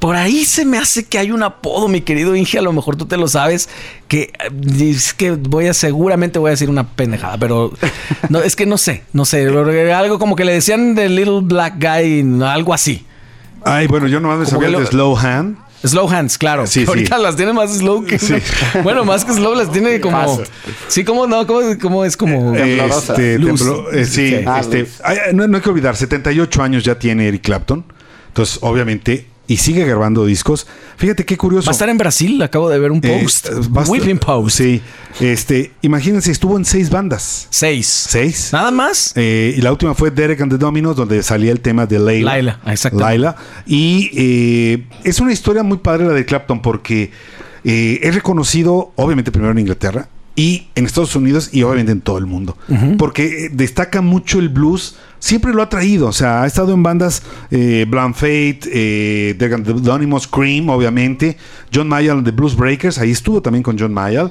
Por 0.00 0.16
ahí 0.16 0.44
se 0.44 0.64
me 0.64 0.78
hace 0.78 1.04
que 1.04 1.18
hay 1.18 1.30
un 1.30 1.42
apodo, 1.42 1.86
mi 1.86 2.00
querido 2.00 2.34
Inge, 2.34 2.58
a 2.58 2.62
lo 2.62 2.72
mejor 2.72 2.96
tú 2.96 3.06
te 3.06 3.16
lo 3.16 3.28
sabes, 3.28 3.68
que 4.08 4.32
eh, 4.42 4.90
es 4.90 5.14
que 5.14 5.32
voy 5.32 5.66
a 5.68 5.74
seguramente 5.74 6.38
voy 6.38 6.48
a 6.48 6.52
decir 6.52 6.68
una 6.70 6.88
pendejada, 6.88 7.36
pero 7.38 7.72
no, 8.30 8.40
es 8.40 8.56
que 8.56 8.66
no 8.66 8.78
sé, 8.78 9.04
no 9.12 9.24
sé, 9.26 9.46
algo 9.92 10.18
como 10.18 10.34
que 10.36 10.44
le 10.44 10.54
decían 10.54 10.94
de 10.94 11.08
Little 11.08 11.40
Black 11.42 11.74
Guy, 11.78 12.42
algo 12.42 12.74
así. 12.74 13.04
Ay, 13.62 13.86
bueno, 13.86 14.06
yo 14.08 14.20
nomás 14.20 14.38
me 14.38 14.46
sabía 14.46 14.68
el 14.68 14.72
de 14.74 14.80
lo- 14.80 14.86
Slow 14.86 15.16
Hand. 15.18 15.58
Slow 15.82 16.10
hands, 16.10 16.36
claro. 16.36 16.66
Sí, 16.66 16.80
sí. 16.84 16.86
Ahorita 16.86 17.16
las 17.16 17.36
tiene 17.36 17.54
más 17.54 17.74
slow 17.78 18.04
que. 18.04 18.18
Sí. 18.18 18.34
Bueno, 18.82 19.04
más 19.06 19.24
que 19.24 19.32
slow, 19.32 19.54
las 19.54 19.72
tiene 19.72 19.98
como. 20.00 20.42
Sí, 20.88 21.04
como 21.04 21.26
no, 21.26 21.46
como, 21.46 21.60
como 21.80 22.04
es 22.04 22.18
como. 22.18 22.54
Este, 22.54 23.38
tembló- 23.38 23.86
eh, 23.92 24.04
sí, 24.04 24.28
Sí. 24.28 24.36
Ah, 24.46 24.60
este, 24.60 24.86
ay, 25.02 25.16
no, 25.32 25.46
no 25.48 25.56
hay 25.56 25.62
que 25.62 25.70
olvidar, 25.70 25.96
78 25.96 26.62
años 26.62 26.84
ya 26.84 26.98
tiene 26.98 27.28
Eric 27.28 27.42
Clapton. 27.42 27.82
Entonces, 28.28 28.58
obviamente, 28.60 29.26
y 29.50 29.56
sigue 29.56 29.84
grabando 29.84 30.24
discos. 30.26 30.68
Fíjate 30.96 31.24
qué 31.24 31.36
curioso. 31.36 31.66
Va 31.66 31.72
a 31.72 31.72
estar 31.72 31.88
en 31.88 31.98
Brasil, 31.98 32.40
acabo 32.40 32.68
de 32.68 32.78
ver 32.78 32.92
un 32.92 33.00
Eh, 33.02 33.20
post. 33.22 33.46
estar- 33.48 33.88
Whipping 33.88 34.18
post. 34.18 34.56
Sí. 34.58 34.80
Este, 35.18 35.72
imagínense, 35.82 36.30
estuvo 36.30 36.56
en 36.56 36.64
seis 36.64 36.88
bandas. 36.88 37.48
Seis. 37.50 37.86
Seis. 38.08 38.50
Nada 38.52 38.70
más. 38.70 39.12
Eh, 39.16 39.54
y 39.56 39.60
la 39.60 39.72
última 39.72 39.94
fue 39.94 40.12
Derek 40.12 40.40
and 40.40 40.52
the 40.52 40.58
Dominos, 40.58 40.94
donde 40.94 41.20
salía 41.24 41.50
el 41.50 41.58
tema 41.60 41.84
de 41.86 41.98
Layla. 41.98 42.30
Laila, 42.30 42.60
exactamente. 42.66 43.04
Laila. 43.04 43.36
Y 43.66 44.10
eh, 44.14 44.86
es 45.02 45.18
una 45.18 45.32
historia 45.32 45.64
muy 45.64 45.78
padre 45.78 46.06
la 46.06 46.12
de 46.12 46.24
Clapton 46.24 46.62
porque 46.62 47.10
eh, 47.64 47.98
es 48.02 48.14
reconocido, 48.14 48.92
obviamente, 48.94 49.32
primero 49.32 49.50
en 49.52 49.58
Inglaterra 49.58 50.08
y 50.36 50.68
en 50.76 50.86
Estados 50.86 51.16
Unidos 51.16 51.50
y 51.52 51.64
obviamente 51.64 51.90
en 51.90 52.00
todo 52.02 52.18
el 52.18 52.26
mundo. 52.26 52.56
Porque 52.98 53.46
eh, 53.46 53.50
destaca 53.52 54.00
mucho 54.00 54.38
el 54.38 54.48
blues. 54.48 54.94
Siempre 55.20 55.52
lo 55.52 55.62
ha 55.62 55.68
traído, 55.68 56.08
o 56.08 56.12
sea, 56.12 56.42
ha 56.42 56.46
estado 56.46 56.72
en 56.74 56.82
bandas 56.82 57.22
eh, 57.50 57.84
Blind 57.88 58.14
Fate, 58.14 58.60
eh, 58.72 59.34
the 59.38 59.48
Dominos, 59.48 60.26
Cream, 60.26 60.68
obviamente, 60.70 61.36
John 61.72 61.86
Mayall 61.88 62.24
de 62.24 62.30
Blues 62.32 62.56
Breakers, 62.56 62.98
ahí 62.98 63.10
estuvo 63.10 63.40
también 63.42 63.62
con 63.62 63.78
John 63.78 63.92
Mayall, 63.92 64.30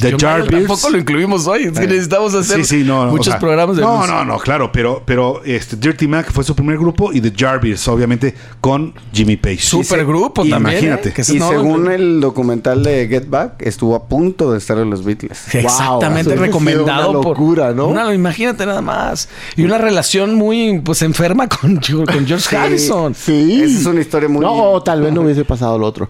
The 0.00 0.16
Yardbirds. 0.16 0.50
Tampoco 0.68 0.90
lo 0.90 0.98
incluimos 0.98 1.46
hoy. 1.46 1.64
Es 1.64 1.72
que 1.72 1.84
Eh, 1.84 1.88
necesitamos 1.88 2.32
hacer 2.34 2.64
sí, 2.64 2.78
sí, 2.78 2.84
no, 2.86 3.06
no, 3.06 3.10
muchos 3.10 3.26
o 3.28 3.30
sea, 3.32 3.40
programas 3.40 3.76
de 3.76 3.82
No, 3.82 3.96
blues. 3.98 4.08
no, 4.08 4.24
no, 4.24 4.38
claro, 4.38 4.70
pero, 4.72 5.02
pero 5.04 5.42
este, 5.44 5.76
Dirty 5.76 6.06
Mac 6.06 6.30
fue 6.32 6.44
su 6.44 6.54
primer 6.54 6.78
grupo 6.78 7.12
y 7.12 7.20
The 7.20 7.32
Jarvis, 7.36 7.86
obviamente, 7.88 8.34
con 8.60 8.94
Jimmy 9.12 9.36
Page. 9.36 9.60
Super 9.60 10.06
grupo 10.06 10.44
Y 10.46 10.50
también. 10.50 10.76
Imagínate. 10.78 11.08
¿eh? 11.08 11.12
Que 11.12 11.22
Y 11.32 11.38
no- 11.40 11.48
según 11.50 11.90
el 11.90 12.20
documental 12.20 12.82
de 12.84 13.08
Get 13.08 13.28
Back, 13.28 13.62
estuvo 13.62 13.96
a 13.96 14.06
punto 14.06 14.52
de 14.52 14.58
estar 14.58 14.78
en 14.78 14.90
los 14.90 15.04
Beatles. 15.04 15.54
Exactamente, 15.54 16.34
Wow, 16.34 16.44
recomendado 16.44 17.10
una 17.10 17.20
por 17.20 17.38
locura, 17.38 17.72
¿no? 17.72 17.88
Una- 17.88 18.14
imagínate 18.14 18.64
nada 18.64 18.80
más. 18.80 19.28
Y 19.56 19.64
una 19.64 19.76
relación 19.78 20.19
muy 20.28 20.80
pues 20.84 21.02
enferma 21.02 21.48
con, 21.48 21.76
con 21.76 22.26
George 22.26 22.56
Harrison. 22.56 23.14
Sí. 23.14 23.60
Esa 23.62 23.78
es 23.80 23.86
una 23.86 24.00
historia 24.00 24.28
muy... 24.28 24.40
No, 24.40 24.82
tal 24.82 25.02
vez 25.02 25.12
no 25.12 25.22
hubiese 25.22 25.44
pasado 25.44 25.78
lo 25.78 25.86
otro. 25.86 26.08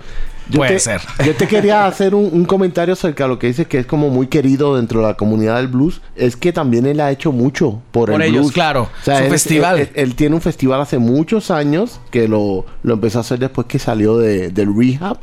Puede 0.55 0.73
te, 0.73 0.79
ser. 0.81 1.01
Yo 1.25 1.35
te 1.37 1.47
quería 1.47 1.87
hacer 1.87 2.13
un, 2.13 2.29
un 2.33 2.45
comentario 2.45 2.95
acerca 2.95 3.23
de 3.25 3.29
lo 3.29 3.39
que 3.39 3.47
dices 3.47 3.69
que 3.69 3.79
es 3.79 3.87
como 3.87 4.09
muy 4.11 4.27
querido 4.27 4.75
dentro 4.77 5.01
de 5.01 5.07
la 5.07 5.15
comunidad 5.15 5.57
del 5.59 5.69
blues. 5.69 6.01
Es 6.17 6.35
que 6.37 6.53
también 6.53 6.87
él 6.87 6.99
ha 7.01 7.13
hecho 7.13 7.31
mucho 7.31 7.81
por, 7.93 8.11
Por 8.11 8.21
el 8.21 8.31
ellos, 8.31 8.41
blues. 8.43 8.53
claro. 8.53 8.89
Su 9.05 9.13
él- 9.13 9.31
festival. 9.31 9.79
Él, 9.79 9.91
él 9.95 10.15
tiene 10.17 10.35
un 10.35 10.41
festival 10.41 10.81
hace 10.81 10.99
muchos 10.99 11.53
años 11.53 12.01
que 12.11 12.27
lo, 12.27 12.67
lo 12.83 12.95
empezó 12.95 13.19
a 13.19 13.21
hacer 13.21 13.39
después 13.39 13.69
que 13.69 13.79
salió 13.79 14.17
de, 14.19 14.49
del 14.51 14.75
rehab. 14.77 15.19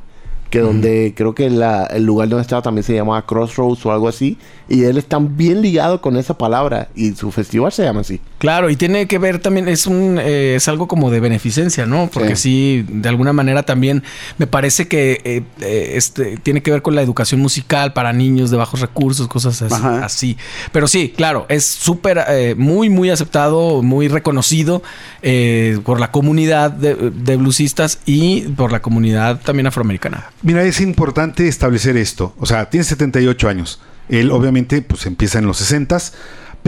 Que 0.50 0.60
donde 0.62 1.14
creo 1.14 1.36
que 1.36 1.50
la- 1.50 1.84
el 1.88 2.06
lugar 2.06 2.30
donde 2.30 2.44
estaba 2.44 2.62
también 2.62 2.84
se 2.86 2.94
llamaba 2.96 3.26
Crossroads 3.26 3.86
o 3.86 3.92
algo 3.92 4.08
así. 4.08 4.38
Y 4.70 4.86
él 4.86 4.98
está 4.98 5.18
bien 5.20 5.62
ligado 5.62 6.00
con 6.00 6.16
esa 6.16 6.38
palabra. 6.38 6.88
Y 6.96 7.12
su 7.16 7.32
festival 7.34 7.74
se 7.74 7.84
llama 7.84 8.00
así. 8.00 8.22
Claro, 8.38 8.70
y 8.70 8.76
tiene 8.76 9.08
que 9.08 9.18
ver 9.18 9.40
también, 9.40 9.68
es 9.68 9.88
un 9.88 10.20
eh, 10.22 10.56
es 10.56 10.68
algo 10.68 10.88
como 10.88 11.10
de 11.10 11.20
beneficencia, 11.20 11.86
¿no? 11.86 12.10
Porque 12.12 12.36
sí, 12.36 12.86
de 12.88 13.10
alguna 13.10 13.34
manera 13.34 13.64
también 13.64 14.04
me 14.38 14.46
parece 14.46 14.88
que 14.88 15.22
eh, 15.24 15.44
eh, 15.62 15.94
este, 15.96 16.38
tiene 16.38 16.62
que 16.62 16.70
ver 16.70 16.82
con 16.84 16.94
la 16.96 17.02
educación 17.02 17.42
musical 17.42 17.94
para 17.94 18.14
niños 18.14 18.52
de 18.52 18.58
bajos 18.58 18.82
recursos, 18.82 19.28
cosas 19.28 19.62
así. 19.62 19.84
Así. 19.84 20.38
Pero 20.72 20.88
sí, 20.88 21.14
claro, 21.16 21.46
es 21.50 21.66
súper, 21.66 22.24
eh, 22.28 22.56
muy, 22.56 22.90
muy 22.90 23.10
aceptado, 23.10 23.82
muy 23.82 24.08
reconocido 24.08 24.84
eh, 25.24 25.80
por 25.84 26.00
la 26.00 26.12
comunidad 26.12 26.72
de, 26.72 26.96
de 26.96 27.38
bluesistas 27.38 28.00
y 28.06 28.42
por 28.50 28.72
la 28.72 28.82
comunidad 28.82 29.42
también 29.42 29.68
afroamericana. 29.68 30.32
Mira, 30.44 30.64
es 30.64 30.80
importante 30.80 31.48
establecer 31.48 31.98
esto. 31.98 32.36
O 32.40 32.46
sea, 32.46 32.70
tiene 32.70 32.84
78 32.84 33.50
años. 33.50 33.80
Él, 34.10 34.32
obviamente, 34.32 34.82
pues 34.82 35.06
empieza 35.06 35.40
en 35.40 35.48
los 35.48 35.58
60 35.58 35.98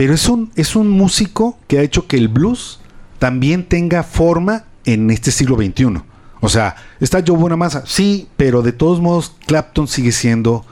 pero 0.00 0.14
es 0.14 0.30
un, 0.30 0.50
es 0.56 0.76
un 0.76 0.88
músico 0.88 1.58
que 1.68 1.78
ha 1.78 1.82
hecho 1.82 2.06
que 2.06 2.16
el 2.16 2.28
blues 2.28 2.80
también 3.18 3.64
tenga 3.64 4.02
forma 4.02 4.64
en 4.86 5.10
este 5.10 5.30
siglo 5.30 5.56
XXI. 5.56 6.00
O 6.40 6.48
sea, 6.48 6.74
está 7.00 7.22
Joe 7.26 7.36
Bonamassa, 7.36 7.84
sí, 7.84 8.26
pero 8.38 8.62
de 8.62 8.72
todos 8.72 8.98
modos, 8.98 9.34
Clapton 9.44 9.88
sigue 9.88 10.12
siendo. 10.12 10.64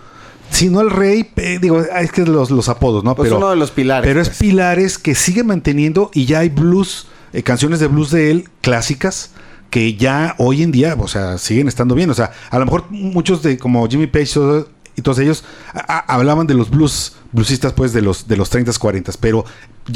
Si 0.49 0.71
no 0.71 0.81
el 0.81 0.89
rey, 0.89 1.31
eh, 1.37 1.59
digo, 1.61 1.79
es 1.79 2.11
que 2.11 2.25
los, 2.25 2.51
los 2.51 2.71
apodos, 2.71 3.05
¿no? 3.05 3.15
Pues 3.15 3.29
pero, 3.29 3.37
uno 3.37 3.51
de 3.51 3.57
los 3.57 3.71
pilares, 3.71 4.09
Pero 4.09 4.23
es 4.23 4.31
pues. 4.31 4.39
pilares 4.39 4.97
que 4.97 5.15
sigue 5.15 5.45
manteniendo 5.45 6.11
y 6.15 6.25
ya 6.25 6.39
hay 6.39 6.49
blues, 6.49 7.07
eh, 7.35 7.43
canciones 7.43 7.81
de 7.81 7.89
blues 7.89 8.11
de 8.11 8.31
él 8.31 8.49
clásicas 8.63 9.33
que 9.69 9.95
ya 9.95 10.37
hoy 10.39 10.63
en 10.63 10.73
día, 10.73 10.97
o 10.99 11.07
sea, 11.07 11.37
siguen 11.37 11.69
estando 11.69 11.95
bien. 11.95 12.09
O 12.09 12.15
sea, 12.15 12.31
a 12.49 12.59
lo 12.59 12.65
mejor 12.65 12.87
muchos 12.89 13.43
de 13.43 13.59
como 13.59 13.87
Jimmy 13.87 14.07
Page 14.07 14.65
todos 15.03 15.19
ellos 15.19 15.45
hablaban 15.87 16.47
de 16.47 16.55
los 16.55 16.71
blues, 16.71 17.17
bluesistas 17.33 17.73
pues 17.73 17.93
de 17.93 18.03
los 18.03 18.29
de 18.29 18.37
los 18.37 18.53
30s, 18.53 18.79
40s, 18.79 19.17
pero 19.21 19.45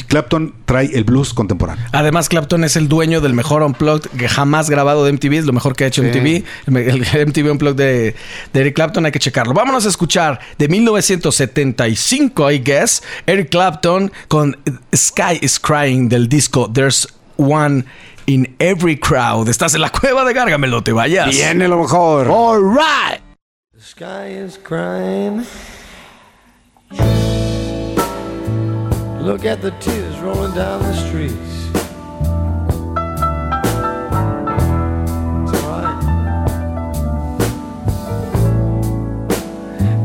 Clapton 0.08 0.54
trae 0.64 0.90
el 0.94 1.04
blues 1.04 1.34
contemporáneo. 1.34 1.84
Además, 1.92 2.28
Clapton 2.28 2.64
es 2.64 2.76
el 2.76 2.88
dueño 2.88 3.20
del 3.20 3.34
mejor 3.34 3.62
Unplugged 3.62 4.10
que 4.10 4.28
jamás 4.28 4.70
grabado 4.70 5.04
de 5.04 5.12
MTV. 5.12 5.34
Es 5.34 5.46
lo 5.46 5.52
mejor 5.52 5.76
que 5.76 5.84
ha 5.84 5.86
hecho 5.86 6.02
MTV. 6.02 6.44
El, 6.66 6.76
el 6.76 7.26
MTV 7.26 7.50
Unplugged 7.50 7.76
de, 7.76 8.14
de 8.52 8.60
Eric 8.60 8.74
Clapton. 8.74 9.04
Hay 9.04 9.12
que 9.12 9.18
checarlo. 9.18 9.52
Vámonos 9.52 9.84
a 9.84 9.88
escuchar 9.88 10.40
de 10.58 10.68
1975, 10.68 12.50
I 12.50 12.58
guess, 12.58 13.02
Eric 13.26 13.50
Clapton 13.50 14.12
con 14.28 14.56
Sky 14.94 15.38
is 15.40 15.60
Crying 15.60 16.08
del 16.08 16.28
disco 16.28 16.70
There's 16.72 17.06
One 17.36 17.84
in 18.26 18.54
Every 18.58 18.98
Crowd. 18.98 19.48
Estás 19.48 19.74
en 19.74 19.82
la 19.82 19.90
cueva 19.90 20.24
de 20.24 20.32
Gárgame, 20.32 20.68
no 20.68 20.82
te 20.82 20.92
vayas. 20.92 21.30
Viene 21.30 21.68
lo 21.68 21.78
mejor. 21.78 22.28
All 22.30 22.62
right. 22.62 23.31
The 23.82 23.88
sky 23.88 24.26
is 24.28 24.58
crying. 24.58 25.38
Look 29.20 29.44
at 29.44 29.60
the 29.60 29.72
tears 29.80 30.16
rolling 30.20 30.54
down 30.54 30.82
the 30.82 30.94
streets. 30.94 31.66
It's 35.42 35.64
alright. 35.64 36.00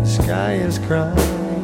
The 0.01 0.07
sky 0.23 0.53
is 0.53 0.80
crying. 0.80 1.61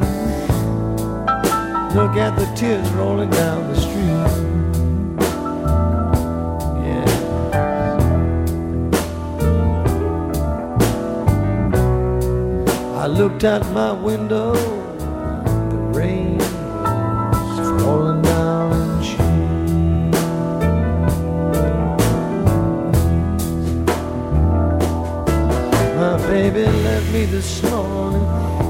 Look 1.96 2.16
at 2.16 2.36
the 2.38 2.46
tears 2.54 2.88
rolling 2.90 3.30
down 3.30 3.72
the 3.72 3.80
street. 3.80 4.73
I 13.04 13.06
looked 13.06 13.44
out 13.44 13.62
my 13.74 13.92
window, 13.92 14.54
the 14.54 15.76
rain 15.92 16.38
was 16.38 17.82
falling 17.82 18.22
down. 18.22 18.64
My 26.00 26.16
baby 26.28 26.64
left 26.64 27.12
me 27.12 27.26
this 27.26 27.62
morning. 27.64 28.63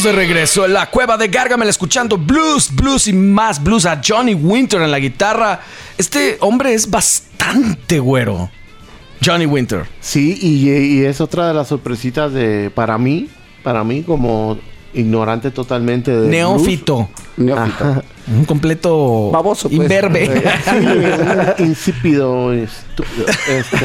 Estamos 0.00 0.16
de 0.16 0.26
regreso 0.26 0.64
en 0.64 0.72
la 0.72 0.88
cueva 0.88 1.18
de 1.18 1.28
Gargamel 1.28 1.68
escuchando 1.68 2.16
blues, 2.16 2.74
blues 2.74 3.06
y 3.06 3.12
más 3.12 3.62
blues 3.62 3.84
a 3.84 4.00
Johnny 4.02 4.32
Winter 4.32 4.80
en 4.80 4.90
la 4.90 4.98
guitarra. 4.98 5.60
Este 5.98 6.38
hombre 6.40 6.72
es 6.72 6.88
bastante 6.88 7.98
güero. 7.98 8.48
Johnny 9.22 9.44
Winter. 9.44 9.84
Sí, 10.00 10.38
y, 10.40 10.70
y 10.70 11.04
es 11.04 11.20
otra 11.20 11.48
de 11.48 11.52
las 11.52 11.68
sorpresitas 11.68 12.32
de 12.32 12.70
para 12.74 12.96
mí, 12.96 13.28
para 13.62 13.84
mí 13.84 14.02
como 14.02 14.56
ignorante 14.94 15.50
totalmente 15.50 16.18
de 16.18 16.28
Neófito. 16.28 17.10
Neófito. 17.36 18.02
Un 18.26 18.46
completo 18.46 19.30
Baboso, 19.30 19.68
pues. 19.68 19.82
imberbe. 19.82 20.50
Sí, 20.64 21.62
insípido, 21.62 22.54
estúpido. 22.54 23.26
Este, 23.48 23.76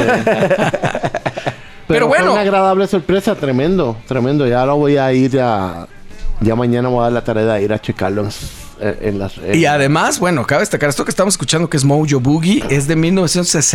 Pero 1.86 2.08
bueno. 2.08 2.32
una 2.32 2.40
agradable 2.40 2.86
sorpresa, 2.86 3.34
tremendo, 3.34 3.98
tremendo. 4.08 4.46
Ya 4.46 4.64
lo 4.64 4.78
voy 4.78 4.96
a 4.96 5.12
ir 5.12 5.38
a 5.40 5.86
ya 6.40 6.54
mañana 6.56 6.88
voy 6.88 7.00
a 7.00 7.02
dar 7.04 7.12
la 7.12 7.24
tarea 7.24 7.44
de 7.54 7.62
ir 7.62 7.72
a 7.72 7.80
checarlo 7.80 8.28
en, 8.80 8.96
en 9.00 9.18
las 9.18 9.38
en- 9.38 9.54
Y 9.54 9.64
además, 9.64 10.18
bueno, 10.18 10.46
cabe 10.46 10.60
destacar 10.60 10.88
esto 10.90 11.04
que 11.04 11.10
estamos 11.10 11.34
escuchando 11.34 11.68
que 11.70 11.76
es 11.76 11.84
Mojo 11.84 12.20
Boogie, 12.20 12.62
es 12.70 12.86
de 12.86 12.96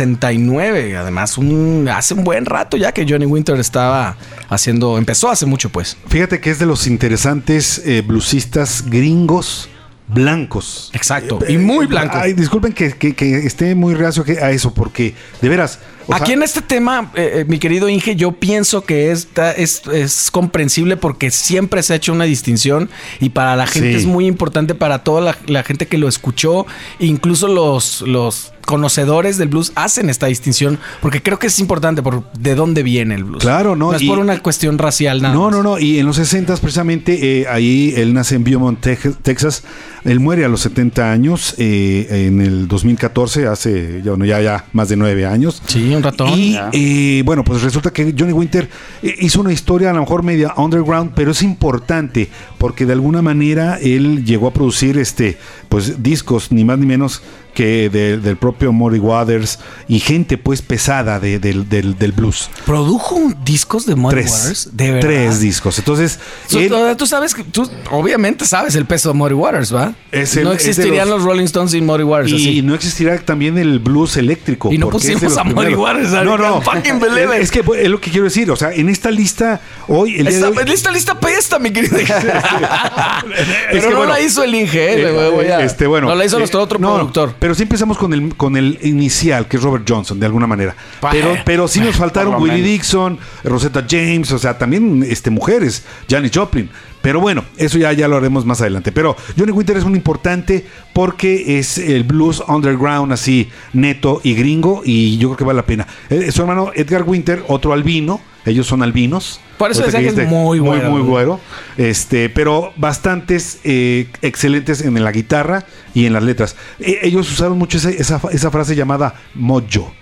1969. 0.06 0.96
Además, 0.96 1.38
un, 1.38 1.88
hace 1.92 2.14
un 2.14 2.24
buen 2.24 2.46
rato 2.46 2.76
ya 2.76 2.92
que 2.92 3.06
Johnny 3.08 3.26
Winter 3.26 3.58
estaba 3.58 4.16
haciendo, 4.48 4.98
empezó 4.98 5.30
hace 5.30 5.46
mucho 5.46 5.70
pues. 5.70 5.96
Fíjate 6.08 6.40
que 6.40 6.50
es 6.50 6.58
de 6.58 6.66
los 6.66 6.86
interesantes 6.86 7.82
eh, 7.84 8.02
bluesistas 8.06 8.84
gringos 8.88 9.68
blancos. 10.08 10.90
Exacto, 10.92 11.38
y 11.48 11.56
muy 11.58 11.86
blanco. 11.86 12.16
Ay, 12.20 12.34
disculpen 12.34 12.72
que, 12.72 12.92
que- 12.92 13.14
que 13.14 13.46
esté 13.46 13.74
muy 13.74 13.94
reacio 13.94 14.24
a 14.42 14.50
eso, 14.50 14.74
porque 14.74 15.14
de 15.40 15.48
veras. 15.48 15.78
O 16.06 16.14
Aquí 16.14 16.26
sea, 16.26 16.34
en 16.34 16.42
este 16.42 16.62
tema, 16.62 17.10
eh, 17.14 17.40
eh, 17.40 17.44
mi 17.48 17.58
querido 17.58 17.88
Inge, 17.88 18.16
yo 18.16 18.32
pienso 18.32 18.84
que 18.84 19.10
esta 19.10 19.52
es, 19.52 19.82
es 19.92 20.30
comprensible 20.30 20.96
porque 20.96 21.30
siempre 21.30 21.82
se 21.82 21.92
ha 21.92 21.96
hecho 21.96 22.12
una 22.12 22.24
distinción 22.24 22.90
y 23.20 23.30
para 23.30 23.56
la 23.56 23.66
gente 23.66 23.90
Sí. 23.90 23.96
es 23.96 24.06
muy 24.06 24.26
importante, 24.26 24.74
para 24.74 25.00
toda 25.04 25.20
la, 25.20 25.36
la 25.46 25.62
gente 25.62 25.86
que 25.86 25.98
lo 25.98 26.08
escuchó, 26.08 26.66
incluso 26.98 27.48
los, 27.48 28.02
los 28.02 28.52
conocedores 28.66 29.38
del 29.38 29.48
blues 29.48 29.72
hacen 29.74 30.08
esta 30.08 30.26
distinción 30.28 30.78
porque 31.00 31.20
creo 31.20 31.36
que 31.38 31.48
es 31.48 31.58
importante 31.58 32.00
por 32.00 32.30
de 32.32 32.54
dónde 32.54 32.82
viene 32.84 33.16
el 33.16 33.24
blues. 33.24 33.42
Claro, 33.42 33.74
no, 33.74 33.90
No 33.90 33.96
es 33.96 34.02
y- 34.02 34.06
por 34.08 34.18
una 34.20 34.38
cuestión 34.40 34.78
racial, 34.78 35.20
nada. 35.20 35.34
No, 35.34 35.44
más. 35.46 35.52
no, 35.56 35.62
no. 35.62 35.78
Y 35.80 35.98
en 35.98 36.06
los 36.06 36.16
60 36.16 36.56
precisamente, 36.58 37.40
eh, 37.40 37.46
ahí 37.48 37.92
él 37.96 38.14
nace 38.14 38.36
en 38.36 38.44
Beaumont, 38.44 38.80
Tex- 38.80 39.16
Texas. 39.22 39.64
Él 40.04 40.18
muere 40.20 40.44
a 40.44 40.48
los 40.48 40.60
70 40.62 41.10
años 41.12 41.54
eh, 41.58 42.26
en 42.26 42.40
el 42.40 42.66
2014, 42.68 43.46
hace 43.46 44.00
ya, 44.04 44.10
bueno, 44.12 44.24
ya, 44.24 44.40
ya 44.40 44.64
más 44.72 44.88
de 44.88 44.96
nueve 44.96 45.26
años. 45.26 45.62
Sí, 45.66 45.91
un 45.96 46.02
ratón. 46.02 46.30
Y 46.38 46.56
eh, 46.72 47.22
bueno, 47.24 47.44
pues 47.44 47.62
resulta 47.62 47.92
que 47.92 48.14
Johnny 48.16 48.32
Winter 48.32 48.68
hizo 49.02 49.40
una 49.40 49.52
historia 49.52 49.90
a 49.90 49.92
lo 49.92 50.00
mejor 50.00 50.22
media 50.22 50.54
underground, 50.56 51.12
pero 51.14 51.32
es 51.32 51.42
importante 51.42 52.28
porque 52.58 52.86
de 52.86 52.92
alguna 52.92 53.22
manera 53.22 53.78
él 53.80 54.24
llegó 54.24 54.48
a 54.48 54.52
producir 54.52 54.98
este, 54.98 55.38
pues 55.68 56.02
discos 56.02 56.52
ni 56.52 56.64
más 56.64 56.78
ni 56.78 56.86
menos 56.86 57.22
que 57.54 57.88
de- 57.90 58.16
del 58.18 58.36
propio 58.36 58.72
Maury 58.72 58.98
Waters 58.98 59.58
y 59.88 59.98
gente 60.00 60.38
pues 60.38 60.62
pesada 60.62 61.20
de- 61.20 61.38
del, 61.38 61.68
del- 61.68 61.98
del 61.98 62.12
blues. 62.12 62.48
¿Produjo 62.64 63.20
discos 63.44 63.86
de 63.86 63.94
Tres, 64.10 64.30
Waters? 64.32 64.68
¿De 64.72 64.90
verdad? 64.92 65.00
tres 65.08 65.40
discos. 65.40 65.78
Entonces, 65.78 66.18
Tú, 66.48 66.58
él- 66.58 66.68
tú- 66.68 66.96
tú 66.98 67.06
sabes 67.06 67.34
que 67.34 67.44
tú 67.44 67.68
obviamente 67.90 68.44
sabes 68.46 68.74
el 68.74 68.86
peso 68.86 69.10
de 69.10 69.14
Muddy 69.14 69.34
Waters, 69.34 69.74
¿va? 69.74 69.92
Es 70.10 70.36
el- 70.36 70.44
no 70.44 70.52
existirían 70.52 71.08
los- 71.08 71.18
los... 71.20 71.26
Rolling 71.26 71.44
Stones 71.44 71.72
sin 71.72 71.84
Muddy 71.86 72.02
Waters. 72.04 72.32
Y 72.32 72.34
así. 72.36 72.62
no 72.62 72.74
existirá 72.74 73.18
también 73.18 73.58
el 73.58 73.78
blues 73.78 74.16
eléctrico. 74.16 74.72
Y 74.72 74.78
no 74.78 74.88
pusimos 74.88 75.36
a 75.36 75.44
primeros. 75.44 75.78
Waters, 75.78 76.10
I 76.12 76.24
No, 76.24 76.38
no. 76.38 76.60
Es 77.34 77.50
que 77.50 77.60
es 77.78 77.88
lo 77.88 78.00
que 78.00 78.10
quiero 78.10 78.24
decir. 78.24 78.50
O 78.50 78.56
sea, 78.56 78.72
en 78.72 78.88
esta 78.88 79.10
lista, 79.10 79.60
hoy, 79.88 80.16
el 80.16 80.26
Esta, 80.26 80.48
hoy- 80.48 80.64
lista, 80.66 80.90
lista 80.90 81.18
pesta, 81.20 81.58
mi 81.58 81.70
querido. 81.72 81.96
Pero 81.96 83.78
Es 83.78 83.84
que, 83.84 83.90
no 83.90 83.96
bueno, 83.98 84.12
la 84.12 84.20
hizo 84.20 84.42
el 84.42 84.54
Inge, 84.54 84.94
eh, 84.94 85.02
Eh, 85.42 85.52
a- 85.52 85.60
este, 85.64 85.86
bueno, 85.86 86.08
no 86.08 86.14
la 86.14 86.24
hizo 86.24 86.36
eh, 86.36 86.40
nuestro 86.40 86.60
otro 86.62 86.78
no, 86.78 86.94
productor. 86.94 87.34
Pero 87.42 87.56
sí 87.56 87.64
empezamos 87.64 87.98
con 87.98 88.12
el, 88.12 88.36
con 88.36 88.56
el 88.56 88.78
inicial, 88.82 89.48
que 89.48 89.56
es 89.56 89.64
Robert 89.64 89.84
Johnson, 89.88 90.20
de 90.20 90.26
alguna 90.26 90.46
manera. 90.46 90.76
Pero, 91.10 91.34
pero 91.44 91.66
sí 91.66 91.80
nos 91.80 91.96
faltaron 92.02 92.40
Willie. 92.40 92.62
Dixon, 92.62 93.18
Rosetta 93.42 93.84
James, 93.90 94.30
o 94.30 94.38
sea, 94.38 94.56
también 94.56 95.04
este, 95.04 95.28
mujeres, 95.28 95.82
Janis 96.08 96.30
Joplin. 96.32 96.70
Pero 97.00 97.20
bueno, 97.20 97.44
eso 97.56 97.78
ya, 97.78 97.92
ya 97.94 98.06
lo 98.06 98.16
haremos 98.16 98.46
más 98.46 98.60
adelante. 98.60 98.92
Pero 98.92 99.16
Johnny 99.36 99.50
Winter 99.50 99.76
es 99.76 99.84
muy 99.84 99.96
importante 99.96 100.64
porque 100.92 101.58
es 101.58 101.78
el 101.78 102.04
blues 102.04 102.44
underground 102.46 103.12
así 103.12 103.50
neto 103.72 104.20
y 104.22 104.34
gringo 104.34 104.82
y 104.84 105.18
yo 105.18 105.30
creo 105.30 105.38
que 105.38 105.44
vale 105.44 105.56
la 105.56 105.66
pena. 105.66 105.88
Eh, 106.10 106.30
su 106.30 106.42
hermano 106.42 106.70
Edgar 106.76 107.02
Winter, 107.02 107.42
otro 107.48 107.72
albino, 107.72 108.20
ellos 108.46 108.66
son 108.66 108.82
albinos. 108.82 109.40
Por 109.58 109.70
eso 109.70 109.84
que 109.84 110.06
es 110.06 110.28
muy 110.28 110.58
güero, 110.58 110.90
Muy, 110.90 111.00
muy 111.02 111.08
güero. 111.08 111.40
Este, 111.76 112.28
pero 112.28 112.72
bastantes 112.76 113.60
eh, 113.64 114.08
excelentes 114.22 114.80
en 114.82 115.02
la 115.02 115.12
guitarra 115.12 115.64
y 115.94 116.06
en 116.06 116.12
las 116.12 116.22
letras. 116.22 116.56
Eh, 116.80 116.98
ellos 117.02 117.30
usaron 117.30 117.58
mucho 117.58 117.78
esa, 117.78 117.90
esa, 117.90 118.20
esa 118.32 118.50
frase 118.50 118.74
llamada 118.74 119.14
mojo. 119.34 119.92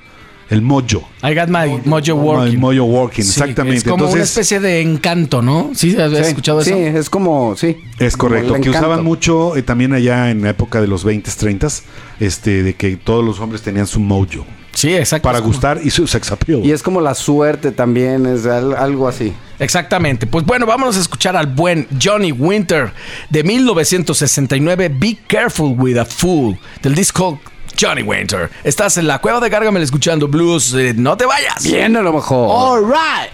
El 0.49 0.63
mojo. 0.63 1.09
I 1.23 1.33
got 1.35 1.49
my 1.49 1.81
mojo 1.85 2.15
working. 2.15 2.53
El 2.55 2.59
mojo 2.59 2.85
working, 2.85 3.25
Sí, 3.25 3.31
exactamente. 3.41 3.79
Es 3.79 3.85
como 3.85 4.11
una 4.11 4.23
especie 4.23 4.59
de 4.59 4.81
encanto, 4.81 5.43
¿no? 5.43 5.71
¿Sí 5.75 5.95
habías 6.01 6.25
Sí, 6.27 6.31
escuchado 6.31 6.65
sí, 6.65 6.73
eso? 6.73 6.99
es 6.99 7.09
como, 7.09 7.55
sí. 7.57 7.77
Es 8.01 8.17
correcto, 8.17 8.55
que 8.55 8.59
encanto. 8.59 8.79
usaban 8.79 9.05
mucho 9.05 9.57
eh, 9.57 9.63
también 9.63 9.93
allá 9.93 10.31
en 10.31 10.43
la 10.43 10.51
época 10.51 10.81
de 10.81 10.89
los 10.89 11.07
20s, 11.07 11.23
30s, 11.39 11.83
este, 12.19 12.65
de 12.65 12.75
que 12.75 12.97
todos 12.97 13.25
los 13.25 13.39
hombres 13.39 13.63
tenían 13.63 13.87
su 13.87 14.01
mojo 14.01 14.45
Sí, 14.73 14.95
exacto. 14.95 15.29
para 15.29 15.41
gustar 15.41 15.81
y 15.83 15.91
su 15.91 16.07
sex 16.07 16.31
appeal. 16.33 16.65
Y 16.65 16.73
es 16.73 16.83
como 16.83 17.01
la 17.01 17.15
suerte 17.15 17.73
también, 17.73 18.25
es 18.27 18.47
al- 18.47 18.75
algo 18.77 19.09
así. 19.09 19.33
Exactamente. 19.59 20.27
Pues 20.27 20.45
bueno, 20.47 20.65
vámonos 20.65 20.97
a 20.97 21.01
escuchar 21.01 21.37
al 21.37 21.47
buen 21.49 21.87
Johnny 22.03 22.33
Winter 22.33 22.93
de 23.29 23.43
1969, 23.45 24.91
Be 24.95 25.19
Careful 25.27 25.75
with 25.79 25.99
a 25.99 26.05
Fool, 26.05 26.59
del 26.83 26.95
disco 26.95 27.41
Johnny 27.79 28.03
Winter. 28.03 28.51
Estás 28.65 28.97
en 28.97 29.07
la 29.07 29.19
cueva 29.21 29.41
de 29.41 29.49
Gargamel 29.51 29.83
escuchando 29.83 30.29
blues. 30.29 30.73
eh, 30.75 30.95
no 30.97 31.17
te 31.17 31.27
vayas. 31.27 31.63
Bien 31.65 31.97
a 31.97 32.03
lo 32.03 32.13
mejor. 32.13 32.49
All 32.51 32.85
right. 32.87 33.31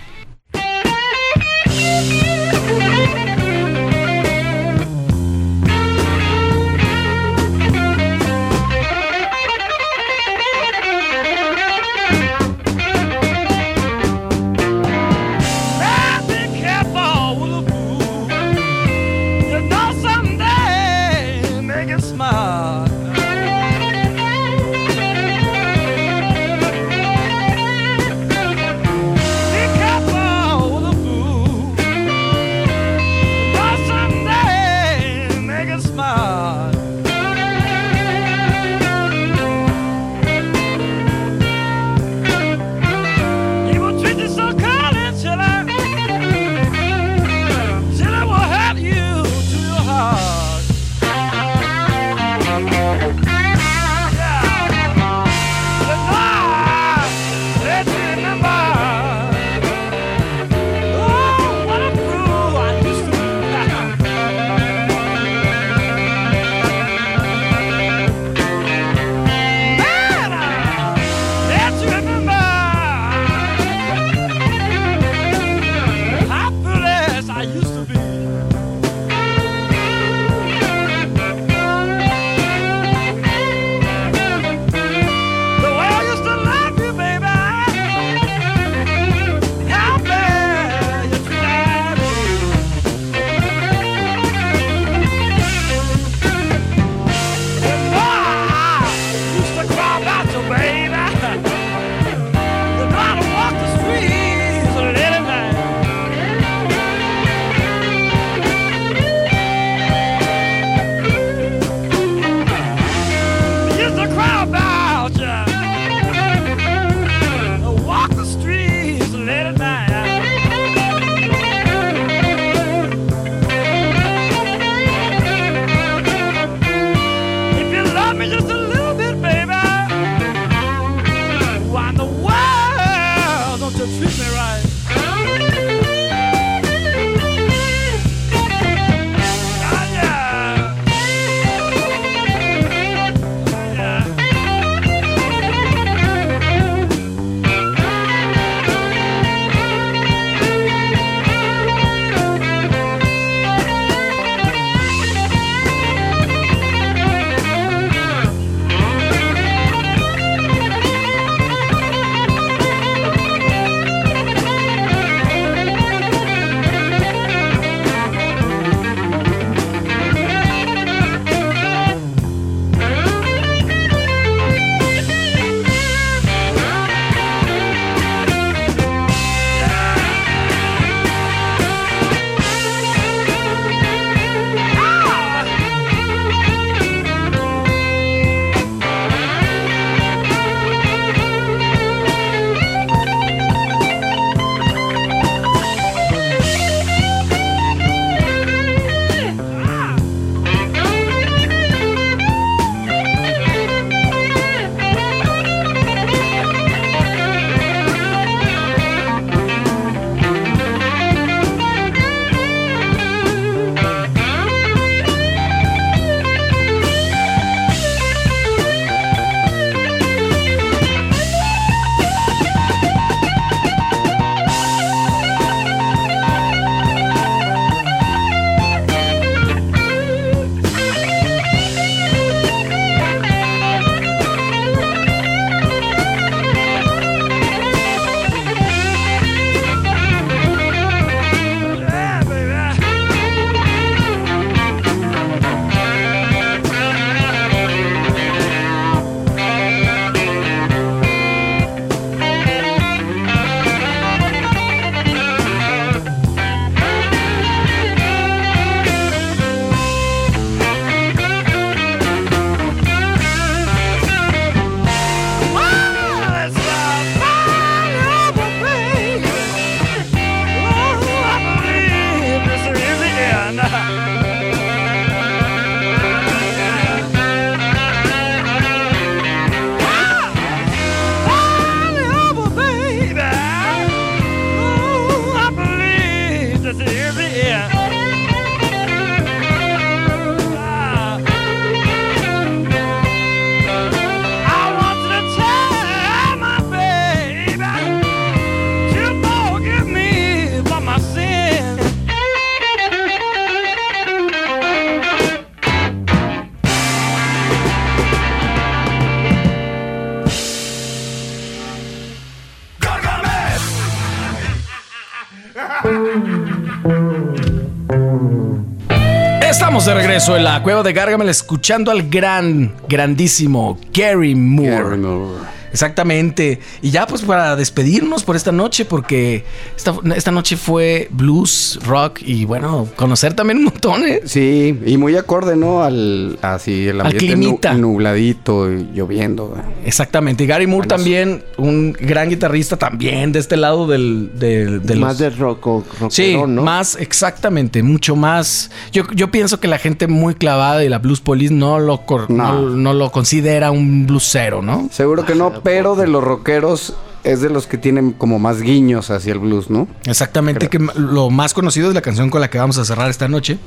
Regreso 320.17 320.37
en 320.39 320.45
la 320.45 320.63
cueva 320.63 320.83
de 320.83 320.95
Gargamel 320.95 321.29
escuchando 321.29 321.91
al 321.91 322.09
gran, 322.09 322.73
grandísimo 322.89 323.79
Gary 323.93 324.35
Moore. 324.35 324.71
Gary 324.71 324.97
Moore. 324.97 325.56
Exactamente. 325.77 326.59
Y 326.83 326.91
ya 326.91 327.07
pues 327.07 327.23
para 327.23 327.55
despedirnos 327.55 328.25
por 328.25 328.35
esta 328.35 328.51
noche, 328.51 328.85
porque 328.87 329.45
esta, 329.77 329.95
esta 330.17 330.31
noche 330.31 330.57
fue 330.57 331.09
blues, 331.11 331.79
rock 331.87 332.21
y 332.23 332.45
bueno, 332.47 332.89
conocer 332.97 333.35
también 333.35 333.59
un 333.59 333.65
montón, 333.65 334.05
¿eh? 334.07 334.23
Sí, 334.25 334.79
y 334.87 334.97
muy 334.97 335.17
acorde, 335.17 335.55
¿no? 335.55 335.83
Al 335.83 336.39
así 336.43 336.89
el 336.89 337.01
Al 337.03 337.09
ambiente 337.09 337.73
nu- 337.75 337.93
nubladito 337.93 338.73
y 338.73 338.89
lloviendo. 338.95 339.55
Exactamente. 339.85 340.45
Y 340.45 340.47
Gary 340.47 340.67
Moore 340.67 340.89
también, 340.89 341.45
un 341.59 341.93
gran 341.93 342.31
guitarrista 342.31 342.77
también 342.77 343.33
de 343.33 343.39
este 343.39 343.57
lado 343.57 343.87
del... 343.87 344.31
del- 344.39 344.83
de 344.83 344.97
Más 344.97 345.13
los- 345.13 345.19
de 345.19 345.31
rock 345.31 345.67
o 345.67 345.85
Sí, 346.09 346.37
más 346.47 346.97
exactamente, 346.99 347.83
mucho 347.83 348.17
más. 348.17 348.71
Yo, 348.93 349.05
yo 349.15 349.31
pienso 349.31 349.61
que 349.61 349.69
la 349.69 349.79
gente 349.79 350.07
muy 350.09 350.35
clavada 350.35 350.83
y 350.85 350.89
la 350.89 350.99
blues 350.99 351.21
police 351.21 351.53
no 351.53 351.79
lo, 351.79 352.03
No. 352.09 352.27
no. 352.29 352.61
no 352.71 352.93
lo 352.95 353.13
considera 353.13 353.71
un 353.71 354.07
blusero, 354.07 354.63
¿no? 354.63 354.89
Seguro 354.91 355.25
que 355.25 355.35
no, 355.35 355.61
pero 355.67 355.97
de 355.97 356.07
los 356.07 356.23
rockeros 356.23 356.95
es 357.25 357.41
de 357.41 357.51
los 357.51 357.67
que 357.67 357.77
tienen 357.77 358.13
como 358.13 358.39
más 358.39 358.63
guiños 358.63 359.11
hacia 359.11 359.33
el 359.33 359.41
blues, 359.41 359.69
¿no? 359.69 359.89
Exactamente, 360.07 360.69
que 360.69 360.79
lo 360.95 361.29
más 361.29 361.55
conocido 361.55 361.89
es 361.89 361.95
la 361.95 362.03
canción 362.03 362.31
con 362.31 362.41
la 362.41 362.49
que 362.49 362.59
vamos 362.59 362.79
a 362.79 362.85
cerrar 362.85 363.11
esta 363.11 363.27
noche. 363.27 363.59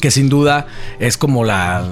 Que 0.00 0.10
sin 0.10 0.28
duda 0.30 0.66
es 0.98 1.16
como 1.18 1.44
la 1.44 1.84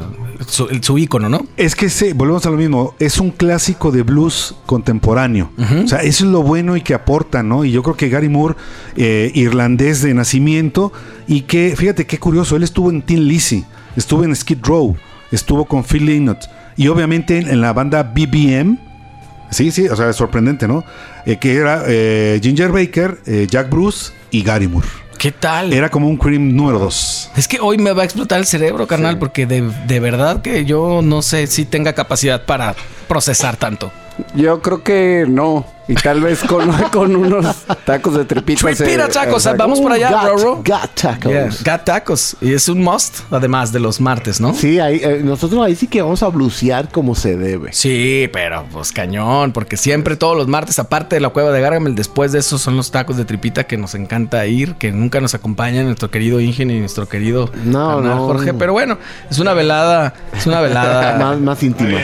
su, 0.49 0.67
el- 0.69 0.83
su 0.83 0.97
ícono, 0.99 1.29
¿no? 1.29 1.47
Es 1.59 1.77
que 1.77 1.91
se, 1.91 2.15
volvemos 2.15 2.45
a 2.47 2.51
lo 2.51 2.57
mismo, 2.57 2.95
es 2.99 3.21
un 3.21 3.31
clásico 3.31 3.93
de 3.93 4.03
blues 4.03 4.55
contemporáneo. 4.67 5.51
O 5.85 5.87
sea, 5.87 5.99
eso 6.01 6.25
es 6.25 6.31
lo 6.31 6.43
bueno 6.43 6.77
y 6.77 6.81
que 6.81 6.95
aporta, 6.95 7.43
¿no? 7.43 7.65
Y 7.65 7.71
yo 7.73 7.83
creo 7.83 7.97
que 7.97 8.09
Gary 8.09 8.31
Moore, 8.31 8.55
eh, 8.97 9.31
irlandés 9.35 10.01
de 10.03 10.15
nacimiento, 10.15 10.93
y 11.29 11.43
que, 11.43 11.75
fíjate 11.77 12.07
qué 12.07 12.19
curioso, 12.19 12.57
él 12.57 12.63
estuvo 12.63 12.89
en 12.91 13.03
Tin 13.03 13.29
Lizzy, 13.29 13.65
estuvo 13.95 14.25
en 14.25 14.35
Skid 14.35 14.59
Row, 14.65 14.97
estuvo 15.31 15.67
con 15.67 15.85
Phil 15.85 16.07
Lynott, 16.07 16.39
y 16.77 16.89
obviamente 16.89 17.39
en, 17.39 17.49
en 17.49 17.61
la 17.61 17.73
banda 17.75 18.03
BBM, 18.03 18.79
sí, 19.51 19.71
sí, 19.71 19.89
o 19.89 19.97
sea, 19.97 20.11
es 20.11 20.17
sorprendente, 20.17 20.67
¿no? 20.67 20.85
Eh, 21.27 21.37
que 21.37 21.55
era 21.55 21.85
eh, 21.87 22.41
Ginger 22.43 22.71
Baker, 22.73 23.19
eh, 23.27 23.47
Jack 23.49 23.71
Bruce 23.71 24.13
y 24.31 24.43
Gary 24.43 24.69
Moore. 24.69 24.89
¿Qué 25.19 25.33
tal? 25.33 25.75
Era 25.75 25.91
como 25.91 26.09
un 26.09 26.17
cream 26.17 26.57
número 26.57 26.79
dos. 26.79 27.31
Es 27.37 27.47
que 27.47 27.61
hoy 27.61 27.77
me 27.77 27.93
va 27.93 28.03
a 28.03 28.05
explotar 28.07 28.39
el 28.39 28.47
cerebro, 28.47 28.87
carnal, 28.87 29.19
porque 29.19 29.45
de, 29.45 29.71
de 29.87 30.01
verdad 30.01 30.41
que 30.41 30.65
yo 30.65 31.03
no 31.03 31.21
sé 31.21 31.47
si 31.47 31.67
tenga 31.67 31.93
capacidad 31.93 32.47
para 32.47 32.75
procesar 33.07 33.57
tanto. 33.57 33.93
Yo 34.35 34.63
creo 34.63 34.83
que 34.83 35.27
no. 35.29 35.67
Y 35.89 35.95
tal 35.95 36.21
vez 36.21 36.45
con, 36.45 36.71
con 36.93 37.17
unos 37.17 37.57
tacos 37.85 38.15
de 38.17 38.25
tripita. 38.25 38.61
Tripita 38.73 39.07
se- 39.07 39.13
tacos, 39.13 39.45
exacto. 39.45 39.59
vamos 39.59 39.81
por 39.81 39.91
allá, 39.93 40.11
Got- 40.11 40.25
Roro. 40.29 40.57
got 40.65 40.91
tacos. 40.95 41.33
Yeah, 41.33 41.49
got 41.65 41.85
tacos. 41.85 42.37
Y 42.41 42.53
es 42.55 42.69
un 42.69 42.81
must, 42.83 43.21
además 43.31 43.73
de 43.73 43.81
los 43.81 44.01
martes, 44.01 44.41
¿no? 44.41 44.55
Sí, 44.55 44.79
ahí, 44.79 45.01
eh, 45.03 45.21
nosotros 45.25 45.61
ahí 45.65 45.75
sí 45.75 45.89
que 45.89 46.01
vamos 46.03 46.23
a 46.23 46.29
blusear 46.29 46.89
como 46.91 47.15
se 47.17 47.37
debe. 47.37 47.73
Sí, 47.73 48.29
pero 48.33 48.65
pues 48.73 48.93
cañón, 48.93 49.51
porque 49.53 49.77
siempre 49.77 50.15
todos 50.17 50.37
los 50.37 50.47
martes, 50.47 50.79
aparte 50.79 51.17
de 51.17 51.21
la 51.21 51.31
cueva 51.31 51.51
de 51.51 51.61
Gargamel, 51.61 51.95
después 51.97 52.31
de 52.31 52.39
eso 52.39 52.57
son 52.59 52.77
los 52.77 52.93
tacos 52.93 53.17
de 53.17 53.25
tripita 53.25 53.65
que 53.65 53.77
nos 53.77 53.95
encanta 53.97 54.47
ir, 54.47 54.75
que 54.77 54.93
nunca 54.93 55.21
nos 55.21 55.35
acompañan 55.35 55.87
nuestro 55.87 56.11
querido 56.11 56.41
Ingen 56.41 56.71
y 56.71 56.79
nuestro 56.79 57.09
querido 57.09 57.51
No, 57.65 58.01
no. 58.01 58.27
Jorge. 58.27 58.55
Pero 58.55 58.73
bueno, 58.73 58.97
es 59.29 59.39
una 59.41 59.55
velada, 59.55 60.15
es 60.37 60.47
una 60.47 60.61
velada 60.61 61.19
más, 61.19 61.41
más 61.41 61.63
íntima. 61.65 61.99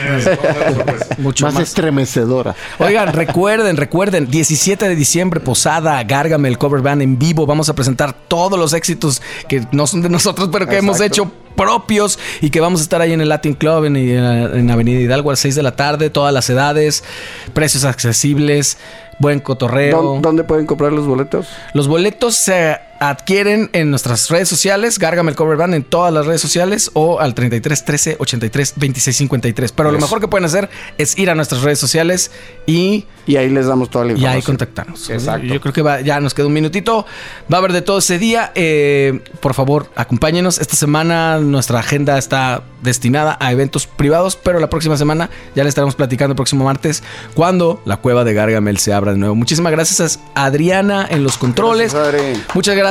mucho 1.19 1.45
más, 1.45 1.53
más. 1.55 1.63
estremecedora. 1.63 2.55
Oigan, 2.79 3.13
recuerden, 3.13 3.66
recuerden, 3.75 4.29
17 4.29 4.87
de 4.87 4.95
diciembre, 4.95 5.41
Posada, 5.41 6.01
Gargamel 6.03 6.57
Cover 6.57 6.81
Band 6.81 7.01
en 7.01 7.19
vivo. 7.19 7.45
Vamos 7.45 7.67
a 7.67 7.73
presentar 7.75 8.13
todos 8.29 8.57
los 8.57 8.71
éxitos 8.73 9.21
que 9.49 9.65
no 9.73 9.87
son 9.87 10.01
de 10.01 10.09
nosotros, 10.09 10.47
pero 10.51 10.67
que 10.67 10.77
hemos 10.77 11.01
hecho 11.01 11.29
propios 11.57 12.19
y 12.39 12.51
que 12.51 12.61
vamos 12.61 12.79
a 12.81 12.83
estar 12.83 13.01
ahí 13.01 13.13
en 13.13 13.19
el 13.21 13.29
Latin 13.29 13.55
Club 13.55 13.85
en, 13.85 13.95
en 13.97 14.69
Avenida 14.71 14.99
Hidalgo 14.99 15.31
a 15.31 15.33
las 15.33 15.39
6 15.39 15.55
de 15.55 15.63
la 15.63 15.75
tarde, 15.75 16.09
todas 16.11 16.31
las 16.33 16.49
edades, 16.49 17.03
precios 17.53 17.83
accesibles, 17.83 18.77
buen 19.19 19.39
cotorreo. 19.39 20.01
¿Dó- 20.01 20.19
¿Dónde 20.21 20.43
pueden 20.43 20.65
comprar 20.67 20.93
los 20.93 21.07
boletos? 21.07 21.47
Los 21.73 21.87
boletos 21.87 22.35
se 22.35 22.77
adquieren 22.99 23.69
en 23.73 23.89
nuestras 23.89 24.29
redes 24.29 24.49
sociales, 24.49 24.99
Gargamel 24.99 25.35
Cover 25.35 25.57
Band 25.57 25.73
en 25.75 25.83
todas 25.83 26.13
las 26.13 26.25
redes 26.25 26.41
sociales 26.41 26.91
o 26.93 27.19
al 27.19 27.33
33 27.33 27.85
13 27.85 28.15
83 28.19 28.73
26 28.77 29.15
53. 29.17 29.71
Pero 29.71 29.91
lo 29.91 29.99
mejor 29.99 30.19
que 30.19 30.27
pueden 30.27 30.45
hacer 30.45 30.69
es 30.97 31.17
ir 31.17 31.29
a 31.29 31.35
nuestras 31.35 31.61
redes 31.61 31.79
sociales 31.79 32.31
y 32.65 33.05
Y 33.25 33.35
ahí 33.35 33.49
les 33.49 33.67
damos 33.67 33.89
toda 33.89 34.05
la 34.05 34.11
y 34.11 34.15
información. 34.15 34.35
ahí 34.37 34.41
contactarnos. 34.41 35.09
Exacto. 35.09 35.45
Yo 35.47 35.59
creo 35.61 35.73
que 35.73 35.81
va- 35.81 36.01
ya 36.01 36.19
nos 36.19 36.33
queda 36.33 36.47
un 36.47 36.53
minutito. 36.53 37.05
Va 37.51 37.57
a 37.57 37.59
haber 37.59 37.73
de 37.73 37.81
todo 37.81 37.97
ese 37.99 38.17
día. 38.19 38.51
Eh, 38.55 39.21
por 39.41 39.53
favor, 39.53 39.89
acompáñenos. 39.95 40.59
Esta 40.59 40.75
semana 40.75 41.37
nuestra 41.39 41.79
agenda 41.79 42.17
está 42.17 42.63
destinada 42.81 43.37
a 43.41 43.51
eventos 43.51 43.87
privados, 43.87 44.35
pero 44.35 44.59
la 44.59 44.69
próxima 44.69 44.95
semana 44.97 45.29
ya 45.55 45.63
le 45.63 45.69
estaremos 45.69 45.95
platicando 45.95 46.31
el 46.33 46.35
próximo 46.35 46.63
martes 46.65 47.03
cuando 47.33 47.81
la 47.85 47.97
cueva 47.97 48.23
de 48.23 48.33
Gargamel 48.33 48.77
se 48.77 48.93
abra 48.93 49.11
de 49.11 49.17
nuevo. 49.17 49.35
Muchísimas 49.35 49.71
gracias 49.71 50.19
a 50.35 50.45
Adriana 50.45 51.05
en 51.09 51.23
los 51.23 51.37
controles. 51.37 51.93
Gracias. 51.93 52.39
Muchas 52.53 52.75
gracias, 52.75 52.86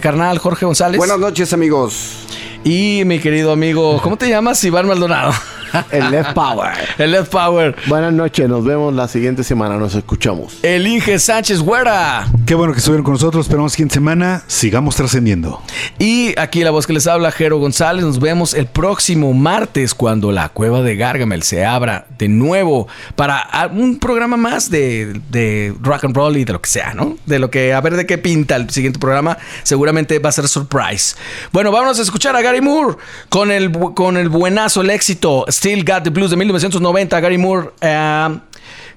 carnal 0.00 0.38
Jorge 0.38 0.66
González. 0.66 0.98
Buenas 0.98 1.18
noches, 1.18 1.52
amigos. 1.52 2.26
Y 2.64 3.02
mi 3.06 3.18
querido 3.18 3.52
amigo, 3.52 4.00
¿cómo 4.02 4.16
te 4.16 4.28
llamas? 4.28 4.62
Iván 4.64 4.86
Maldonado. 4.86 5.32
El 5.90 6.10
Left 6.10 6.32
Power. 6.34 6.72
El 6.98 7.12
Left 7.12 7.30
Power. 7.30 7.76
Buenas 7.86 8.12
noches, 8.12 8.48
nos 8.48 8.64
vemos 8.64 8.94
la 8.94 9.08
siguiente 9.08 9.44
semana, 9.44 9.76
nos 9.76 9.94
escuchamos. 9.94 10.58
El 10.62 10.86
Inge 10.86 11.18
Sánchez 11.18 11.60
Güera. 11.60 12.26
Qué 12.46 12.54
bueno 12.54 12.72
que 12.72 12.78
estuvieron 12.78 13.04
con 13.04 13.14
nosotros. 13.14 13.46
Esperamos 13.46 13.76
que 13.76 13.82
en 13.82 13.90
semana 13.90 14.42
sigamos 14.46 14.96
trascendiendo. 14.96 15.62
Y 15.98 16.38
aquí 16.38 16.62
la 16.64 16.70
voz 16.70 16.86
que 16.86 16.92
les 16.92 17.06
habla, 17.06 17.30
Jero 17.30 17.58
González. 17.58 18.04
Nos 18.04 18.18
vemos 18.20 18.54
el 18.54 18.66
próximo 18.66 19.32
martes 19.32 19.94
cuando 19.94 20.32
la 20.32 20.48
cueva 20.48 20.82
de 20.82 20.96
Gargamel 20.96 21.42
se 21.42 21.64
abra 21.64 22.06
de 22.18 22.28
nuevo 22.28 22.88
para 23.16 23.38
a- 23.38 23.66
un 23.68 23.98
programa 23.98 24.36
más 24.36 24.70
de, 24.70 25.20
de 25.30 25.74
rock 25.80 26.04
and 26.04 26.16
roll 26.16 26.36
y 26.36 26.44
de 26.44 26.52
lo 26.52 26.60
que 26.60 26.68
sea, 26.70 26.94
¿no? 26.94 27.16
De 27.26 27.38
lo 27.38 27.50
que, 27.50 27.72
a 27.72 27.80
ver 27.80 27.96
de 27.96 28.06
qué 28.06 28.18
pinta 28.18 28.56
el 28.56 28.70
siguiente 28.70 28.98
programa. 28.98 29.38
Seguramente 29.62 30.18
va 30.18 30.28
a 30.30 30.32
ser 30.32 30.48
surprise. 30.48 31.16
Bueno, 31.52 31.70
vámonos 31.70 31.98
a 31.98 32.02
escuchar 32.02 32.34
a 32.36 32.42
Gary 32.42 32.60
Moore 32.60 32.96
con 33.28 33.50
el, 33.50 33.70
con 33.94 34.16
el 34.16 34.28
buenazo, 34.28 34.80
el 34.82 34.90
éxito 34.90 35.44
Still 35.60 35.84
Got 35.84 36.04
the 36.04 36.10
Blues 36.10 36.30
de 36.30 36.36
1990. 36.36 37.20
Gary 37.20 37.36
Moore. 37.36 37.72
eh, 37.82 38.40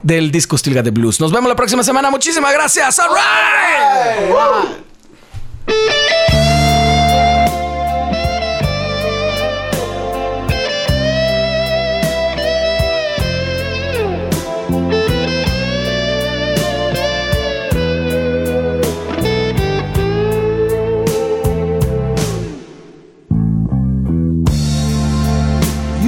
del 0.01 0.31
disco 0.31 0.57
Still 0.57 0.75
Got 0.75 0.85
the 0.85 0.91
Blues. 0.91 1.19
Nos 1.19 1.29
vemos 1.33 1.49
la 1.49 1.57
próxima 1.57 1.83
semana. 1.83 2.09
Muchísimas 2.09 2.53
gracias. 2.53 2.99
All 2.99 3.09
right. 5.67 6.52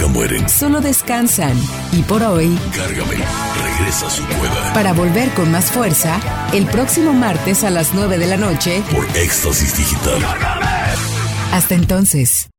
Nunca 0.00 0.12
mueren. 0.12 0.48
Solo 0.48 0.80
descansan. 0.80 1.56
Y 1.92 2.02
por 2.02 2.22
hoy, 2.22 2.58
Cárgame, 2.74 3.16
regresa 3.62 4.06
a 4.06 4.10
su 4.10 4.24
cueva 4.26 4.72
para 4.72 4.92
volver 4.92 5.30
con 5.30 5.50
más 5.50 5.70
fuerza, 5.70 6.20
el 6.52 6.66
próximo 6.66 7.12
martes 7.12 7.64
a 7.64 7.70
las 7.70 7.94
9 7.94 8.18
de 8.18 8.26
la 8.26 8.36
noche. 8.36 8.82
por 8.90 9.04
Éxtasis 9.16 9.76
Digital. 9.76 10.18
Hasta 11.52 11.74
entonces. 11.74 12.50